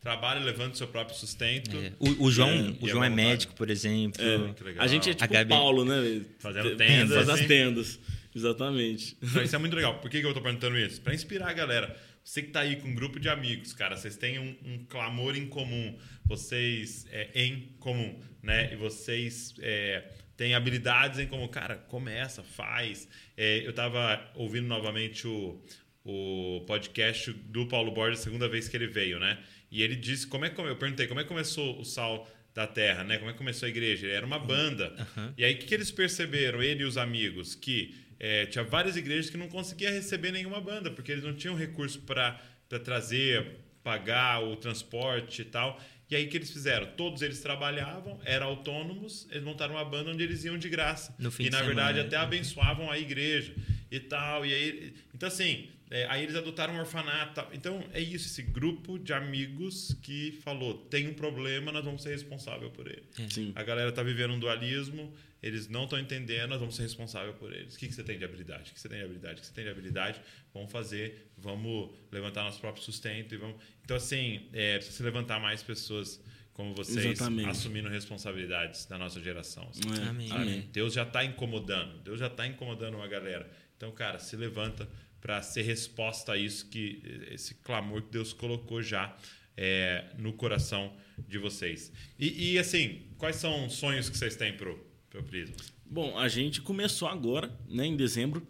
[0.00, 1.76] trabalha levando seu próprio sustento.
[1.76, 1.92] É.
[2.00, 3.28] O, o João, É, o e João é vontade.
[3.28, 4.20] médico, por exemplo.
[4.64, 4.82] Legal.
[4.84, 6.22] A gente é tipo Gabi- Paulo, né?
[6.40, 7.46] Fazendo tendas, Faz as assim.
[7.46, 8.00] tendas.
[8.34, 9.16] Exatamente.
[9.22, 9.98] Então, isso é muito legal.
[10.00, 11.00] Por que, que eu tô perguntando isso?
[11.00, 11.96] Pra inspirar a galera.
[12.24, 15.36] Você que tá aí com um grupo de amigos, cara, vocês têm um, um clamor
[15.36, 18.72] em comum, vocês é, em comum, né?
[18.72, 20.04] E vocês é,
[20.36, 21.48] têm habilidades em comum.
[21.48, 23.08] Cara, começa, faz.
[23.36, 25.60] É, eu tava ouvindo novamente o,
[26.04, 29.38] o podcast do Paulo Borges, segunda vez que ele veio, né?
[29.70, 32.66] E ele disse, como é que eu perguntei, como é que começou o Sal da
[32.66, 33.18] Terra, né?
[33.18, 34.06] Como é que começou a igreja?
[34.06, 34.94] Era uma banda.
[35.36, 38.96] E aí o que, que eles perceberam, ele e os amigos, que é, tinha várias
[38.96, 42.40] igrejas que não conseguia receber nenhuma banda, porque eles não tinham recurso para
[42.84, 45.80] trazer, pagar o transporte e tal.
[46.10, 46.86] E aí o que eles fizeram?
[46.94, 51.14] Todos eles trabalhavam, eram autônomos, eles montaram uma banda onde eles iam de graça.
[51.18, 52.04] E na semana, verdade né?
[52.04, 53.54] até abençoavam a igreja
[53.90, 54.44] e tal.
[54.44, 57.46] E aí, então assim, é, aí eles adotaram um orfanato.
[57.52, 62.12] Então é isso, esse grupo de amigos que falou, tem um problema, nós vamos ser
[62.12, 63.02] responsável por ele.
[63.28, 63.52] Sim.
[63.54, 65.12] A galera tá vivendo um dualismo,
[65.42, 67.74] eles não estão entendendo, nós vamos ser responsáveis por eles.
[67.74, 68.70] O que, que você tem de habilidade?
[68.70, 69.34] O que você tem de habilidade?
[69.34, 70.20] O que você tem de habilidade?
[70.54, 73.56] Vamos fazer, vamos levantar nosso próprio sustento e vamos.
[73.84, 76.18] Então, assim, é, precisa se levantar mais pessoas
[76.54, 77.50] como vocês Exatamente.
[77.50, 79.68] assumindo responsabilidades da nossa geração.
[79.68, 79.82] assim.
[80.02, 80.32] É, Amém.
[80.32, 80.68] Amém.
[80.72, 81.98] Deus já está incomodando.
[81.98, 83.50] Deus já está incomodando uma galera.
[83.76, 84.88] Então, cara, se levanta
[85.22, 87.00] para ser resposta a isso que
[87.30, 89.16] esse clamor que Deus colocou já
[89.56, 90.92] é, no coração
[91.26, 91.92] de vocês.
[92.18, 95.54] E, e, assim, quais são os sonhos que vocês têm pro pro Prisma?
[95.84, 98.46] Bom, a gente começou agora, né, em dezembro,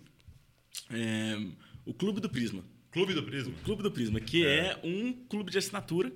[0.91, 1.37] é,
[1.85, 2.65] o Clube do Prisma.
[2.91, 3.53] Clube do Prisma.
[3.65, 4.79] Clube do Prisma, que é.
[4.85, 6.13] um clube de assinatura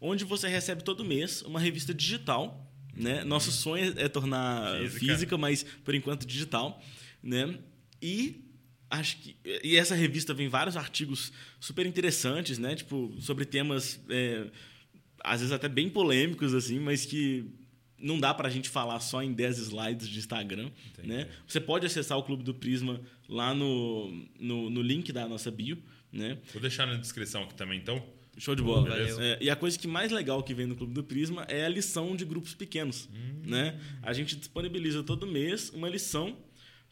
[0.00, 2.70] onde você recebe todo mês uma revista digital.
[2.94, 3.24] Né?
[3.24, 4.98] Nosso sonho é tornar Física.
[4.98, 6.82] física, mas por enquanto digital.
[7.22, 7.58] Né?
[8.00, 8.45] E
[8.90, 12.74] acho que e essa revista vem vários artigos super interessantes, né?
[12.74, 14.46] Tipo sobre temas é,
[15.20, 17.50] às vezes até bem polêmicos assim, mas que
[17.98, 20.70] não dá pra gente falar só em 10 slides de Instagram,
[21.02, 21.28] né?
[21.46, 25.82] Você pode acessar o Clube do Prisma lá no, no, no link da nossa bio,
[26.12, 26.38] né?
[26.52, 28.04] Vou deixar na descrição aqui também, então.
[28.38, 28.94] Show de bola.
[28.98, 31.68] É, e a coisa que mais legal que vem no Clube do Prisma é a
[31.70, 33.08] lição de grupos pequenos.
[33.42, 33.80] Né?
[34.02, 36.36] A gente disponibiliza todo mês uma lição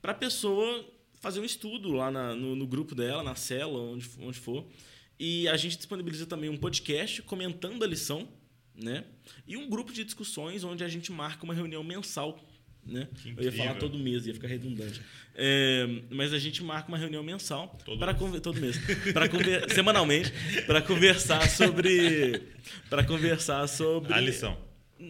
[0.01, 0.82] para a pessoa
[1.24, 4.64] fazer um estudo lá na- no, no grupo dela, na cela, onde, onde for.
[5.18, 8.28] E a gente disponibiliza também um podcast comentando a lição,
[8.74, 9.04] né?
[9.46, 12.38] E um grupo de discussões onde a gente marca uma reunião mensal.
[12.86, 13.08] Né?
[13.24, 15.00] Eu ia falar todo mês, ia ficar redundante.
[15.34, 18.40] É, mas a gente marca uma reunião mensal para mês.
[18.42, 18.76] todo mês,
[19.14, 19.26] para
[19.74, 20.30] semanalmente,
[20.66, 22.42] para conversar sobre,
[22.90, 24.58] para conversar sobre A lição.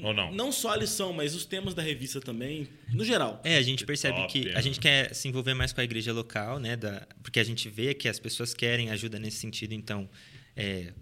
[0.03, 0.33] Ou não?
[0.33, 3.41] não só a lição, mas os temas da revista também, no geral.
[3.45, 4.55] É, a gente percebe top, que né?
[4.57, 6.77] a gente quer se envolver mais com a igreja local, né?
[6.77, 10.09] Da, porque a gente vê que as pessoas querem ajuda nesse sentido, então
[10.57, 10.93] é,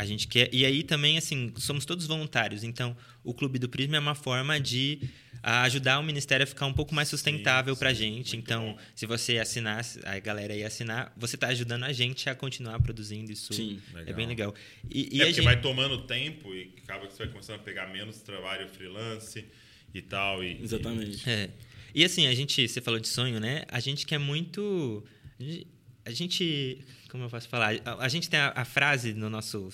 [0.00, 0.48] a gente quer.
[0.50, 4.58] E aí também, assim, somos todos voluntários, então o Clube do Prisma é uma forma
[4.58, 4.98] de
[5.42, 8.34] ah, ajudar o ministério a ficar um pouco mais sustentável pra gente.
[8.34, 8.78] muito Então, bom.
[8.94, 13.30] se você assinar, a galera aí assinar, você tá ajudando a gente a continuar produzindo
[13.30, 13.52] isso.
[13.52, 13.78] Sim.
[13.92, 14.14] É Legal.
[14.14, 14.54] bem legal.
[14.90, 15.44] E, e é a porque gente...
[15.44, 19.44] vai tomando tempo e acaba que você vai começando a pegar menos trabalho freelance
[19.92, 20.42] e tal.
[20.42, 21.28] E, Exatamente.
[21.28, 21.50] É.
[21.94, 23.64] E assim, a gente, você falou de sonho, né?
[23.68, 25.04] A gente quer muito.
[26.04, 27.10] A gente- A.
[27.10, 27.74] Como eu posso falar?
[27.84, 29.68] A, a gente tem a, a frase no nosso.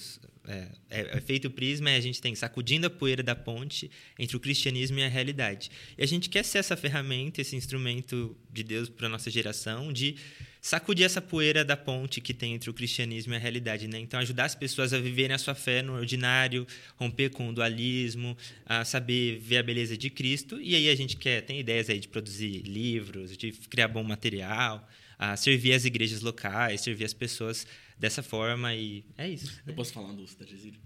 [0.49, 3.91] É, é, é feito o prisma e a gente tem sacudindo a poeira da ponte
[4.16, 5.72] entre o cristianismo e a realidade.
[5.99, 10.14] E a gente quer ser essa ferramenta, esse instrumento de Deus para nossa geração, de
[10.61, 13.99] sacudir essa poeira da ponte que tem entre o cristianismo e a realidade, né?
[13.99, 16.64] Então ajudar as pessoas a viverem a sua fé no ordinário,
[16.97, 20.61] romper com o dualismo, a saber ver a beleza de Cristo.
[20.61, 24.89] E aí a gente quer tem ideias aí de produzir livros, de criar bom material,
[25.19, 27.67] a servir as igrejas locais, servir as pessoas
[27.99, 29.61] dessa forma e é isso.
[29.64, 29.73] Eu Né?
[29.75, 30.81] posso falar do Estagesílio?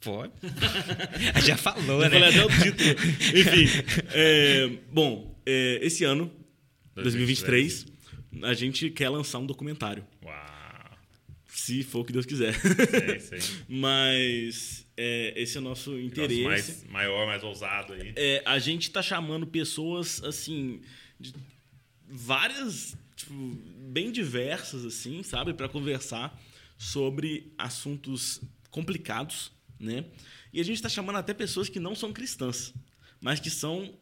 [0.00, 0.32] Pode.
[1.46, 2.20] Já falou, Eu né?
[2.20, 2.90] falei até o título.
[3.38, 3.66] Enfim.
[4.12, 6.30] é, bom, é, esse ano,
[6.94, 7.86] 2023,
[8.42, 10.06] a gente quer lançar um documentário.
[10.22, 10.98] Uau.
[11.48, 12.52] Se for o que Deus quiser.
[12.54, 13.38] Sei, sei.
[13.68, 16.42] Mas é, esse é o nosso interesse.
[16.44, 18.12] mais maior, mais ousado aí.
[18.16, 20.82] É, a gente tá chamando pessoas, assim,
[21.18, 21.32] de
[22.16, 23.34] várias, tipo,
[23.90, 25.52] bem diversas, assim, sabe?
[25.52, 26.40] para conversar
[26.78, 28.40] sobre assuntos
[28.70, 29.50] complicados,
[29.80, 30.04] né?
[30.52, 32.72] E a gente tá chamando até pessoas que não são cristãs,
[33.20, 33.98] mas que são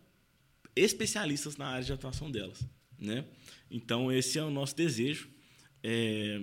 [0.77, 2.63] especialistas na área de atuação delas,
[2.99, 3.25] né?
[3.71, 5.31] Então, esse é o nosso desejo
[5.83, 6.39] é,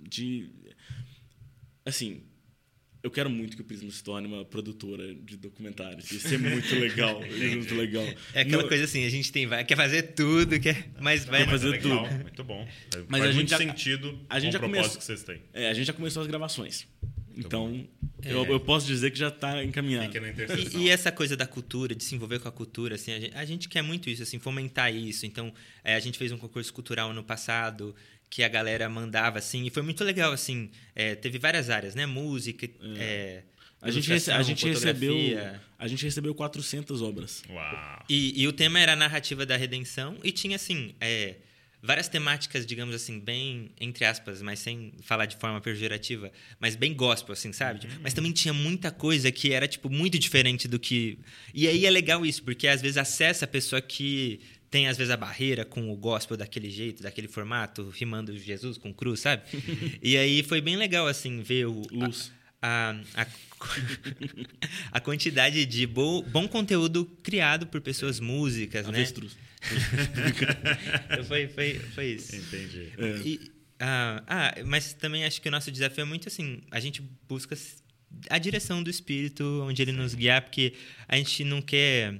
[0.00, 0.48] de...
[1.84, 2.22] Assim,
[3.02, 6.10] eu quero muito que o Prisma se torne uma produtora de documentários.
[6.10, 7.22] Isso é muito legal.
[7.24, 8.04] É muito legal.
[8.34, 11.48] É aquela coisa assim, a gente tem vai, quer fazer tudo, quer, mas vai Mas
[11.48, 12.22] é fazer legal, tudo.
[12.22, 12.68] Muito bom.
[13.08, 15.04] Mas Faz a gente muito já- sentido a gente com já o propósito começou- que
[15.04, 15.42] vocês têm.
[15.54, 16.86] É, a gente já começou as gravações.
[17.36, 17.86] Então,
[18.22, 20.12] eu, eu posso dizer que já está encaminhado.
[20.74, 23.34] E, e essa coisa da cultura, de se envolver com a cultura, assim, a gente,
[23.36, 25.24] a gente quer muito isso, assim, fomentar isso.
[25.24, 25.52] Então,
[25.82, 27.94] é, a gente fez um concurso cultural no passado
[28.30, 30.70] que a galera mandava, assim, e foi muito legal, assim.
[30.94, 32.06] é, teve várias áreas, né?
[32.06, 33.42] Música, é,
[33.82, 35.16] A gente, rece- a gente recebeu
[35.78, 37.42] a gente recebeu 400 obras.
[37.50, 38.04] Uau.
[38.08, 41.36] E, e o tema era a narrativa da redenção e tinha, assim, é,
[41.82, 46.30] várias temáticas, digamos assim, bem, entre aspas, mas sem falar de forma pejorativa,
[46.60, 47.88] mas bem gospel, assim, sabe?
[48.02, 51.18] Mas também tinha muita coisa que era, tipo, muito diferente do que...
[51.54, 54.38] E aí é legal isso, porque às vezes acessa a pessoa que
[54.70, 58.94] tem, às vezes, a barreira com o gospel daquele jeito, daquele formato, rimando Jesus com
[58.94, 59.42] cruz, sabe?
[60.02, 61.82] e aí foi bem legal, assim, ver o...
[62.00, 62.32] a- Luz.
[62.62, 63.26] a, a,
[64.92, 68.98] a quantidade de bo, bom conteúdo criado por pessoas músicas, né?
[68.98, 69.36] Avestruz.
[71.12, 72.34] Então foi, foi, foi isso.
[72.34, 72.92] Entendi.
[73.24, 77.02] E, ah, ah, mas também acho que o nosso desafio é muito assim, a gente
[77.28, 77.56] busca
[78.28, 80.74] a direção do Espírito, onde ele nos guiar, porque
[81.06, 82.18] a gente não quer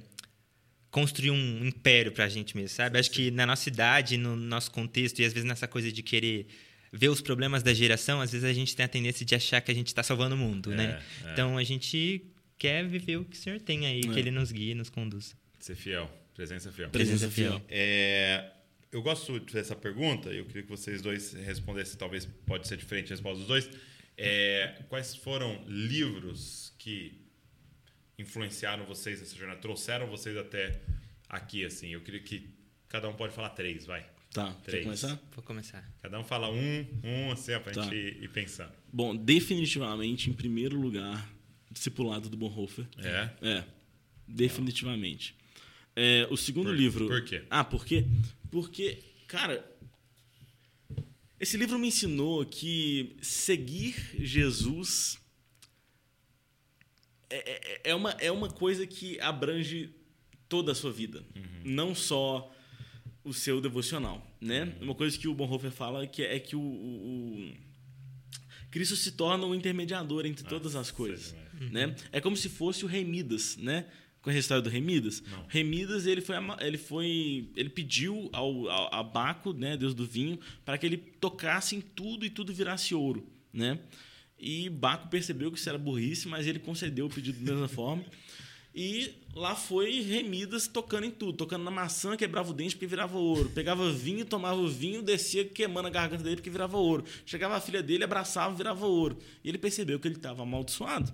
[0.91, 2.99] construir um império pra gente mesmo, sabe?
[2.99, 6.45] Acho que na nossa idade, no nosso contexto, e às vezes nessa coisa de querer
[6.91, 9.71] ver os problemas da geração, às vezes a gente tem a tendência de achar que
[9.71, 11.01] a gente está salvando o mundo, É, né?
[11.25, 11.31] é.
[11.31, 12.25] Então a gente
[12.57, 14.07] quer viver o que o Senhor tem aí, É.
[14.13, 15.33] que ele nos guie e nos conduz.
[15.59, 16.11] Ser fiel.
[16.35, 16.89] Presença fiel.
[16.89, 17.61] Presença fiel.
[17.69, 18.51] É,
[18.91, 23.15] eu gosto dessa pergunta, eu queria que vocês dois respondessem, talvez pode ser diferente a
[23.15, 23.69] resposta dos dois.
[24.17, 27.20] É, quais foram livros que
[28.21, 30.79] influenciaram vocês nessa jornada, trouxeram vocês até
[31.29, 31.89] aqui, assim?
[31.89, 32.49] Eu queria que
[32.87, 34.05] cada um pode falar três, vai.
[34.33, 34.83] Tá, quer Três.
[34.85, 35.19] começar?
[35.35, 35.83] Vou começar.
[36.01, 37.81] Cada um fala um, um, assim, pra Tá.
[37.83, 38.71] gente ir, ir pensando.
[38.93, 41.29] Bom, definitivamente, em primeiro lugar,
[41.69, 42.85] discipulado do Bonhoeffer.
[42.97, 43.29] É?
[43.41, 43.63] É,
[44.25, 45.35] definitivamente.
[45.93, 47.07] É, o segundo Por- livro.
[47.07, 47.43] por quê?
[47.49, 48.05] Ah, por quê?
[48.49, 49.69] Porque, cara,
[51.39, 55.17] esse livro me ensinou que seguir Jesus
[57.35, 59.89] é, é- é uma, é uma coisa que abrange
[60.49, 61.23] toda a sua vida,
[61.63, 62.53] não só
[63.23, 64.75] o seu devocional, né?
[64.81, 67.53] Uma coisa que o Bonhoeffer fala que é que o, o- o
[68.71, 71.35] Cristo se torna o intermediador entre todas as coisas,
[71.71, 71.95] né?
[72.11, 73.85] É como se fosse o rei Midas, né?
[74.21, 75.21] Conhece a história do rei Midas?
[75.31, 75.45] Não.
[75.47, 80.05] Rei Midas, ele foi, ele foi, ele pediu ao, ao a Baco, né, Deus do
[80.05, 83.79] vinho, para que ele tocasse em tudo e tudo virasse ouro, né?
[84.41, 88.03] E Baco percebeu que isso era burrice, mas ele concedeu o pedido da mesma forma.
[88.73, 92.87] E lá foi Rei Midas tocando em tudo, tocando na maçã, quebrava o dente porque
[92.87, 93.49] virava ouro.
[93.49, 97.03] Pegava vinho, tomava o vinho, descia queimando a garganta dele porque virava ouro.
[97.23, 99.19] Chegava a filha dele, abraçava, virava ouro.
[99.43, 101.13] E ele percebeu que ele estava amaldiçoado.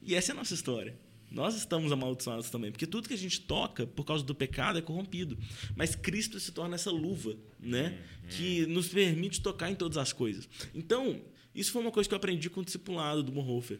[0.00, 0.98] E essa é a nossa história.
[1.30, 4.82] Nós estamos amaldiçoados também, porque tudo que a gente toca por causa do pecado é
[4.82, 5.38] corrompido.
[5.76, 7.98] Mas Cristo se torna essa luva, né,
[8.30, 10.48] que nos permite tocar em todas as coisas.
[10.74, 11.20] Então,
[11.54, 13.78] isso foi uma coisa que eu aprendi com o discipulado do Bonhoeffer.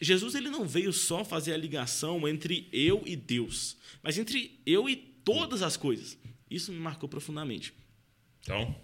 [0.00, 4.88] Jesus ele não veio só fazer a ligação entre eu e Deus, mas entre eu
[4.88, 6.16] e todas as coisas.
[6.50, 7.72] Isso me marcou profundamente.
[8.42, 8.74] Então,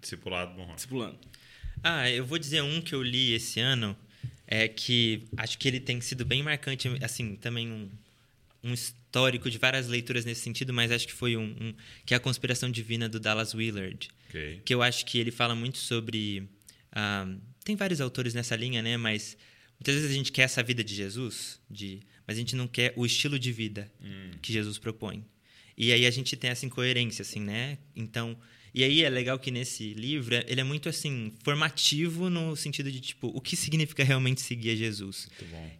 [0.00, 0.74] discipulado bom.
[0.74, 1.18] Discipulando.
[1.82, 3.96] Ah, eu vou dizer um que eu li esse ano,
[4.46, 7.88] é que acho que ele tem sido bem marcante, assim, também um,
[8.62, 11.74] um histórico de várias leituras nesse sentido, mas acho que foi um, um-
[12.04, 14.60] que é a Conspiração Divina do Dallas Willard, Ok.
[14.64, 16.46] que eu acho que ele fala muito sobre
[16.92, 17.26] ah,
[17.64, 18.96] tem vários autores nessa linha, né?
[18.96, 19.36] Mas
[19.78, 22.92] muitas vezes a gente quer essa vida de Jesus, de, mas a gente não quer
[22.96, 23.90] o estilo de vida
[24.42, 25.24] que Jesus propõe.
[25.76, 27.78] E aí a gente tem essa incoerência, assim, né?
[27.96, 28.36] Então,
[28.74, 32.90] e aí é legal que nesse livro é- ele é muito assim formativo no sentido
[32.90, 35.28] de tipo o que significa realmente seguir a Jesus,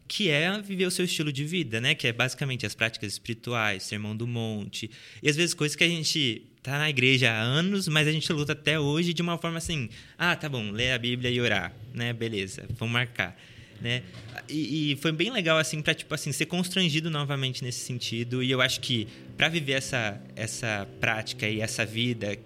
[0.09, 1.95] que é viver o seu estilo de vida, né?
[1.95, 4.91] Que é basicamente as práticas espirituais, sermão do monte
[5.23, 8.31] e às vezes coisas que a gente tá na igreja há anos, mas a gente
[8.33, 9.89] luta até hoje de uma forma assim,
[10.19, 12.13] ah, tá bom, ler a Bíblia e orar, né?
[12.13, 13.35] Beleza, vamos marcar.
[13.81, 14.03] Né?
[14.47, 18.51] E, e foi bem legal assim para tipo assim ser constrangido novamente nesse sentido e
[18.51, 19.09] eu acho que
[19.39, 22.37] para viver essa essa prática e essa vida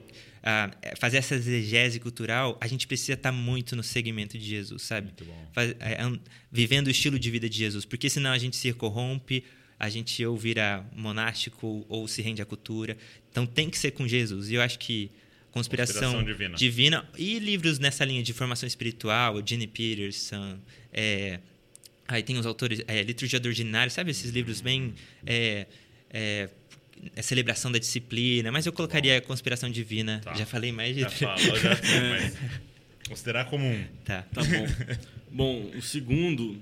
[0.46, 5.10] ah, fazer essa exegese cultural, a gente precisa estar muito no segmento de Jesus, sabe?
[5.52, 6.20] Faz- é, an-
[6.52, 9.42] vivendo o estilo de vida de Jesus, porque senão a gente se corrompe,
[9.80, 12.96] a gente ou vira monástico ou se rende à cultura.
[13.30, 14.50] Então tem que ser com Jesus.
[14.50, 15.10] E eu acho que
[15.50, 16.56] conspiração, Conspiração divina.
[16.56, 20.58] divina e livros nessa linha de formação espiritual, Gene Peterson,
[20.92, 21.40] é,
[22.06, 24.94] aí tem os autores, é, Liturgia do Ordinário, sabe esses livros bem
[25.26, 25.66] é,
[26.10, 26.48] é,
[27.14, 30.20] é celebração da disciplina, mas eu colocaria conspiração divina.
[30.24, 30.34] Tá.
[30.34, 32.38] Já falei mais de Já falou, já sei, mas
[33.08, 33.84] considerar como um.
[34.04, 34.22] Tá.
[34.32, 34.66] Tá bom.
[35.30, 36.60] bom, o segundo,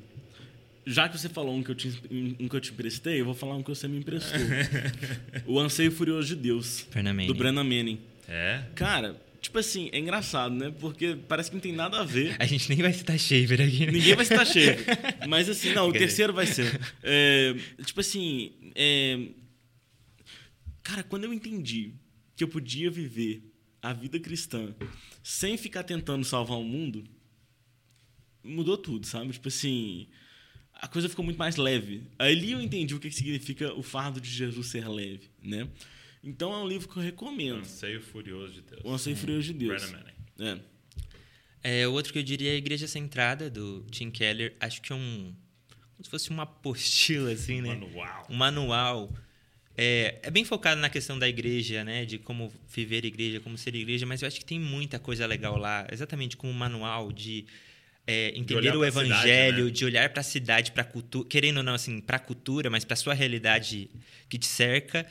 [0.87, 3.35] já que você falou um que eu te, um que eu te emprestei, eu vou
[3.35, 4.41] falar um que você me emprestou.
[5.47, 7.27] o Anseio Furioso de Deus, Manning.
[7.27, 8.01] do Brennan Manning.
[8.29, 8.63] É?
[8.75, 10.73] Cara, tipo assim, é engraçado, né?
[10.81, 12.35] Porque parece que não tem nada a ver.
[12.39, 13.87] A gente nem vai citar Shaver aqui.
[13.87, 13.93] Né?
[13.93, 14.79] Ninguém vai citar Shaver.
[15.29, 16.81] Mas assim, não, o terceiro vai ser.
[17.03, 17.55] É,
[17.85, 19.19] tipo assim, é,
[20.83, 21.95] cara, quando eu entendi
[22.37, 23.43] que eu podia viver
[23.81, 24.75] a vida cristã
[25.23, 27.05] sem ficar tentando salvar o mundo,
[28.43, 29.33] mudou tudo, sabe?
[29.33, 30.09] Tipo assim,
[30.75, 32.03] a coisa ficou muito mais leve.
[32.19, 35.69] Ali eu entendi o que significa o fardo de Jesus ser leve, né?
[36.23, 37.57] Então é um livro que eu recomendo.
[37.57, 38.83] O Anseio Furioso de Deus.
[38.85, 39.93] O Anseio Furioso de Deus.
[40.39, 40.59] É.
[41.65, 44.57] É, outro que eu diria é a Igreja Centrada, do Tim Keller.
[44.61, 45.35] Acho que é um...
[45.95, 47.75] Como se fosse uma apostila, assim, né?
[47.75, 48.27] Manual.
[48.29, 49.15] Um manual.
[49.77, 52.05] É, é bem focado na questão da igreja, né?
[52.05, 54.05] De como viver igreja, como ser igreja.
[54.07, 55.87] Mas eu acho que tem muita coisa legal lá.
[55.91, 57.47] Exatamente como um manual de...
[58.05, 59.71] É, entender olhar o evangelho, cidade, né?
[59.71, 62.85] de olhar para a cidade, para cultura, querendo ou não, assim, para a cultura, mas
[62.85, 63.89] para sua realidade
[64.29, 65.07] que te cerca,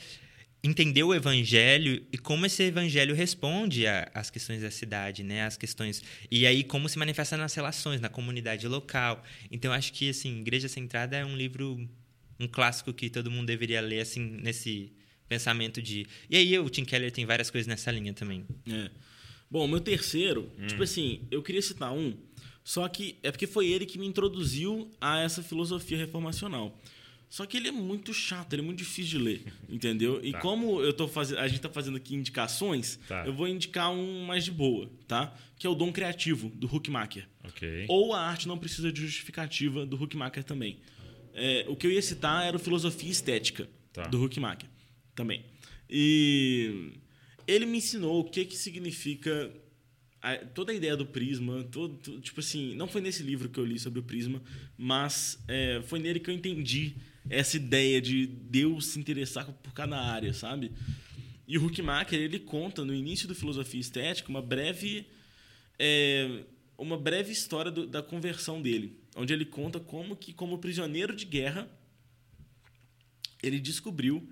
[0.62, 5.42] entender o evangelho e como esse evangelho responde a- às questões da cidade, né?
[5.46, 9.24] As questões e aí como se manifesta nas relações, na comunidade local.
[9.50, 11.88] Então eu acho que assim, Igreja Centrada é um livro
[12.42, 14.92] um clássico que todo mundo deveria ler assim nesse
[15.28, 16.06] pensamento de.
[16.28, 18.44] E aí o Tim Keller tem várias coisas nessa linha também.
[18.68, 18.90] É.
[19.50, 22.14] Bom, meu terceiro, tipo assim, eu queria citar um,
[22.64, 26.78] só que é porque foi ele que me introduziu a essa filosofia reformacional.
[27.28, 30.20] Só que ele é muito chato, ele é muito difícil de ler, entendeu?
[30.22, 30.38] E Tá.
[30.40, 33.24] como eu tô fazendo, a gente tá fazendo aqui indicações, Tá.
[33.26, 35.34] eu vou indicar um mais de boa, tá?
[35.58, 37.26] Que é o Dom Criativo do Huckmacher.
[37.44, 37.86] Ok.
[37.88, 40.78] Ou a arte não precisa de justificativa do Huckmacher também.
[41.34, 44.02] É, o que eu ia citar era o Filosofia Estética Tá.
[44.08, 44.68] do Huckmacher
[45.14, 45.44] também.
[45.88, 46.92] E
[47.46, 49.52] ele me ensinou o que que significa
[50.22, 53.58] a- toda a ideia do prisma, todo, tu- tipo assim, não foi nesse livro que
[53.58, 54.40] eu li sobre o prisma,
[54.78, 56.94] mas é, foi nele que eu entendi
[57.28, 60.72] essa ideia de Deus se interessar por cada área, sabe?
[61.46, 65.06] E o Huckmacher, ele conta no início do Filosofia Estética uma breve
[65.78, 66.44] é,
[66.78, 71.24] uma breve história do- da conversão dele, onde ele conta como que como prisioneiro de
[71.24, 71.68] guerra
[73.42, 74.28] ele descobriu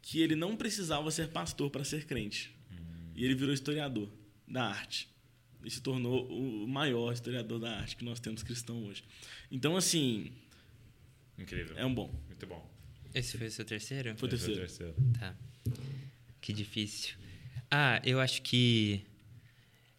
[0.00, 2.54] que ele não precisava ser pastor para ser crente.
[3.14, 4.10] E ele virou historiador
[4.48, 5.08] da arte.
[5.64, 9.04] E se tornou o maior historiador da arte que nós temos cristão hoje.
[9.50, 10.32] Então, assim,
[11.38, 11.78] Incrível.
[11.78, 12.12] é um bom.
[12.26, 12.68] Muito bom.
[13.14, 14.16] Esse foi o seu terceiro?
[14.16, 14.94] Foi o Esse é o terceiro.
[15.20, 15.36] Tá.
[16.40, 17.14] Que difícil.
[17.70, 19.06] Ah, eu acho que.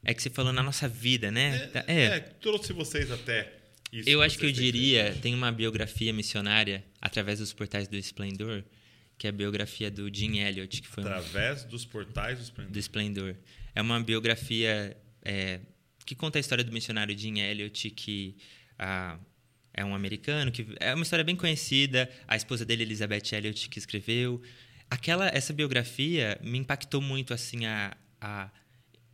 [0.03, 1.67] É que você falou na nossa vida, né?
[1.67, 3.62] Tá- É, é, trouxe vocês até
[3.93, 4.09] isso.
[4.09, 5.21] Eu acho que eu diria, feito.
[5.21, 8.63] tem uma biografia missionária através dos portais do Esplendor,
[9.17, 12.79] que é a biografia do Jim Elliot, que foi um, Através dos portais dos do
[12.79, 13.35] Esplendor.
[13.75, 15.59] É uma biografia é,
[16.05, 18.35] que conta a história do missionário Jim Elliot, que
[18.79, 19.19] ah,
[19.73, 22.09] é um americano, que é uma história bem conhecida.
[22.27, 24.41] A esposa dele, Elizabeth Elliot, que escreveu.
[24.89, 28.51] Aquela, essa biografia me impactou muito assim a, a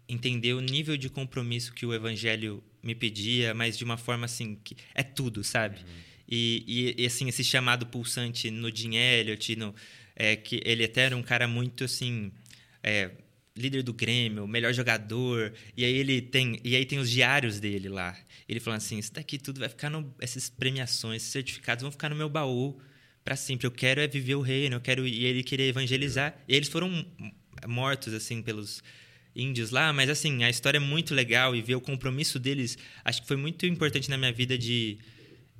[0.07, 4.57] entender o nível de compromisso que o evangelho me pedia, mas de uma forma assim
[4.63, 5.79] que é tudo, sabe?
[6.27, 9.73] E, e, e, assim esse chamado pulsante no Elliot, no,
[10.15, 12.31] é, que ele até era um cara muito assim
[12.83, 13.11] é,
[13.55, 17.89] líder do Grêmio, melhor jogador, e aí ele tem e aí tem os diários dele
[17.89, 18.17] lá.
[18.47, 22.09] Ele falando assim, isso daqui tudo vai ficar no, essas premiações, esses certificados vão ficar
[22.09, 22.79] no meu baú
[23.23, 23.67] para sempre.
[23.67, 26.37] Eu quero é viver o reino, eu quero e ele queria evangelizar.
[26.47, 27.05] E eles foram
[27.67, 28.81] mortos assim pelos
[29.35, 33.21] índios lá, mas assim, a história é muito legal e ver o compromisso deles, acho
[33.21, 34.97] que foi muito importante na minha vida de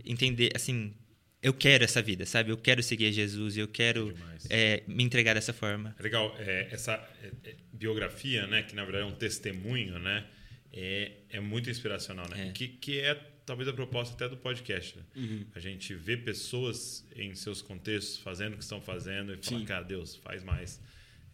[0.05, 0.93] entender, assim,
[1.41, 2.51] eu quero essa vida, sabe?
[2.51, 4.13] Eu quero seguir Jesus, eu quero
[4.49, 5.95] é, me entregar dessa forma.
[5.97, 6.93] É legal, é, essa
[7.23, 10.25] é, é, biografia, né, que na verdade é um testemunho, né,
[10.73, 12.51] é, é muito inspiracional, né?
[12.53, 13.15] Que, que é
[13.45, 14.95] talvez a proposta até do podcast.
[14.95, 15.45] Né?
[15.55, 19.83] A gente vê pessoas em seus contextos fazendo o que estão fazendo e fala, cara,
[19.83, 20.79] Deus, faz mais.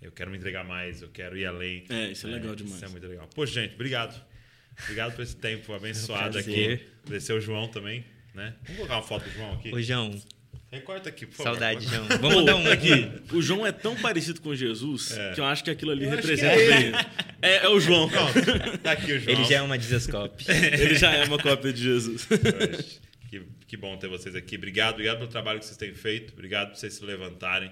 [0.06, 1.84] Eu quero me entregar mais, eu quero ir além.
[1.90, 2.76] É, isso é legal demais.
[2.76, 3.27] Isso é muito legal.
[3.34, 4.23] Pô, gente, obrigado.
[4.84, 6.80] Obrigado por esse tempo abençoado aqui.
[7.03, 8.53] Agradecer o João também, né?
[8.61, 9.73] Vamos colocar uma foto do João aqui?
[9.73, 10.11] Ô, João,
[10.72, 11.52] Recorta aqui, por favor.
[11.52, 12.06] saudade, João.
[12.19, 13.10] Vamos mandar um aqui.
[13.34, 16.53] O João é tão parecido com Jesus que eu acho que aquilo ali Eu representa
[16.53, 16.91] é bem.
[17.41, 18.07] É, é o João.
[18.10, 19.38] Pronto, tá aqui o João.
[19.38, 20.45] Ele já é uma Dizascope.
[20.52, 22.27] Ele já é uma cópia de Jesus.
[23.30, 24.56] Que, que bom ter vocês aqui.
[24.56, 26.34] Obrigado, obrigado pelo trabalho que vocês têm feito.
[26.34, 27.72] Obrigado por vocês se levantarem.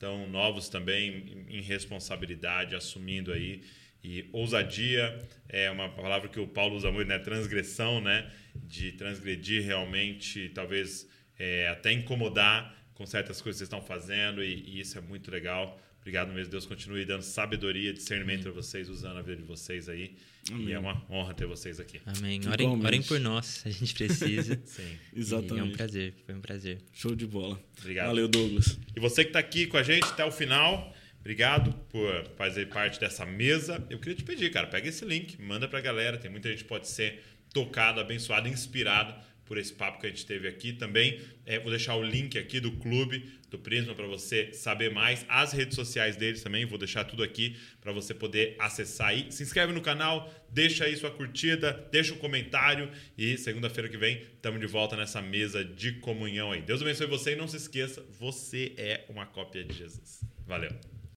[0.00, 3.62] Então, novos também em responsabilidade, assumindo aí.
[4.02, 7.18] E ousadia é uma palavra que o Paulo usa muito, né?
[7.18, 8.32] Transgressão, né?
[8.54, 11.06] De transgredir realmente, talvez
[11.38, 14.42] é, até incomodar com certas coisas que vocês estão fazendo.
[14.42, 15.78] E, e isso é muito legal.
[16.00, 16.50] Obrigado mesmo.
[16.50, 20.16] Deus continue dando sabedoria, discernimento para vocês, usando a vida de vocês aí.
[20.50, 22.00] E é uma honra ter vocês aqui.
[22.06, 22.40] Amém.
[22.48, 24.58] Orem, orem por nós, a gente precisa.
[24.64, 24.82] Sim.
[24.82, 25.76] E é um Exatamente.
[25.76, 26.78] prazer, foi um prazer.
[26.92, 27.62] Show de bola.
[27.78, 28.06] Obrigado.
[28.06, 28.78] Valeu, Douglas.
[28.96, 32.98] E você que está aqui com a gente até o final, Obrigado por fazer parte
[32.98, 33.86] dessa mesa.
[33.90, 36.16] Eu queria te pedir, cara, pega esse link, manda pra galera.
[36.16, 37.22] Tem muita gente que pode ser
[37.52, 39.14] tocado, abençoado, inspirado
[39.50, 40.72] por esse papo que a gente teve aqui.
[40.72, 45.26] Também é, vou deixar o link aqui do clube do Prisma para você saber mais.
[45.28, 49.26] As redes sociais deles também, vou deixar tudo aqui para você poder acessar aí.
[49.32, 54.22] Se inscreve no canal, deixa aí sua curtida, deixa um comentário e segunda-feira que vem
[54.36, 56.62] estamos de volta nessa mesa de comunhão aí.
[56.62, 60.20] Deus abençoe você e não se esqueça, você é uma cópia de Jesus.
[60.46, 60.89] Valeu.